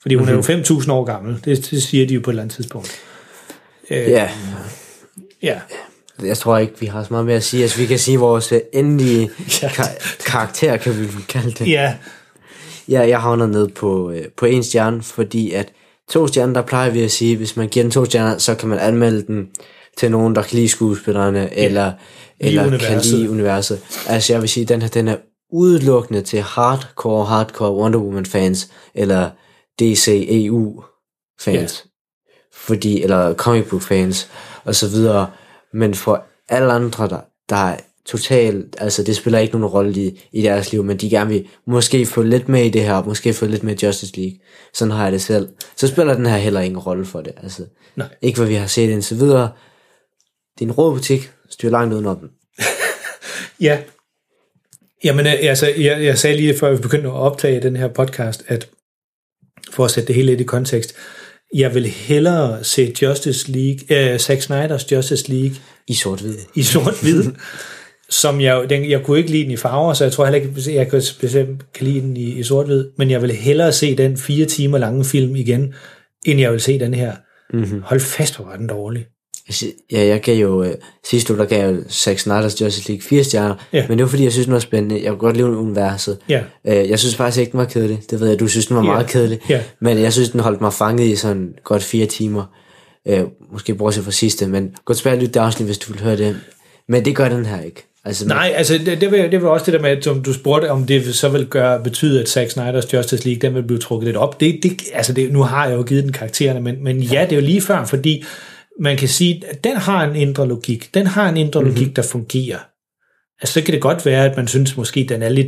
Fordi 0.01 0.15
hun 0.15 0.25
mm-hmm. 0.25 0.53
er 0.53 0.57
jo 0.57 0.63
5.000 0.63 0.91
år 0.91 1.03
gammel. 1.03 1.41
Det, 1.45 1.69
det 1.71 1.83
siger 1.83 2.07
de 2.07 2.13
jo 2.13 2.21
på 2.23 2.29
et 2.29 2.33
eller 2.33 2.43
andet 2.43 2.55
tidspunkt. 2.55 2.91
Øh, 3.89 3.97
ja. 3.97 4.29
ja. 5.43 5.59
Jeg 6.23 6.37
tror 6.37 6.57
ikke, 6.57 6.73
vi 6.79 6.85
har 6.85 7.03
så 7.03 7.07
meget 7.11 7.25
mere 7.25 7.35
at 7.35 7.43
sige. 7.43 7.63
Altså, 7.63 7.77
vi 7.77 7.85
kan 7.85 7.99
sige 7.99 8.19
vores 8.19 8.51
øh, 8.51 8.59
endelige 8.73 9.29
kar- 9.75 10.15
karakter, 10.25 10.77
kan 10.77 10.99
vi 10.99 11.07
kalde 11.27 11.51
det. 11.51 11.67
Ja, 11.67 11.93
Ja, 12.89 13.07
jeg 13.07 13.21
havner 13.21 13.47
ned 13.47 13.67
på, 13.67 14.11
øh, 14.11 14.25
på 14.37 14.45
en 14.45 14.63
stjerne, 14.63 15.03
fordi 15.03 15.51
at 15.51 15.71
to 16.09 16.27
stjerner, 16.27 16.53
der 16.53 16.61
plejer 16.61 16.89
vi 16.89 17.03
at 17.03 17.11
sige, 17.11 17.37
hvis 17.37 17.57
man 17.57 17.67
giver 17.67 17.83
den 17.83 17.91
to 17.91 18.05
stjerner, 18.05 18.37
så 18.37 18.55
kan 18.55 18.69
man 18.69 18.79
anmelde 18.79 19.27
den 19.27 19.49
til 19.97 20.11
nogen, 20.11 20.35
der 20.35 20.41
kan 20.41 20.55
lide 20.55 20.69
skuespillerne, 20.69 21.57
eller, 21.57 21.91
eller 22.39 22.63
kan 22.63 22.73
universet. 22.73 23.13
lide 23.13 23.29
universet. 23.29 23.79
Altså 24.07 24.33
jeg 24.33 24.41
vil 24.41 24.49
sige, 24.49 24.65
den 24.65 24.81
her, 24.81 24.89
den 24.89 25.07
er 25.07 25.17
udelukkende 25.51 26.21
til 26.21 26.41
hardcore, 26.41 27.25
hardcore 27.25 27.75
Wonder 27.75 27.99
Woman 27.99 28.25
fans, 28.25 28.71
eller 28.95 29.29
DC 29.79 30.27
EU 30.29 30.83
fans, 31.41 31.85
fordi, 32.53 33.03
eller 33.03 33.33
comic 33.33 33.69
book 33.69 33.81
fans, 33.81 34.29
og 34.65 34.75
så 34.75 34.87
videre. 34.87 35.27
Men 35.73 35.95
for 35.95 36.23
alle 36.49 36.73
andre, 36.73 37.09
der, 37.09 37.19
der 37.49 37.55
er 37.55 37.77
totalt, 38.11 38.75
altså 38.77 39.03
det 39.03 39.15
spiller 39.15 39.39
ikke 39.39 39.53
nogen 39.53 39.73
rolle 39.73 40.01
i, 40.01 40.21
i 40.31 40.41
deres 40.41 40.71
liv, 40.71 40.83
men 40.83 40.97
de 40.97 41.09
gerne 41.09 41.29
vil 41.29 41.47
måske 41.67 42.05
få 42.05 42.21
lidt 42.21 42.49
med 42.49 42.65
i 42.65 42.69
det 42.69 42.81
her, 42.83 43.03
måske 43.03 43.33
få 43.33 43.45
lidt 43.45 43.63
med 43.63 43.75
Justice 43.75 44.17
League. 44.17 44.39
Sådan 44.73 44.91
har 44.91 45.03
jeg 45.03 45.11
det 45.11 45.21
selv. 45.21 45.49
Så 45.75 45.87
spiller 45.87 46.13
den 46.13 46.25
her 46.25 46.37
heller 46.37 46.59
ingen 46.59 46.79
rolle 46.79 47.05
for 47.05 47.21
det. 47.21 47.33
Altså, 47.43 47.65
Nej. 47.95 48.07
Ikke 48.21 48.39
hvad 48.39 48.47
vi 48.47 48.53
har 48.53 48.67
set 48.67 48.89
indtil 48.89 49.17
videre. 49.19 49.51
Det 50.59 50.65
er 50.65 50.69
en 50.69 50.71
råbutik, 50.71 51.31
styr 51.49 51.69
langt 51.69 51.93
udenom 51.93 52.19
den. 52.19 52.29
Ja. 53.61 53.79
Jamen, 55.03 55.27
øh, 55.27 55.33
altså, 55.41 55.67
jeg, 55.67 56.03
jeg 56.03 56.17
sagde 56.17 56.35
lige 56.37 56.57
før 56.57 56.71
vi 56.71 56.81
begyndte 56.81 57.09
at 57.09 57.15
optage 57.15 57.61
den 57.61 57.75
her 57.75 57.87
podcast, 57.87 58.43
at 58.47 58.69
for 59.71 59.85
at 59.85 59.91
sætte 59.91 60.07
det 60.07 60.15
hele 60.15 60.27
lidt 60.27 60.41
i 60.41 60.43
kontekst, 60.43 60.95
jeg 61.55 61.75
vil 61.75 61.87
hellere 61.87 62.63
se 62.63 62.93
Justice 63.01 63.51
League, 63.51 64.13
øh, 64.13 64.19
Zack 64.19 64.41
Snyder's 64.41 64.91
Justice 64.91 65.31
League 65.31 65.55
I 65.87 65.93
sort-hvid. 65.93 66.37
i 66.55 66.63
sort-hvid, 66.63 67.23
som 68.09 68.41
jeg, 68.41 68.69
den, 68.69 68.89
jeg 68.89 69.03
kunne 69.03 69.17
ikke 69.17 69.31
lide 69.31 69.43
den 69.43 69.51
i 69.51 69.57
farver, 69.57 69.93
så 69.93 70.03
jeg 70.03 70.11
tror 70.13 70.25
heller 70.25 70.39
ikke, 70.41 70.73
jeg 70.75 70.87
kan 70.89 71.01
specielt 71.01 71.73
kan 71.73 71.87
lide 71.87 72.01
den 72.01 72.17
i, 72.17 72.23
i 72.39 72.43
sort-hvid, 72.43 72.85
men 72.97 73.11
jeg 73.11 73.21
vil 73.21 73.31
hellere 73.31 73.71
se 73.71 73.95
den 73.97 74.17
fire 74.17 74.45
timer 74.45 74.77
lange 74.77 75.05
film 75.05 75.35
igen, 75.35 75.73
end 76.25 76.39
jeg 76.39 76.51
vil 76.51 76.61
se 76.61 76.79
den 76.79 76.93
her. 76.93 77.13
Mm-hmm. 77.53 77.81
Hold 77.85 77.99
fast, 77.99 78.35
hvor 78.35 78.45
var 78.45 78.55
den 78.55 78.67
dårlig. 78.67 79.05
Ja, 79.91 80.05
jeg 80.05 80.21
gav 80.21 80.37
jo, 80.37 80.63
øh, 80.63 80.71
sidste 81.05 81.33
uge, 81.33 81.39
der 81.39 81.45
gav 81.45 81.59
jeg 81.69 81.75
jo 81.75 81.83
Zack 81.89 82.19
Snyder's 82.19 82.63
Justice 82.63 82.87
League 82.89 83.01
4 83.01 83.23
stjerner, 83.23 83.55
Ja. 83.73 83.85
men 83.87 83.97
det 83.97 84.03
var 84.03 84.09
fordi, 84.09 84.23
jeg 84.23 84.31
synes, 84.31 84.45
den 84.45 84.53
var 84.53 84.59
spændende. 84.59 84.95
Jeg 85.03 85.09
kunne 85.09 85.19
godt 85.19 85.37
lide 85.37 85.47
universet. 85.47 86.17
Ja. 86.29 86.41
Øh, 86.67 86.89
jeg 86.89 86.99
synes 86.99 87.15
faktisk 87.15 87.39
ikke, 87.39 87.51
den 87.51 87.57
var 87.57 87.65
kedelig. 87.65 87.99
Det 88.09 88.19
ved 88.19 88.27
jeg, 88.29 88.39
du 88.39 88.47
synes, 88.47 88.67
den 88.67 88.75
var 88.75 88.83
Ja. 88.83 88.91
meget 88.91 89.07
kedelig. 89.07 89.39
Ja. 89.49 89.61
Men 89.81 89.97
jeg 89.99 90.13
synes, 90.13 90.29
den 90.29 90.39
holdt 90.39 90.61
mig 90.61 90.73
fanget 90.73 91.05
i 91.05 91.15
sådan 91.15 91.53
godt 91.63 91.83
fire 91.83 92.05
timer. 92.05 92.43
Øh, 93.07 93.23
måske 93.51 93.75
bortset 93.75 94.03
fra 94.03 94.11
sidste, 94.11 94.47
men 94.47 94.71
gå 94.85 94.93
tilbage 94.93 95.15
og 95.15 95.21
lyt 95.21 95.33
det 95.33 95.39
afsnit, 95.39 95.67
hvis 95.67 95.77
du 95.77 95.91
vil 95.93 96.01
høre 96.01 96.17
det. 96.17 96.35
Men 96.89 97.05
det 97.05 97.15
gør 97.15 97.29
den 97.29 97.45
her 97.45 97.61
ikke. 97.61 97.85
Altså, 98.05 98.27
Nej, 98.27 98.53
altså 98.55 98.77
det, 98.77 99.01
det, 99.01 99.11
var, 99.11 99.17
det 99.17 99.43
var 99.43 99.49
også 99.49 99.65
det 99.65 99.73
der 99.73 99.81
med, 99.81 99.89
at 99.89 100.03
som 100.03 100.23
du 100.23 100.33
spurgte, 100.33 100.71
om 100.71 100.85
det 100.85 101.15
så 101.15 101.29
vil 101.29 101.45
gøre, 101.45 101.83
betyde, 101.83 102.21
at 102.21 102.29
Zack 102.29 102.49
Snyder's 102.49 102.93
Justice 102.93 103.25
League, 103.25 103.41
den 103.41 103.55
vil 103.55 103.63
blive 103.63 103.79
trukket 103.79 104.05
lidt 104.05 104.17
op. 104.17 104.39
Det, 104.39 104.59
det, 104.63 104.81
altså 104.93 105.13
det, 105.13 105.31
nu 105.31 105.43
har 105.43 105.67
jeg 105.67 105.77
jo 105.77 105.83
givet 105.83 106.03
den 106.03 106.11
karaktererne, 106.11 106.59
men, 106.59 106.83
men 106.83 106.99
ja, 106.99 107.21
det 107.23 107.31
er 107.31 107.35
jo 107.35 107.41
lige 107.45 107.61
før, 107.61 107.85
fordi 107.85 108.23
man 108.79 108.97
kan 108.97 109.07
sige, 109.07 109.43
at 109.49 109.63
den 109.63 109.75
har 109.75 110.03
en 110.03 110.15
indre 110.15 110.47
logik. 110.47 110.93
Den 110.93 111.07
har 111.07 111.29
en 111.29 111.37
indre 111.37 111.61
mm-hmm. 111.61 111.75
logik, 111.75 111.95
der 111.95 112.01
fungerer. 112.01 112.59
Altså 113.41 113.53
så 113.53 113.61
kan 113.61 113.73
det 113.73 113.81
godt 113.81 114.05
være, 114.05 114.25
at 114.25 114.37
man 114.37 114.47
synes 114.47 114.77
måske, 114.77 115.05
den 115.09 115.21
er 115.21 115.29
lidt, 115.29 115.47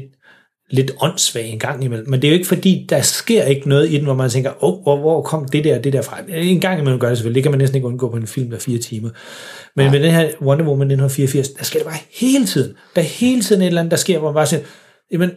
lidt 0.71 0.91
åndssvag 1.01 1.45
en 1.49 1.59
gang 1.59 1.83
imellem, 1.83 2.09
men 2.09 2.21
det 2.21 2.27
er 2.27 2.31
jo 2.31 2.37
ikke 2.37 2.47
fordi, 2.47 2.85
der 2.89 3.01
sker 3.01 3.43
ikke 3.43 3.69
noget 3.69 3.89
i 3.91 3.97
den, 3.97 4.03
hvor 4.03 4.13
man 4.13 4.29
tænker, 4.29 4.63
oh, 4.63 4.83
hvor, 4.83 4.97
hvor 4.97 5.21
kom 5.21 5.45
det 5.45 5.63
der 5.63 5.79
det 5.79 5.93
der 5.93 6.01
fra? 6.01 6.17
En 6.29 6.59
gang 6.59 6.79
imellem 6.79 6.99
gør 6.99 7.07
det 7.07 7.17
selvfølgelig, 7.17 7.35
det 7.35 7.43
kan 7.43 7.51
man 7.51 7.59
næsten 7.59 7.75
ikke 7.75 7.87
undgå 7.87 8.09
på 8.09 8.17
en 8.17 8.27
film, 8.27 8.49
der 8.49 8.55
er 8.55 8.59
fire 8.59 8.77
timer. 8.77 9.09
Men 9.75 9.91
med 9.91 9.99
den 9.99 10.11
her 10.11 10.29
Wonder 10.41 10.65
Woman 10.65 10.91
1984, 10.91 11.49
der 11.49 11.63
sker 11.63 11.79
det 11.79 11.87
bare 11.87 11.97
hele 12.19 12.45
tiden. 12.45 12.75
Der 12.95 13.01
er 13.01 13.05
hele 13.05 13.41
tiden 13.41 13.61
et 13.61 13.67
eller 13.67 13.81
andet, 13.81 13.91
der 13.91 13.97
sker, 13.97 14.19
hvor 14.19 14.27
man 14.27 14.35
bare 14.35 14.47
siger, 14.47 14.61
jamen, 15.11 15.31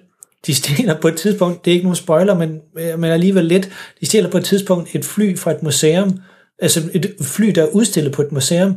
de 0.47 0.55
stjæler 0.55 1.01
på 1.01 1.09
et 1.09 1.17
tidspunkt, 1.17 1.65
det 1.65 1.71
er 1.71 1.73
ikke 1.73 1.85
nogen 1.85 1.97
spoiler, 1.97 2.35
men, 2.35 2.59
øh, 2.79 2.99
men 2.99 3.11
alligevel 3.11 3.45
lidt, 3.45 3.71
de 4.01 4.07
stjæler 4.07 4.31
på 4.31 4.39
et 4.39 4.45
tidspunkt 4.45 4.95
et 4.95 5.05
fly 5.05 5.39
fra 5.39 5.51
et 5.51 5.63
museum, 5.63 6.19
altså 6.59 6.83
et 6.95 7.15
fly, 7.23 7.47
der 7.47 7.63
er 7.63 7.69
udstillet 7.69 8.13
på 8.13 8.23
et 8.23 8.33
museum, 8.33 8.75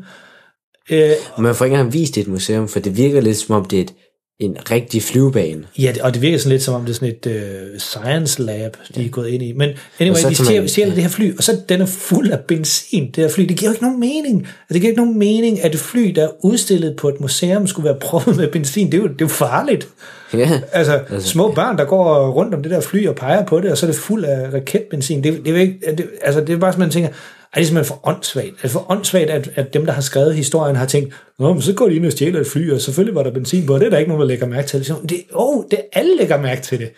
øh, 0.92 1.12
man 1.40 1.56
får 1.56 1.66
ikke 1.66 1.76
engang 1.76 1.94
vist 1.94 2.16
det 2.16 2.22
et 2.22 2.28
museum, 2.28 2.68
for 2.68 2.80
det 2.80 2.98
virker 2.98 3.22
lidt 3.22 3.38
som 3.38 3.56
om, 3.56 3.66
det 3.66 3.80
er 3.80 3.84
et, 3.84 3.94
en 4.40 4.58
rigtig 4.72 5.04
flyvebane. 5.04 5.64
Ja, 5.80 5.94
og 6.02 6.14
det 6.14 6.22
virker 6.22 6.38
sådan 6.38 6.52
lidt 6.52 6.64
som 6.64 6.74
om 6.74 6.82
det 6.82 6.90
er 6.90 6.94
sådan 6.94 7.10
et 7.10 7.28
øh, 7.28 7.80
science 7.80 8.42
lab, 8.42 8.78
de 8.96 9.06
er 9.06 9.10
gået 9.10 9.30
ind 9.30 9.44
i. 9.44 9.54
Men 9.54 9.70
anyway, 10.00 10.16
de 10.30 10.36
stjæler, 10.36 10.68
stjæler 10.68 10.94
det 10.94 11.04
her 11.04 11.10
fly, 11.10 11.38
og 11.38 11.44
så 11.44 11.58
den 11.70 11.82
er 11.82 11.86
fuld 11.86 12.32
af 12.32 12.40
benzin, 12.40 13.06
det 13.06 13.16
her 13.18 13.30
fly. 13.30 13.44
Det 13.44 13.58
giver 13.58 13.70
jo 13.70 13.74
ikke 13.74 13.84
nogen 13.84 14.00
mening. 14.00 14.38
Altså, 14.40 14.74
det 14.74 14.82
giver 14.82 14.90
ikke 14.92 15.02
nogen 15.02 15.20
mening, 15.20 15.64
at 15.64 15.74
et 15.76 15.80
fly, 15.80 16.12
der 16.16 16.24
er 16.24 16.46
udstillet 16.46 16.96
på 16.96 17.10
et 17.10 17.22
museum, 17.22 17.68
skulle 17.68 17.86
være 17.86 17.98
proppet 18.02 18.38
med 18.38 18.48
benzin. 18.48 18.92
Det 18.92 18.94
er 18.94 19.02
jo, 19.02 19.08
det 19.08 19.22
er 19.22 19.26
jo 19.26 19.28
farligt. 19.28 19.88
Ja. 20.34 20.62
Altså, 20.72 21.00
altså, 21.10 21.30
små 21.30 21.52
børn, 21.52 21.78
der 21.78 21.86
går 21.86 22.30
rundt 22.30 22.54
om 22.54 22.64
det 22.64 22.72
der 22.72 22.82
fly 22.82 23.08
og 23.08 23.16
peger 23.16 23.46
på 23.46 23.60
det, 23.62 23.72
og 23.72 23.78
så 23.78 23.86
er 23.86 23.92
det 23.92 24.00
fuld 24.00 24.26
af 24.26 24.54
raketbenzin. 24.54 25.24
Det, 25.24 25.46
det, 25.46 25.56
er, 25.56 25.62
ikke, 25.62 25.80
det, 25.98 26.10
altså, 26.22 26.42
det 26.42 26.50
er 26.50 26.58
bare 26.58 26.72
sådan, 26.72 26.82
man 26.84 26.90
tænker, 26.90 27.10
ej, 27.58 27.60
det 27.60 27.64
er 27.64 27.68
simpelthen 27.68 27.86
for 27.96 28.08
åndssvagt. 28.08 28.48
Det 28.62 28.64
er 28.64 28.70
for 28.70 28.92
åndssvagt, 28.92 29.30
at, 29.30 29.50
at 29.56 29.74
dem, 29.74 29.86
der 29.86 29.94
har 29.94 30.02
skrevet 30.02 30.36
historien, 30.36 30.76
har 30.76 30.86
tænkt, 30.86 31.14
Nå, 31.40 31.54
men 31.54 31.62
så 31.62 31.74
går 31.74 31.90
de 31.90 31.96
ind 31.96 32.06
og 32.06 32.12
stjæler 32.12 32.40
et 32.40 32.48
fly, 32.48 32.72
og 32.72 32.82
selvfølgelig 32.82 33.16
var 33.16 33.24
der 33.24 33.32
benzin 33.32 33.66
på, 33.66 33.74
og 33.74 33.80
det 33.80 33.86
er 33.86 33.90
der 33.90 33.98
ikke 33.98 34.10
nogen, 34.10 34.22
der 34.22 34.28
lægger 34.28 34.46
mærke 34.48 34.68
til. 34.68 34.86
Så, 34.86 34.96
det, 35.10 35.24
oh, 35.34 35.64
det 35.72 35.80
alle 35.94 36.18
lægger 36.18 36.38
mærke 36.42 36.62
til 36.62 36.80
det. 36.80 36.90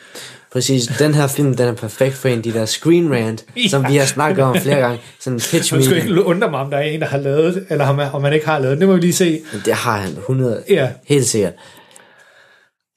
Præcis, 0.54 0.88
den 1.00 1.14
her 1.14 1.28
film, 1.28 1.54
den 1.56 1.68
er 1.68 1.74
perfekt 1.74 2.16
for 2.16 2.30
en 2.30 2.38
af 2.38 2.44
de 2.44 2.54
der 2.54 2.66
screen 2.66 3.12
rant, 3.14 3.46
ja. 3.58 3.68
som 3.70 3.86
vi 3.90 3.96
har 3.96 4.06
snakket 4.06 4.44
om 4.44 4.56
flere 4.58 4.80
gange. 4.80 5.00
Sådan 5.20 5.36
en 5.38 5.40
pitch 5.52 5.54
Man 5.74 5.84
skulle 5.84 5.96
meeting. 5.96 6.10
ikke 6.10 6.24
undre 6.24 6.52
mig, 6.52 6.60
om 6.60 6.70
der 6.70 6.78
er 6.78 6.82
en, 6.82 7.00
der 7.02 7.08
har 7.08 7.18
lavet 7.18 7.56
det, 7.56 7.66
eller 7.70 7.88
om 7.88 7.96
man, 7.96 8.08
om 8.14 8.22
man 8.22 8.34
ikke 8.34 8.46
har 8.46 8.60
lavet 8.60 8.72
det. 8.72 8.80
Det 8.80 8.88
må 8.88 8.94
vi 8.96 9.02
lige 9.02 9.14
se. 9.14 9.42
Det 9.66 9.74
har 9.74 9.98
han 9.98 10.12
100, 10.12 10.64
Ja. 10.70 10.90
helt 11.08 11.26
sikkert. 11.26 11.54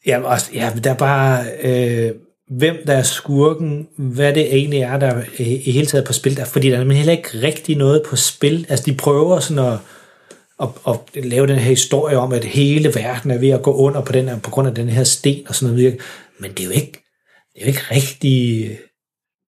Ja, 0.07 0.21
også, 0.21 0.47
ja, 0.55 0.71
der 0.85 0.91
er 0.91 0.95
bare, 0.95 1.45
øh, 1.63 2.11
hvem 2.59 2.77
der 2.87 2.93
er 2.93 3.03
skurken, 3.03 3.89
hvad 3.97 4.35
det 4.35 4.55
egentlig 4.55 4.81
er, 4.81 4.99
der 4.99 5.07
er 5.07 5.23
i 5.39 5.43
i 5.65 5.71
hele 5.71 5.87
taget 5.87 6.07
på 6.07 6.13
spil 6.13 6.37
der, 6.37 6.45
fordi 6.45 6.71
der 6.71 6.79
er 6.81 6.93
heller 6.93 7.13
ikke 7.13 7.29
rigtig 7.43 7.77
noget 7.77 8.03
på 8.07 8.17
spil. 8.17 8.67
Altså, 8.69 8.85
de 8.87 8.95
prøver 8.95 9.41
sådan 9.41 9.65
at, 9.73 9.79
at, 10.63 10.69
at 11.17 11.25
lave 11.25 11.47
den 11.47 11.57
her 11.57 11.69
historie 11.69 12.19
om, 12.19 12.33
at 12.33 12.45
hele 12.45 12.95
verden 12.95 13.31
er 13.31 13.39
ved 13.39 13.49
at 13.51 13.63
gå 13.63 13.75
under 13.75 14.01
på, 14.01 14.13
den 14.13 14.29
her, 14.29 14.39
på 14.39 14.51
grund 14.51 14.69
af 14.69 14.75
den 14.75 14.89
her 14.89 15.05
sten 15.05 15.49
og 15.49 15.55
sådan 15.55 15.75
noget. 15.75 15.99
Men 16.41 16.51
det 16.51 16.61
er 16.61 16.65
jo 16.65 16.71
ikke, 16.71 16.93
det 17.55 17.61
er 17.61 17.65
jo 17.65 17.67
ikke 17.67 17.83
rigtig... 17.91 18.71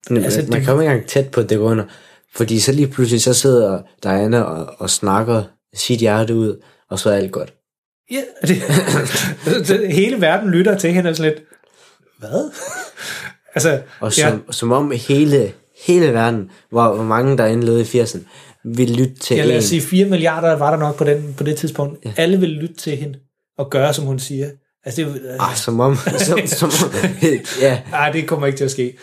Men 0.09 0.23
Altså, 0.23 0.41
man 0.49 0.59
det- 0.59 0.65
kommer 0.67 0.83
ikke 0.83 0.91
engang 0.91 1.09
tæt 1.09 1.27
på 1.31 1.41
det 1.41 1.57
går 1.57 1.65
under. 1.71 1.83
Fordi 2.35 2.59
så 2.59 2.71
lige 2.71 2.87
pludselig, 2.87 3.21
så 3.21 3.33
sidder 3.33 3.81
Diana 4.03 4.41
og, 4.41 4.75
og 4.77 4.89
snakker 4.89 5.43
sit 5.75 5.99
hjerte 5.99 6.35
ud, 6.35 6.61
og 6.89 6.99
så 6.99 7.09
er 7.09 7.15
alt 7.15 7.31
godt. 7.31 7.53
Ja, 8.11 8.21
det, 8.47 8.57
det, 9.67 9.93
hele 9.93 10.21
verden 10.21 10.49
lytter 10.49 10.77
til 10.77 10.91
hende 10.93 11.09
og 11.09 11.15
sådan 11.15 11.31
lidt, 11.31 11.43
hvad? 12.19 12.51
altså, 13.55 13.81
Og 13.99 14.13
som, 14.13 14.33
ja. 14.47 14.51
som 14.51 14.71
om 14.71 14.91
hele, 15.07 15.51
hele 15.85 16.13
verden, 16.13 16.51
hvor, 16.71 16.95
hvor 16.95 17.03
mange 17.03 17.37
der 17.37 17.45
indlevede 17.45 17.81
i 17.81 18.01
80'erne, 18.01 18.19
vil 18.75 18.89
lytte 18.89 19.15
til 19.15 19.37
Ja, 19.37 19.45
lad 19.45 19.57
os 19.57 19.63
sige, 19.63 19.81
4 19.81 20.05
milliarder 20.05 20.53
var 20.57 20.71
der 20.71 20.77
nok 20.77 20.95
på, 20.97 21.03
den, 21.03 21.33
på 21.37 21.43
det 21.43 21.57
tidspunkt. 21.57 22.05
Ja. 22.05 22.13
Alle 22.17 22.39
vil 22.39 22.49
lytte 22.49 22.75
til 22.75 22.97
hende 22.97 23.19
og 23.57 23.69
gøre, 23.69 23.93
som 23.93 24.05
hun 24.05 24.19
siger. 24.19 24.49
Altså, 24.85 25.01
det, 25.01 25.07
er 25.09 25.33
jo- 25.33 25.37
Ah, 25.39 25.55
som 25.55 25.79
om, 25.79 25.97
som, 26.17 26.39
som 26.47 26.69
om, 27.03 27.09
ja, 27.61 27.79
Ej, 27.93 28.11
det 28.11 28.27
kommer 28.27 28.47
ikke 28.47 28.57
til 28.57 28.65
at 28.65 28.71
ske. 28.71 28.97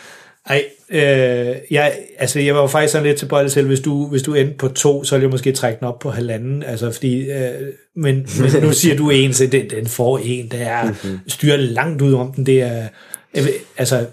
Ej, 0.45 0.63
øh, 0.93 1.55
jeg, 1.71 1.93
altså, 2.17 2.39
jeg 2.39 2.55
var 2.55 2.61
jo 2.61 2.67
faktisk 2.67 2.91
sådan 2.91 3.07
lidt 3.07 3.17
tilbøjelig 3.19 3.51
til, 3.51 3.65
hvis 3.65 3.79
du, 3.79 4.07
hvis 4.07 4.21
du 4.21 4.33
endte 4.33 4.53
på 4.57 4.67
to, 4.67 5.03
så 5.03 5.15
ville 5.15 5.23
jeg 5.23 5.31
måske 5.31 5.51
trække 5.51 5.79
den 5.79 5.87
op 5.87 5.99
på 5.99 6.09
halvanden, 6.09 6.63
altså 6.63 6.91
fordi, 6.91 7.31
øh, 7.31 7.51
men, 7.95 8.27
men 8.39 8.63
nu 8.63 8.71
siger 8.81 8.95
du 8.95 9.09
en, 9.09 9.33
så 9.33 9.47
den, 9.47 9.69
den 9.69 9.87
får 9.87 10.17
en, 10.23 10.47
der 10.51 10.57
er 10.57 10.89
Mhm. 11.03 11.19
styrer 11.27 11.57
langt 11.57 12.01
ud 12.01 12.13
om 12.13 12.33
den, 12.33 12.45
det 12.45 12.61
er, 12.61 12.87
ved, 13.33 13.49
altså, 13.77 14.05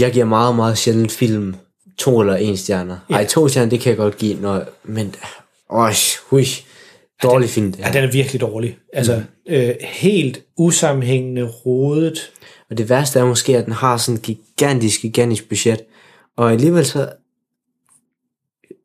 jeg 0.00 0.12
giver 0.12 0.24
meget, 0.24 0.56
meget 0.56 0.78
sjældent 0.78 1.12
film 1.12 1.54
to 1.98 2.20
eller 2.20 2.34
en 2.36 2.56
stjerner. 2.56 2.96
Ja. 3.10 3.14
Ej, 3.14 3.26
to 3.26 3.48
stjerner, 3.48 3.70
det 3.70 3.80
kan 3.80 3.90
jeg 3.90 3.96
godt 3.96 4.18
give, 4.18 4.36
når, 4.40 4.64
men, 4.84 5.14
øj, 5.70 5.92
hui, 6.30 6.44
dårlig 7.22 7.48
film 7.48 7.72
det 7.72 7.78
ja, 7.78 7.84
her. 7.84 7.92
den 7.92 8.04
er 8.04 8.12
virkelig 8.12 8.40
dårlig. 8.40 8.76
Altså, 8.92 9.16
mm. 9.48 9.54
øh, 9.54 9.74
helt 9.80 10.40
usammenhængende, 10.58 11.42
rodet, 11.42 12.30
Og 12.70 12.78
det 12.78 12.88
værste 12.90 13.18
er 13.18 13.24
måske, 13.24 13.56
at 13.56 13.64
den 13.64 13.72
har 13.72 13.96
sådan 13.96 14.14
et 14.16 14.22
gigantisk, 14.22 15.00
gigantisk 15.00 15.48
budget. 15.48 15.80
Og 16.36 16.52
alligevel 16.52 16.84
så... 16.84 17.08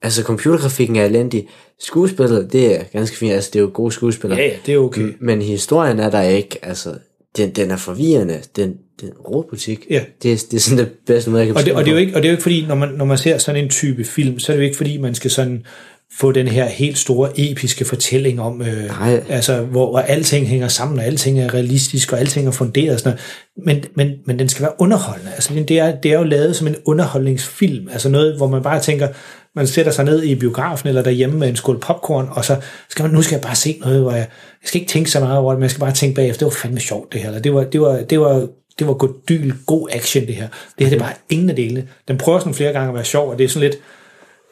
Altså, 0.01 0.23
computergrafikken 0.23 0.95
er 0.95 1.05
elendig. 1.05 1.47
Skuespillet, 1.79 2.53
det 2.53 2.79
er 2.79 2.83
ganske 2.83 3.17
fint. 3.17 3.33
Altså, 3.33 3.49
det 3.53 3.59
er 3.59 3.63
jo 3.63 3.71
gode 3.73 3.91
skuespillere. 3.91 4.39
ja, 4.39 4.45
ja, 4.45 4.55
det 4.65 4.73
er 4.73 4.77
okay. 4.77 5.13
Men 5.19 5.41
historien 5.41 5.99
er 5.99 6.09
der 6.09 6.21
ikke. 6.21 6.65
Altså, 6.65 6.95
den, 7.37 7.49
den 7.51 7.71
er 7.71 7.77
forvirrende. 7.77 8.41
Den, 8.55 8.77
den 9.01 9.09
råbutik. 9.13 9.85
Ja. 9.89 10.03
Det, 10.23 10.31
er, 10.31 10.45
det 10.51 10.57
er 10.57 10.61
sådan 10.61 10.85
det 10.85 10.91
bedste 11.05 11.29
måde, 11.29 11.39
jeg 11.39 11.47
kan 11.47 11.57
Og 11.57 11.65
det, 11.65 11.73
og 11.73 11.85
det 11.85 11.91
er 11.91 11.93
jo 11.95 11.99
ikke, 11.99 12.15
og 12.15 12.21
det 12.21 12.27
er 12.27 12.31
jo 12.31 12.33
ikke 12.33 12.43
fordi, 12.43 12.65
når 12.67 12.75
man, 12.75 12.89
når 12.89 13.05
man 13.05 13.17
ser 13.17 13.37
sådan 13.37 13.63
en 13.63 13.69
type 13.69 14.03
film, 14.03 14.39
så 14.39 14.51
er 14.51 14.55
det 14.55 14.63
jo 14.63 14.65
ikke 14.65 14.77
fordi, 14.77 14.97
man 14.97 15.15
skal 15.15 15.31
sådan 15.31 15.65
få 16.19 16.31
den 16.31 16.47
her 16.47 16.65
helt 16.65 16.97
store 16.97 17.29
episke 17.35 17.85
fortælling 17.85 18.41
om, 18.41 18.61
øh, 18.61 18.87
Nej. 18.87 19.23
altså, 19.29 19.61
hvor, 19.61 19.89
hvor 19.89 19.99
alting 19.99 20.47
hænger 20.47 20.67
sammen, 20.67 20.99
og 20.99 21.05
alting 21.05 21.39
er 21.39 21.53
realistisk, 21.53 22.13
og 22.13 22.19
alting 22.19 22.47
er 22.47 22.51
funderet 22.51 22.93
og 22.93 22.99
sådan 22.99 23.17
noget. 23.65 23.81
Men, 23.81 23.85
men, 23.95 24.17
men 24.25 24.39
den 24.39 24.49
skal 24.49 24.63
være 24.63 24.73
underholdende. 24.79 25.31
Altså, 25.33 25.53
det 25.53 25.79
er, 25.79 25.95
det 25.95 26.13
er 26.13 26.17
jo 26.17 26.23
lavet 26.23 26.55
som 26.55 26.67
en 26.67 26.75
underholdningsfilm. 26.85 27.89
Altså 27.91 28.09
noget, 28.09 28.37
hvor 28.37 28.47
man 28.47 28.63
bare 28.63 28.79
tænker, 28.79 29.07
man 29.55 29.67
sætter 29.67 29.91
sig 29.91 30.05
ned 30.05 30.23
i 30.23 30.35
biografen 30.35 30.89
eller 30.89 31.01
derhjemme 31.01 31.39
med 31.39 31.49
en 31.49 31.55
skål 31.55 31.79
popcorn, 31.79 32.27
og 32.31 32.45
så 32.45 32.55
skal 32.89 33.03
man, 33.03 33.11
nu 33.11 33.21
skal 33.21 33.35
jeg 33.35 33.41
bare 33.41 33.55
se 33.55 33.77
noget, 33.81 34.01
hvor 34.01 34.11
jeg, 34.11 34.27
jeg 34.61 34.67
skal 34.67 34.81
ikke 34.81 34.91
tænke 34.91 35.11
så 35.11 35.19
meget 35.19 35.37
over 35.37 35.51
det, 35.51 35.59
men 35.59 35.63
jeg 35.63 35.71
skal 35.71 35.79
bare 35.79 35.91
tænke 35.91 36.15
bagefter, 36.15 36.39
det 36.39 36.45
var 36.45 36.59
fandme 36.61 36.79
sjovt 36.79 37.13
det 37.13 37.21
her, 37.21 37.27
eller 37.27 37.41
det 37.41 37.53
var, 37.53 37.63
det 37.63 37.81
var, 37.81 38.01
det 38.09 38.19
var, 38.19 38.47
det 38.79 38.87
var 38.87 38.93
god 38.93 39.13
dyl, 39.29 39.53
god 39.65 39.87
action 39.91 40.27
det 40.27 40.35
her. 40.35 40.47
Det 40.79 40.87
her, 40.87 40.89
det 40.89 40.95
er 40.95 41.05
bare 41.05 41.13
ingen 41.29 41.49
af 41.49 41.55
delene. 41.55 41.87
Den 42.07 42.17
prøver 42.17 42.39
sådan 42.39 42.53
flere 42.53 42.73
gange 42.73 42.89
at 42.89 42.95
være 42.95 43.05
sjov, 43.05 43.29
og 43.29 43.37
det 43.37 43.43
er 43.43 43.47
sådan 43.47 43.69
lidt, 43.69 43.79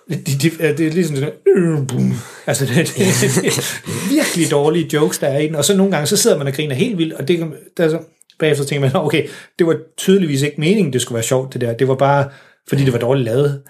det, 0.09 0.27
det, 0.27 0.41
det, 0.41 0.77
det 0.77 0.87
er 0.87 0.91
ligesom 0.91 1.15
sådan, 1.15 1.33
øh, 1.55 1.87
boom. 1.87 2.13
altså 2.47 2.65
det, 2.65 2.75
det, 2.75 2.87
det, 2.87 3.43
det 3.43 3.47
er 3.47 4.13
virkelig 4.13 4.51
dårlige 4.51 4.89
jokes, 4.93 5.17
der 5.17 5.27
er 5.27 5.39
i 5.39 5.47
den, 5.47 5.55
og 5.55 5.65
så 5.65 5.77
nogle 5.77 5.91
gange, 5.91 6.07
så 6.07 6.17
sidder 6.17 6.37
man 6.37 6.47
og 6.47 6.53
griner 6.53 6.75
helt 6.75 6.97
vildt, 6.97 7.13
og 7.13 7.27
det, 7.27 7.51
der 7.77 7.89
så, 7.89 7.99
bagefter 8.39 8.65
tænker 8.65 8.89
man, 8.89 8.95
okay, 9.05 9.27
det 9.59 9.67
var 9.67 9.77
tydeligvis 9.97 10.41
ikke 10.41 10.61
meningen, 10.61 10.93
det 10.93 11.01
skulle 11.01 11.15
være 11.15 11.23
sjovt, 11.23 11.53
det 11.53 11.61
der. 11.61 11.73
Det 11.73 11.87
var 11.87 11.95
bare, 11.95 12.29
fordi 12.67 12.85
det 12.85 12.93
var 12.93 12.99
dårligt 12.99 13.25
lavet. 13.25 13.61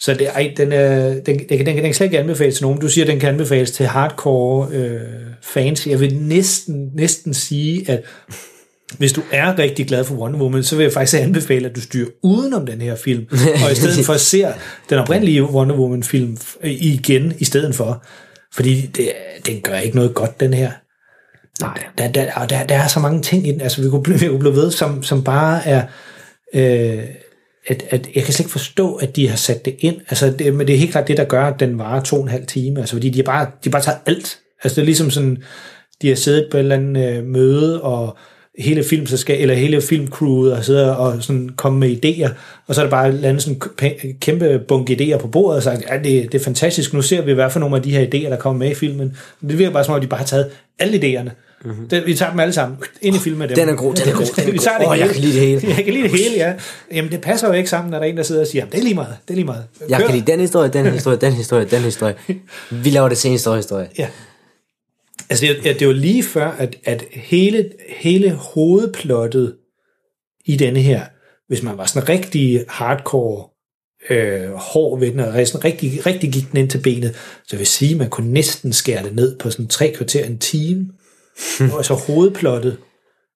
Så 0.00 0.14
det, 0.14 0.28
ej, 0.28 0.54
den, 0.56 0.72
er, 0.72 1.08
den, 1.14 1.38
den, 1.38 1.48
den, 1.48 1.66
den 1.66 1.76
kan 1.76 1.94
slet 1.94 2.06
ikke 2.06 2.18
anbefales 2.18 2.54
til 2.54 2.64
nogen. 2.64 2.80
Du 2.80 2.88
siger, 2.88 3.04
den 3.04 3.20
kan 3.20 3.28
anbefales 3.28 3.70
til 3.70 3.86
hardcore 3.86 4.68
øh, 4.72 5.00
fans. 5.42 5.86
Jeg 5.86 6.00
vil 6.00 6.16
næsten, 6.16 6.90
næsten 6.94 7.34
sige, 7.34 7.90
at 7.90 8.02
hvis 8.96 9.12
du 9.12 9.22
er 9.32 9.58
rigtig 9.58 9.86
glad 9.86 10.04
for 10.04 10.14
Wonder 10.14 10.38
Woman, 10.40 10.62
så 10.62 10.76
vil 10.76 10.82
jeg 10.82 10.92
faktisk 10.92 11.22
anbefale, 11.22 11.68
at 11.68 11.76
du 11.76 11.80
styrer 11.80 12.08
udenom 12.22 12.66
den 12.66 12.80
her 12.80 12.96
film, 12.96 13.26
og 13.64 13.72
i 13.72 13.74
stedet 13.74 14.06
for 14.06 14.14
ser 14.14 14.52
den 14.90 14.98
oprindelige 14.98 15.42
Wonder 15.42 15.76
Woman 15.76 16.02
film 16.02 16.36
igen 16.64 17.34
i 17.38 17.44
stedet 17.44 17.74
for. 17.74 18.04
Fordi 18.54 18.86
det, 18.86 19.12
den 19.46 19.60
gør 19.60 19.76
ikke 19.76 19.96
noget 19.96 20.14
godt, 20.14 20.40
den 20.40 20.54
her. 20.54 20.70
Nej. 21.60 21.84
Der, 21.98 22.12
der, 22.12 22.32
og 22.34 22.50
der, 22.50 22.66
der 22.66 22.74
er 22.74 22.88
så 22.88 23.00
mange 23.00 23.22
ting 23.22 23.48
i 23.48 23.52
den, 23.52 23.60
altså 23.60 23.82
vi 23.82 23.88
kunne 23.88 24.02
blive, 24.02 24.20
vi 24.20 24.28
kunne 24.28 24.38
blive 24.38 24.54
ved, 24.56 24.70
som, 24.70 25.02
som 25.02 25.24
bare 25.24 25.66
er, 25.66 25.82
øh, 26.54 27.04
at, 27.66 27.84
at 27.90 28.08
jeg 28.14 28.24
kan 28.24 28.32
slet 28.32 28.40
ikke 28.40 28.52
forstå, 28.52 28.94
at 28.94 29.16
de 29.16 29.28
har 29.28 29.36
sat 29.36 29.64
det 29.64 29.76
ind, 29.78 29.96
altså 30.08 30.30
det, 30.30 30.54
men 30.54 30.66
det 30.66 30.74
er 30.74 30.78
helt 30.78 30.90
klart 30.90 31.08
det, 31.08 31.16
der 31.16 31.24
gør, 31.24 31.44
at 31.44 31.60
den 31.60 31.78
varer 31.78 32.02
to 32.02 32.16
og 32.16 32.22
en 32.22 32.28
halv 32.28 32.46
time, 32.46 32.80
altså 32.80 32.94
fordi 32.94 33.10
de 33.10 33.22
bare, 33.22 33.50
de 33.64 33.70
bare 33.70 33.82
tager 33.82 33.98
alt, 34.06 34.38
altså 34.62 34.74
det 34.74 34.82
er 34.82 34.86
ligesom 34.86 35.10
sådan, 35.10 35.42
de 36.02 36.08
har 36.08 36.14
siddet 36.14 36.48
på 36.50 36.56
et 36.56 36.60
eller 36.60 36.76
andet 36.76 37.16
øh, 37.16 37.24
møde, 37.24 37.82
og 37.82 38.16
hele 38.58 38.84
filmselskab, 38.84 39.40
eller 39.40 39.54
hele 39.54 39.80
filmcrewet 39.80 40.52
og 40.52 40.64
sidder 40.64 40.90
og 40.90 41.22
sådan 41.22 41.50
komme 41.56 41.78
med 41.78 42.04
idéer, 42.04 42.30
og 42.66 42.74
så 42.74 42.80
er 42.80 42.84
der 42.84 42.90
bare 42.90 43.12
landet 43.12 43.42
sådan 43.42 43.60
en 43.82 44.14
kæmpe 44.20 44.60
bunke 44.68 44.98
idéer 45.00 45.18
på 45.18 45.28
bordet 45.28 45.56
og 45.56 45.62
sagt, 45.62 45.84
ja, 45.90 45.96
det, 45.96 46.32
det 46.32 46.40
er 46.40 46.44
fantastisk, 46.44 46.94
nu 46.94 47.02
ser 47.02 47.22
vi 47.22 47.32
hvad 47.32 47.50
for 47.50 47.60
nogle 47.60 47.76
af 47.76 47.82
de 47.82 47.90
her 47.90 48.04
idéer, 48.04 48.30
der 48.30 48.36
kommer 48.36 48.58
med 48.58 48.70
i 48.70 48.74
filmen. 48.74 49.16
Det 49.48 49.58
virker 49.58 49.72
bare 49.72 49.84
som 49.84 49.94
om, 49.94 50.00
de 50.00 50.06
bare 50.06 50.18
har 50.18 50.26
taget 50.26 50.50
alle 50.78 50.98
idéerne. 50.98 51.30
Mm-hmm. 51.64 51.88
Den, 51.88 52.02
vi 52.06 52.14
tager 52.14 52.30
dem 52.30 52.40
alle 52.40 52.52
sammen 52.52 52.78
ind 53.02 53.16
i 53.16 53.18
filmen. 53.18 53.48
Dem. 53.48 53.54
Den 53.56 53.68
er 53.68 53.74
god, 53.74 53.94
den 53.94 54.08
er 54.08 54.12
god, 54.12 54.26
den 54.36 54.48
er 54.48 54.52
vi 54.52 54.58
tager 54.58 54.78
god. 54.78 54.84
det 54.84 54.92
Åh, 54.92 54.98
jeg 54.98 55.08
kan 55.08 55.20
lide 55.20 55.32
det 55.32 55.40
hele. 55.40 55.68
Jeg 55.76 55.84
kan 55.84 55.94
lide 55.94 56.02
det 56.02 56.10
hele, 56.10 56.36
ja. 56.36 56.52
Jamen, 56.92 57.12
det 57.12 57.20
passer 57.20 57.48
jo 57.48 57.52
ikke 57.52 57.70
sammen, 57.70 57.90
når 57.90 57.98
der 57.98 58.06
er 58.06 58.10
en, 58.10 58.16
der 58.16 58.22
sidder 58.22 58.40
og 58.40 58.46
siger, 58.46 58.64
det 58.64 58.78
er 58.78 58.82
lige 58.82 58.94
meget, 58.94 59.16
det 59.28 59.30
er 59.30 59.34
lige 59.34 59.44
meget. 59.44 59.64
Jeg 59.88 59.98
Kør. 59.98 60.06
kan 60.06 60.14
lide 60.14 60.32
den 60.32 60.40
historie, 60.40 60.68
den 60.68 60.86
historie, 60.86 61.16
den 61.16 61.32
historie, 61.32 61.64
den 61.64 61.80
historie. 61.82 62.14
Vi 62.84 62.90
laver 62.90 63.08
det 63.08 63.18
seneste 63.18 63.54
historie. 63.54 63.88
Ja. 63.98 64.06
Altså, 65.30 65.46
det, 65.46 65.70
er- 65.70 65.74
det 65.74 65.82
jo 65.86 65.92
lige 65.92 66.22
før, 66.22 66.50
at, 66.50 66.76
at 66.84 67.04
hele, 67.12 67.70
hele 67.88 68.30
hovedplottet 68.32 69.56
i 70.44 70.56
denne 70.56 70.80
her, 70.80 71.02
hvis 71.48 71.62
man 71.62 71.78
var 71.78 71.86
sådan 71.86 72.08
rigtig 72.08 72.64
hardcore 72.68 73.44
øh, 74.10 74.52
hård 74.52 74.98
ved 75.00 75.10
den, 75.10 75.20
og 75.20 75.46
sådan 75.46 75.64
rigtig, 75.64 76.06
rigtig 76.06 76.32
gik 76.32 76.50
den 76.50 76.58
ind 76.58 76.70
til 76.70 76.78
benet, 76.80 77.14
så 77.46 77.56
vil 77.56 77.66
sige, 77.66 77.90
at 77.92 77.96
man 77.98 78.10
kunne 78.10 78.32
næsten 78.32 78.72
skære 78.72 79.02
det 79.04 79.14
ned 79.14 79.38
på 79.38 79.50
sådan 79.50 79.66
tre 79.68 79.92
kvarter 79.96 80.24
en 80.24 80.38
time. 80.38 80.88
altså 81.60 81.94
hovedplottet. 81.94 82.76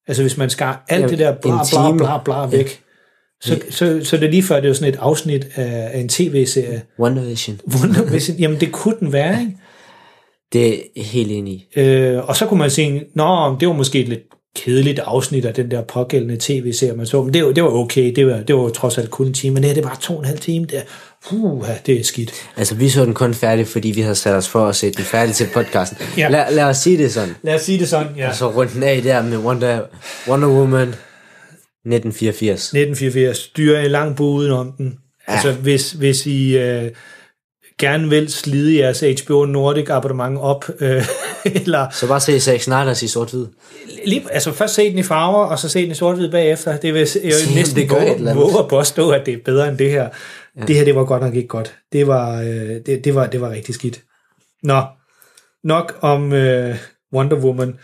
Altså 0.09 0.23
hvis 0.23 0.37
man 0.37 0.51
skar 0.51 0.85
alt 0.89 1.03
Ja, 1.03 1.09
det 1.09 1.19
der 1.19 1.33
bla 1.43 1.59
bla 1.71 1.97
bla 1.97 2.19
bla 2.25 2.57
væk, 2.57 2.81
så, 3.43 3.61
så, 3.71 4.01
så 4.05 4.17
det 4.17 4.27
er 4.27 4.31
lige 4.31 4.43
før, 4.43 4.57
det 4.57 4.65
er 4.65 4.69
jo 4.69 4.75
sådan 4.75 4.95
et 4.95 4.99
afsnit 5.01 5.47
af, 5.55 5.91
af 5.93 5.99
en 5.99 6.09
tv-serie. 6.09 6.83
Wonder 6.99 7.25
Vision. 7.25 7.61
Wonder 7.75 8.05
Vision. 8.13 8.37
Jamen 8.39 8.61
det 8.61 8.73
kunne 8.73 8.97
den 9.01 9.13
være, 9.13 9.41
ikke? 9.41 9.57
Det 10.53 10.75
er 10.75 11.03
helt 11.03 11.33
enig 11.33 11.53
i. 11.55 11.81
Øh, 11.81 12.29
og 12.29 12.37
så 12.37 12.47
kunne 12.47 12.59
man 12.59 12.71
sige, 12.71 13.05
nå, 13.15 13.57
det 13.61 13.69
var 13.69 13.75
måske 13.75 14.01
et 14.01 14.09
lidt 14.09 14.23
kedeligt 14.57 14.99
afsnit 14.99 15.45
af 15.45 15.55
den 15.55 15.71
der 15.71 15.83
pågældende 15.83 16.37
tv-serie, 16.41 16.93
man 16.93 17.07
så, 17.07 17.23
men 17.23 17.35
det 17.35 17.45
var, 17.45 17.53
det 17.53 17.63
var 17.63 17.71
okay, 17.71 18.13
det 18.17 18.27
var, 18.27 18.37
det 18.37 18.57
var 18.57 18.69
trods 18.69 18.99
alt 18.99 19.11
kun 19.11 19.27
en 19.27 19.35
time, 19.35 19.55
men 19.55 19.63
det 19.63 19.71
her, 19.71 19.75
det 19.75 19.85
var 19.85 19.99
to 20.01 20.15
og 20.15 20.21
en 20.21 20.25
halv 20.25 20.39
time, 20.39 20.67
det 20.67 20.83
uh, 21.33 21.67
det 21.87 22.01
er 22.01 22.05
skidt. 22.05 22.33
Altså, 22.57 22.75
vi 22.75 22.89
så 22.89 23.05
den 23.05 23.15
kun 23.15 23.35
færdig, 23.35 23.67
fordi 23.67 23.91
vi 23.91 24.01
havde 24.01 24.15
sat 24.15 24.35
os 24.35 24.49
for 24.49 24.67
at 24.67 24.77
sætte 24.77 24.97
den 24.97 25.05
færdig 25.05 25.35
til 25.35 25.47
podcasten. 25.55 25.99
Ja. 26.19 26.29
lad, 26.29 26.55
lad 26.55 26.65
os 26.65 26.77
sige 26.77 26.99
det 26.99 27.13
sådan. 27.13 27.35
Lad 27.43 27.55
os 27.55 27.63
sige 27.63 27.79
det 27.79 27.89
sådan, 27.89 28.17
ja. 28.17 28.29
Og 28.29 28.35
så 28.35 28.51
rundt 28.51 28.75
den 28.75 28.83
af 28.83 29.03
der 29.03 29.23
med 29.23 29.39
Wonder, 29.39 29.81
Wonder 30.29 30.49
Woman 30.49 30.89
1984. 30.89 32.61
1984, 32.65 33.37
styrer 33.37 33.81
en 33.81 33.91
lang 33.91 34.17
bue 34.17 34.35
udenom 34.35 34.73
den. 34.79 34.95
Ja. 35.29 35.33
Altså, 35.33 35.53
hvis, 35.53 35.93
hvis 35.93 36.27
I 36.27 36.57
øh, 36.57 36.91
gerne 37.83 38.09
vil 38.09 38.33
slide 38.33 38.79
jeres 38.79 39.01
HBO 39.01 39.45
Nordic 39.45 39.91
abonnement 39.91 40.39
op, 40.39 40.65
øh, 40.81 41.05
eller 41.61 41.87
Så 41.91 42.09
bare 42.09 42.21
se 42.21 42.41
Zack 42.41 42.63
Snyder's 42.63 43.05
i 43.05 43.09
sort-hvid. 43.09 43.47
lige, 44.07 44.27
altså 44.31 44.53
først 44.53 44.75
se 44.75 44.91
den 44.91 44.99
i 44.99 45.03
farver, 45.03 45.45
og 45.45 45.59
så 45.59 45.69
se 45.69 45.83
den 45.83 45.91
i 45.91 45.95
sort-hvid 45.95 46.31
bagefter. 46.31 46.77
Det 46.77 46.95
vil 46.95 47.09
jeg 47.15 47.25
jo 47.25 47.55
næsten 47.55 47.77
det 47.77 47.89
gør 47.89 48.35
våge 48.35 48.59
at 48.59 48.69
påstå, 48.69 49.11
at 49.11 49.27
det 49.27 49.35
er 49.35 49.39
bedre 49.45 49.69
end 49.69 49.79
det 49.79 49.91
her. 49.91 50.09
Ja. 50.57 50.65
Det 50.67 50.77
her, 50.77 50.85
det 50.85 50.95
var 50.95 51.05
godt 51.05 51.23
nok 51.23 51.35
ikke 51.35 51.49
godt. 51.49 51.75
Det 51.93 52.07
var, 52.07 52.41
øh, 52.41 52.47
det, 52.87 53.05
det 53.05 53.15
var, 53.15 53.27
det 53.27 53.41
var 53.41 53.51
rigtig 53.51 53.75
skidt. 53.75 54.01
Nå, 54.63 54.83
nok 55.65 55.99
om 56.01 56.33
øh, 56.33 56.77
Wonder 57.15 57.37
Woman. 57.37 57.75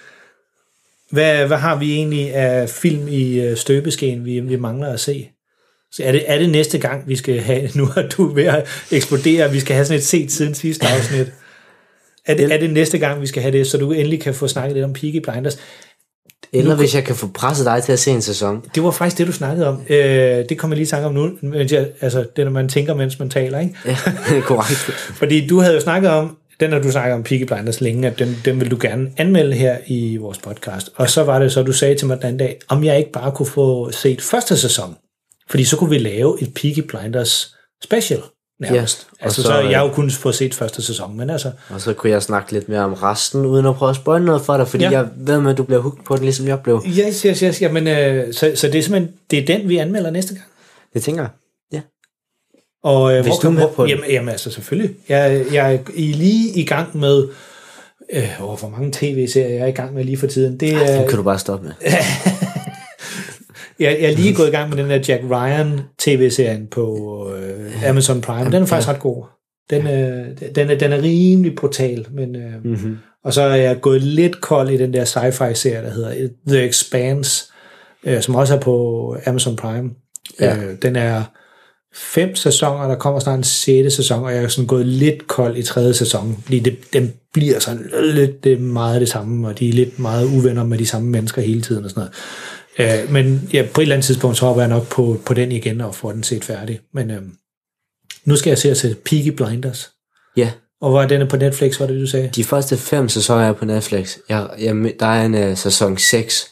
Hvad, 1.11 1.47
hvad 1.47 1.57
har 1.57 1.77
vi 1.77 1.95
egentlig 1.95 2.35
af 2.35 2.69
film 2.69 3.09
i 3.09 3.41
øh, 3.41 3.57
støbeskeen, 3.57 4.25
vi, 4.25 4.41
vi 4.41 4.57
mangler 4.57 4.93
at 4.93 5.01
se? 5.01 5.29
Så 5.93 6.03
er 6.05 6.13
det, 6.13 6.25
er 6.27 6.39
det 6.39 6.51
næste 6.51 6.79
gang, 6.79 7.09
vi 7.09 7.17
skal 7.17 7.41
have, 7.41 7.71
nu 7.79 7.89
er 7.97 8.09
du 8.09 8.27
ved 8.27 8.45
at 8.45 8.69
eksplodere, 8.91 9.53
vi 9.53 9.61
skal 9.61 9.75
have 9.75 9.87
sådan 9.87 9.99
et 9.99 10.05
set 10.05 10.33
siden 10.33 10.55
sidste 10.55 10.87
afsnit. 10.87 11.33
Er 12.27 12.35
det, 12.35 12.53
er 12.53 12.59
det 12.59 12.71
næste 12.71 12.99
gang, 12.99 13.21
vi 13.21 13.27
skal 13.27 13.43
have 13.43 13.53
det, 13.53 13.67
så 13.67 13.79
du 13.79 13.93
endelig 13.93 14.21
kan 14.21 14.35
få 14.35 14.49
snakket 14.49 14.75
lidt 14.75 14.85
om 14.85 14.93
Peaky 14.93 15.17
Blinders? 15.17 15.59
Eller 16.53 16.77
hvis 16.77 16.95
jeg 16.95 17.05
kan 17.05 17.17
få 17.17 17.27
presset 17.27 17.67
dig 17.67 17.83
til 17.83 17.93
at 17.93 17.99
se 17.99 18.11
en 18.11 18.23
sæson. 18.23 18.65
Det 18.75 18.83
var 18.83 18.91
faktisk 18.91 19.19
det, 19.19 19.27
du 19.27 19.33
snakkede 19.33 19.69
om. 19.69 19.83
Øh, 19.89 20.45
det 20.49 20.59
kommer 20.59 20.75
jeg 20.75 20.79
lige 20.79 20.87
i 20.87 20.91
tanke 20.91 21.07
om 21.07 21.15
nu, 21.15 21.31
mens 21.43 21.73
jeg, 21.73 21.89
altså 22.01 22.27
det, 22.37 22.45
når 22.45 22.53
man 22.53 22.69
tænker, 22.69 22.95
mens 22.95 23.19
man 23.19 23.31
taler, 23.31 23.61
ikke? 23.61 23.75
Ja, 23.87 23.97
korrekt. 24.41 24.79
Fordi 25.19 25.47
du 25.47 25.61
havde 25.61 25.75
jo 25.75 25.81
snakket 25.81 26.11
om, 26.11 26.37
den 26.61 26.73
har 26.73 26.79
du 26.79 26.91
snakket 26.91 27.15
om 27.15 27.23
Peaky 27.23 27.43
Blinders 27.43 27.81
længe, 27.81 28.09
at 28.09 28.19
den, 28.19 28.37
den 28.45 28.61
vil 28.61 28.71
du 28.71 28.79
gerne 28.81 29.11
anmelde 29.17 29.53
her 29.53 29.79
i 29.87 30.17
vores 30.17 30.39
podcast. 30.39 30.91
Og 30.95 31.11
så 31.11 31.25
var 31.25 31.39
det 31.39 31.53
så, 31.53 31.63
du 31.63 31.73
sagde 31.73 31.95
til 31.95 32.07
mig 32.07 32.17
den 32.17 32.25
anden 32.25 32.39
dag, 32.39 32.59
om 32.69 32.85
jeg 32.85 32.99
ikke 32.99 33.13
bare 33.13 33.33
kunne 33.33 33.47
få 33.47 33.91
set 33.91 34.23
første 34.23 34.57
sæson. 34.57 34.97
Fordi 35.51 35.65
så 35.65 35.77
kunne 35.77 35.91
vi 35.91 35.99
lave 35.99 36.43
et 36.43 36.55
Peaky 36.55 36.79
Blinders 36.81 37.57
special 37.85 38.23
nærmest. 38.61 39.07
Ja, 39.21 39.25
altså, 39.25 39.43
så, 39.43 39.49
så, 39.49 39.63
øh, 39.63 39.71
jeg 39.71 39.81
jo 39.81 39.89
kun 39.93 40.11
få 40.11 40.33
set 40.33 40.55
første 40.55 40.83
sæson, 40.83 41.17
men 41.17 41.31
altså, 41.31 41.51
Og 41.69 41.81
så 41.81 41.93
kunne 41.95 42.11
jeg 42.11 42.23
snakke 42.23 42.53
lidt 42.53 42.69
mere 42.69 42.81
om 42.81 42.93
resten, 42.93 43.47
uden 43.47 43.67
at 43.67 43.75
prøve 43.75 43.91
at 43.91 43.97
spoil 43.97 44.23
noget 44.23 44.43
for 44.43 44.57
dig, 44.57 44.69
fordi 44.69 44.85
Ja. 44.85 44.91
jeg 44.91 45.09
ved 45.17 45.41
med, 45.41 45.51
at 45.51 45.59
du 45.59 45.63
bliver 45.63 45.81
hooked 45.81 46.05
på 46.05 46.17
den, 46.17 46.25
ligesom 46.25 46.47
jeg 46.47 46.61
blev. 46.61 46.83
yes, 46.87 47.23
yes, 47.23 47.41
yes, 47.41 47.63
jamen, 47.63 47.87
øh, 47.87 48.35
så, 48.35 48.53
så 48.55 48.67
det 48.67 48.75
er 48.79 48.83
simpelthen, 48.83 49.13
det 49.31 49.39
er 49.39 49.47
den, 49.47 49.69
vi 49.69 49.77
anmelder 49.79 50.11
næste 50.11 50.35
gang. 50.35 50.47
Det 50.95 51.03
tænker 51.03 51.23
jeg. 51.23 51.31
Ja. 51.73 51.81
Og 52.85 53.13
øh, 53.17 53.23
Hvis 53.23 53.33
hvor 53.33 53.41
du 53.43 53.51
man- 53.51 53.69
på. 53.75 53.87
Jamen, 53.87 54.05
jamen 54.11 54.29
altså 54.29 54.51
selvfølgelig. 54.51 54.97
Jeg, 55.09 55.45
jeg 55.53 55.75
er 55.75 55.79
lige 55.97 56.51
i 56.61 56.65
gang 56.65 56.97
med, 56.99 57.29
øh, 58.13 58.29
hvor 58.39 58.69
mange 58.69 58.91
tv-serier 58.93 59.49
jeg 59.49 59.59
er 59.63 59.67
i 59.67 59.71
gang 59.71 59.95
med 59.95 60.05
lige 60.05 60.17
for 60.19 60.27
tiden. 60.27 60.53
Det 60.53 60.61
Den 60.61 60.77
er, 60.79 61.09
kan 61.09 61.17
du 61.17 61.23
bare 61.23 61.39
stoppe 61.39 61.67
med. 61.67 61.75
jeg, 63.81 63.99
jeg 64.01 64.13
er 64.13 64.17
lige 64.17 64.35
gået 64.35 64.49
i 64.49 64.51
gang 64.51 64.69
med 64.71 64.79
den 64.79 64.91
der 64.91 64.99
Jack 65.09 65.23
Ryan 65.31 65.81
tv-serien 65.99 66.67
på 66.71 66.97
øh, 67.37 67.89
Amazon 67.89 68.21
Prime. 68.21 68.45
Den 68.51 68.63
er 68.63 68.67
faktisk 68.67 68.89
ret 68.89 69.01
god. 69.01 69.25
Den, 69.71 69.87
øh, 69.87 70.27
den, 70.55 70.71
er, 70.71 70.79
den 70.79 70.93
er 70.93 71.03
rimelig 71.03 71.55
brutal, 71.57 72.07
men 72.11 72.37
øh, 72.37 72.53
Mhm. 72.65 72.71
mm-hmm. 72.71 72.97
og 73.25 73.33
så 73.35 73.43
er 73.43 73.57
jeg 73.57 73.81
gået 73.81 74.03
lidt 74.03 74.41
kold 74.41 74.71
i 74.71 74.77
den 74.77 74.93
der 74.93 75.05
sci-fi 75.05 75.55
serie, 75.55 75.83
der 75.83 75.91
hedder 75.91 76.29
The 76.49 76.69
Expanse, 76.69 77.45
øh, 78.05 78.23
som 78.23 78.35
også 78.35 78.55
er 78.55 78.61
på 78.61 79.17
Amazon 79.27 79.57
Prime. 79.57 79.91
Ja. 80.41 80.57
Øh, 80.57 80.77
den 80.83 80.97
er 80.97 81.23
fem 81.95 82.35
sæsoner, 82.35 82.89
der 82.89 82.95
kommer 82.95 83.21
snart 83.21 83.39
en 83.39 83.45
sjette 83.45 83.91
sæson, 83.91 84.25
og 84.25 84.35
jeg 84.35 84.43
er 84.43 84.49
sådan 84.49 84.67
gået 84.67 84.87
lidt 84.87 85.27
kold 85.27 85.57
i 85.57 85.63
tredje 85.63 85.95
sæson, 85.95 86.37
fordi 86.45 86.59
det, 86.59 86.77
den 86.93 87.13
bliver 87.33 87.59
sådan 87.59 87.91
lidt 88.15 88.45
det 88.45 88.61
meget 88.61 89.01
det 89.01 89.09
samme, 89.09 89.49
og 89.49 89.59
de 89.59 89.69
er 89.69 89.73
lidt 89.73 89.99
meget 89.99 90.25
uvenner 90.27 90.65
med 90.65 90.79
de 90.79 90.87
samme 90.87 91.09
mennesker 91.11 91.43
hele 91.43 91.63
tiden 91.63 91.85
og 91.85 91.91
sådan 91.91 92.01
noget. 92.01 92.13
Øh, 92.79 93.13
men 93.13 93.51
ja, 93.53 93.67
på 93.75 93.81
et 93.81 93.83
eller 93.83 93.95
andet 93.95 94.07
tidspunkt, 94.07 94.37
så 94.37 94.47
hopper 94.47 94.63
jeg 94.63 94.69
nok 94.69 94.89
på, 94.89 95.21
på 95.27 95.35
den 95.35 95.53
igen 95.53 95.81
og 95.81 95.95
får 95.95 96.13
den 96.13 96.23
set 96.23 96.45
færdig. 96.45 96.81
Men 96.95 97.11
øh, 97.11 97.23
nu 98.25 98.37
skal 98.37 98.51
jeg 98.51 98.59
se 98.59 98.71
at 98.71 98.77
se 98.77 98.95
Peaky 99.05 99.29
Blinders. 99.29 99.91
Ja, 100.37 100.51
Og 100.81 100.91
hvor 100.91 101.03
er 101.03 101.09
denne 101.09 101.27
på 101.27 101.37
Netflix, 101.37 101.81
var 101.81 101.87
det 101.87 102.01
du 102.01 102.07
sagde? 102.07 102.31
de 102.35 102.45
første 102.45 102.77
fem 102.77 103.09
sæsoner 103.09 103.45
er 103.49 103.53
på 103.53 103.65
Netflix. 103.65 104.17
Jeg, 104.29 104.49
jeg, 104.61 104.93
der 105.01 105.07
er 105.07 105.27
en 105.27 105.51
uh, 105.51 105.57
sæson 105.57 105.97
6. 105.99 106.47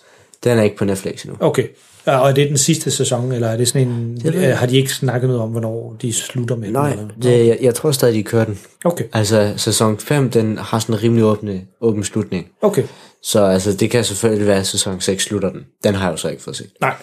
Den 0.45 0.59
er 0.59 0.63
ikke 0.63 0.77
på 0.77 0.85
Netflix 0.85 1.23
endnu. 1.23 1.37
Okay. 1.41 1.67
Ja, 2.07 2.19
Og 2.19 2.31
er 2.31 2.35
det 2.35 2.49
den 2.49 2.59
sidste 2.59 2.91
sæson, 2.91 3.33
eller 3.33 3.49
er 3.49 3.57
det 3.57 3.69
sådan 3.69 3.89
en, 3.89 4.17
Det 4.17 4.35
øh, 4.35 4.57
har 4.57 4.67
de 4.67 4.77
ikke 4.77 4.93
snakket 4.95 5.29
noget 5.29 5.43
om, 5.43 5.51
hvornår 5.51 5.97
de 6.03 6.13
slutter 6.13 6.57
med 6.57 6.71
Nej, 6.71 6.93
den? 6.93 7.11
Det, 7.23 7.47
jeg, 7.47 7.59
jeg 7.63 7.75
tror 7.75 7.91
stadig, 7.91 8.15
de 8.15 8.23
kører 8.23 8.45
den. 8.45 8.59
Okay, 8.85 9.05
Altså, 9.13 9.55
sæson 9.57 9.99
5, 9.99 10.31
den 10.31 10.59
har 10.59 10.79
sådan 10.79 10.95
en 10.95 11.03
rimelig 11.03 11.25
åbne, 11.25 11.61
åben 11.81 12.05
slutning. 12.05 12.47
okay. 12.63 12.83
Så 13.23 13.45
altså, 13.45 13.73
det 13.73 13.91
kan 13.91 14.05
selvfølgelig 14.05 14.47
være, 14.47 14.59
at 14.59 14.67
sæson 14.67 15.01
6 15.01 15.25
slutter 15.25 15.51
den. 15.53 15.67
Den 15.85 15.95
har 15.95 16.05
jeg 16.05 16.13
jo 16.13 16.17
så 16.17 16.29
ikke 16.29 16.43
fået 16.43 16.57
set. 16.57 16.71
Nej. 16.81 16.95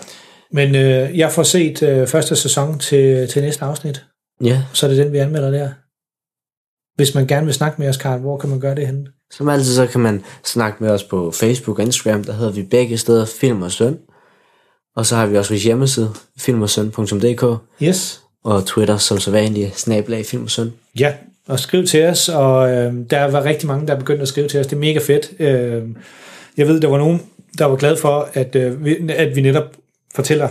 Men 0.52 0.76
øh, 0.76 1.18
jeg 1.18 1.32
får 1.32 1.44
set 1.44 1.84
øh, 1.84 2.08
første 2.08 2.36
sæson 2.36 2.80
til, 2.80 3.28
til 3.28 3.42
næste 3.42 3.66
afsnit, 3.66 4.06
Ja, 4.44 4.64
så 4.74 4.86
er 4.86 4.90
det 4.90 4.98
den, 4.98 5.12
vi 5.12 5.18
anmelder 5.18 5.52
der. 5.52 5.70
Hvis 6.96 7.16
man 7.16 7.28
gerne 7.28 7.46
vil 7.46 7.54
snakke 7.54 7.82
med 7.82 7.90
os, 7.90 7.98
Karl, 7.98 8.20
hvor 8.20 8.38
kan 8.38 8.50
man 8.50 8.60
gøre 8.60 8.76
det 8.76 8.86
henne? 8.88 9.06
som 9.32 9.50
altid, 9.50 9.76
så 9.76 9.88
kan 9.88 10.02
man 10.02 10.24
snakke 10.44 10.84
med 10.84 10.92
os 10.92 11.04
på 11.04 11.32
Facebook 11.32 11.80
og 11.80 11.86
Instagram. 11.86 12.24
Der 12.24 12.34
hedder 12.34 12.52
vi 12.52 12.64
begge 12.64 12.98
steder 12.98 13.26
Film 13.26 13.62
og 13.62 13.72
Søn. 13.72 13.98
Og 14.96 15.06
så 15.06 15.16
har 15.16 15.26
vi 15.26 15.38
også 15.38 15.52
vores 15.52 15.64
hjemmeside, 15.64 16.14
filmogsøn.dk. 16.40 17.44
Yes. 17.84 18.22
Og 18.44 18.66
Twitter 18.66 18.98
som 18.98 19.20
så 19.20 19.32
vanligt, 19.32 19.80
snablag 19.80 20.26
Film 20.26 20.44
og 20.44 20.52
Søn. 20.52 20.74
Ja, 21.00 21.14
og 21.48 21.60
skriv 21.60 21.86
til 21.86 22.06
os, 22.06 22.30
og 22.30 22.72
øh, 22.72 22.94
der 23.10 23.24
var 23.24 23.46
rigtig 23.46 23.68
mange, 23.68 23.88
der 23.88 23.96
begyndte 23.96 24.22
at 24.22 24.28
skrive 24.28 24.48
til 24.48 24.60
os. 24.60 24.68
Det 24.68 24.76
er 24.76 24.80
mega 24.80 25.00
fedt. 25.00 25.32
Øh, 25.40 25.84
jeg 26.58 26.68
ved, 26.68 26.82
der 26.82 26.88
var 26.88 26.98
nogen, 26.98 27.22
der 27.58 27.66
var 27.66 27.76
glad 27.76 27.98
for, 27.98 28.30
at, 28.34 28.56
øh, 28.56 28.86
vi, 28.86 28.98
at 29.10 29.36
vi 29.36 29.42
netop 29.42 29.76
fortæller 30.16 30.48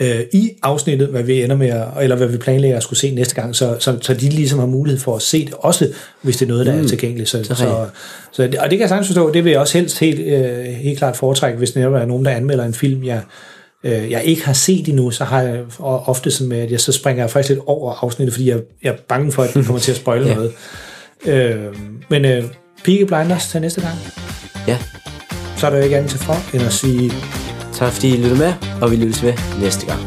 øh, 0.00 0.20
i 0.32 0.50
afsnittet, 0.62 1.08
hvad 1.08 1.22
vi 1.22 1.42
ender 1.42 1.56
med, 1.56 1.68
at, 1.68 1.86
eller 2.00 2.16
hvad 2.16 2.26
vi 2.26 2.36
planlægger 2.36 2.76
at 2.76 2.82
skulle 2.82 2.98
se 2.98 3.14
næste 3.14 3.34
gang, 3.34 3.56
så, 3.56 3.76
så, 3.78 3.98
så 4.00 4.14
de 4.14 4.28
ligesom 4.28 4.58
har 4.58 4.66
mulighed 4.66 5.00
for 5.00 5.16
at 5.16 5.22
se 5.22 5.44
det, 5.44 5.54
også 5.58 5.88
hvis 6.22 6.36
det 6.36 6.44
er 6.44 6.48
noget, 6.48 6.66
der 6.66 6.74
mm. 6.74 6.84
er 6.84 6.88
tilgængeligt. 6.88 7.28
Så, 7.28 7.44
så, 7.44 7.54
så, 7.54 7.86
så, 8.32 8.42
og 8.42 8.50
det 8.50 8.70
kan 8.70 8.80
jeg 8.80 8.88
sagtens 8.88 9.08
forstå, 9.08 9.32
det 9.32 9.44
vil 9.44 9.50
jeg 9.50 9.60
også 9.60 9.78
helst 9.78 9.98
helt, 9.98 10.20
øh, 10.20 10.64
helt 10.64 10.98
klart 10.98 11.16
foretrække, 11.16 11.58
hvis 11.58 11.76
netop 11.76 11.94
er 11.94 12.04
nogen, 12.04 12.24
der 12.24 12.30
anmelder 12.30 12.64
en 12.64 12.74
film, 12.74 13.04
jeg, 13.04 13.22
øh, 13.84 14.10
jeg 14.10 14.24
ikke 14.24 14.44
har 14.44 14.52
set 14.52 14.88
endnu, 14.88 15.10
så 15.10 15.24
har 15.24 15.42
jeg 15.42 15.64
ofte 15.80 16.30
sådan 16.30 16.48
med, 16.48 16.58
at 16.58 16.70
jeg 16.70 16.80
så 16.80 16.92
springer 16.92 17.22
jeg 17.22 17.30
faktisk 17.30 17.48
lidt 17.48 17.60
over 17.66 18.04
afsnittet, 18.04 18.34
fordi 18.34 18.50
jeg, 18.50 18.60
jeg 18.82 18.92
er 18.92 18.96
bange 19.08 19.32
for, 19.32 19.42
at 19.42 19.54
det 19.54 19.66
kommer 19.66 19.80
til 19.80 19.90
at 19.90 19.96
spoile 19.96 20.28
ja. 20.28 20.34
noget. 20.34 20.52
Øh, 21.26 21.76
men 22.08 22.24
øh, 22.24 22.44
Peaky 22.84 23.02
Blinders 23.02 23.48
til 23.48 23.60
næste 23.60 23.80
gang. 23.80 23.94
Ja. 24.66 24.78
Så 25.56 25.66
er 25.66 25.70
der 25.70 25.78
jo 25.78 25.84
ikke 25.84 25.96
andet 25.96 26.10
til 26.10 26.20
for, 26.20 26.54
end 26.54 26.62
at 26.62 26.72
sige... 26.72 27.12
Tak 27.72 27.92
fordi 27.92 28.08
I 28.08 28.16
lyttede 28.16 28.38
med, 28.38 28.52
og 28.80 28.90
vi 28.90 28.96
lyttes 28.96 29.22
med 29.22 29.34
næste 29.60 29.86
gang. 29.86 30.00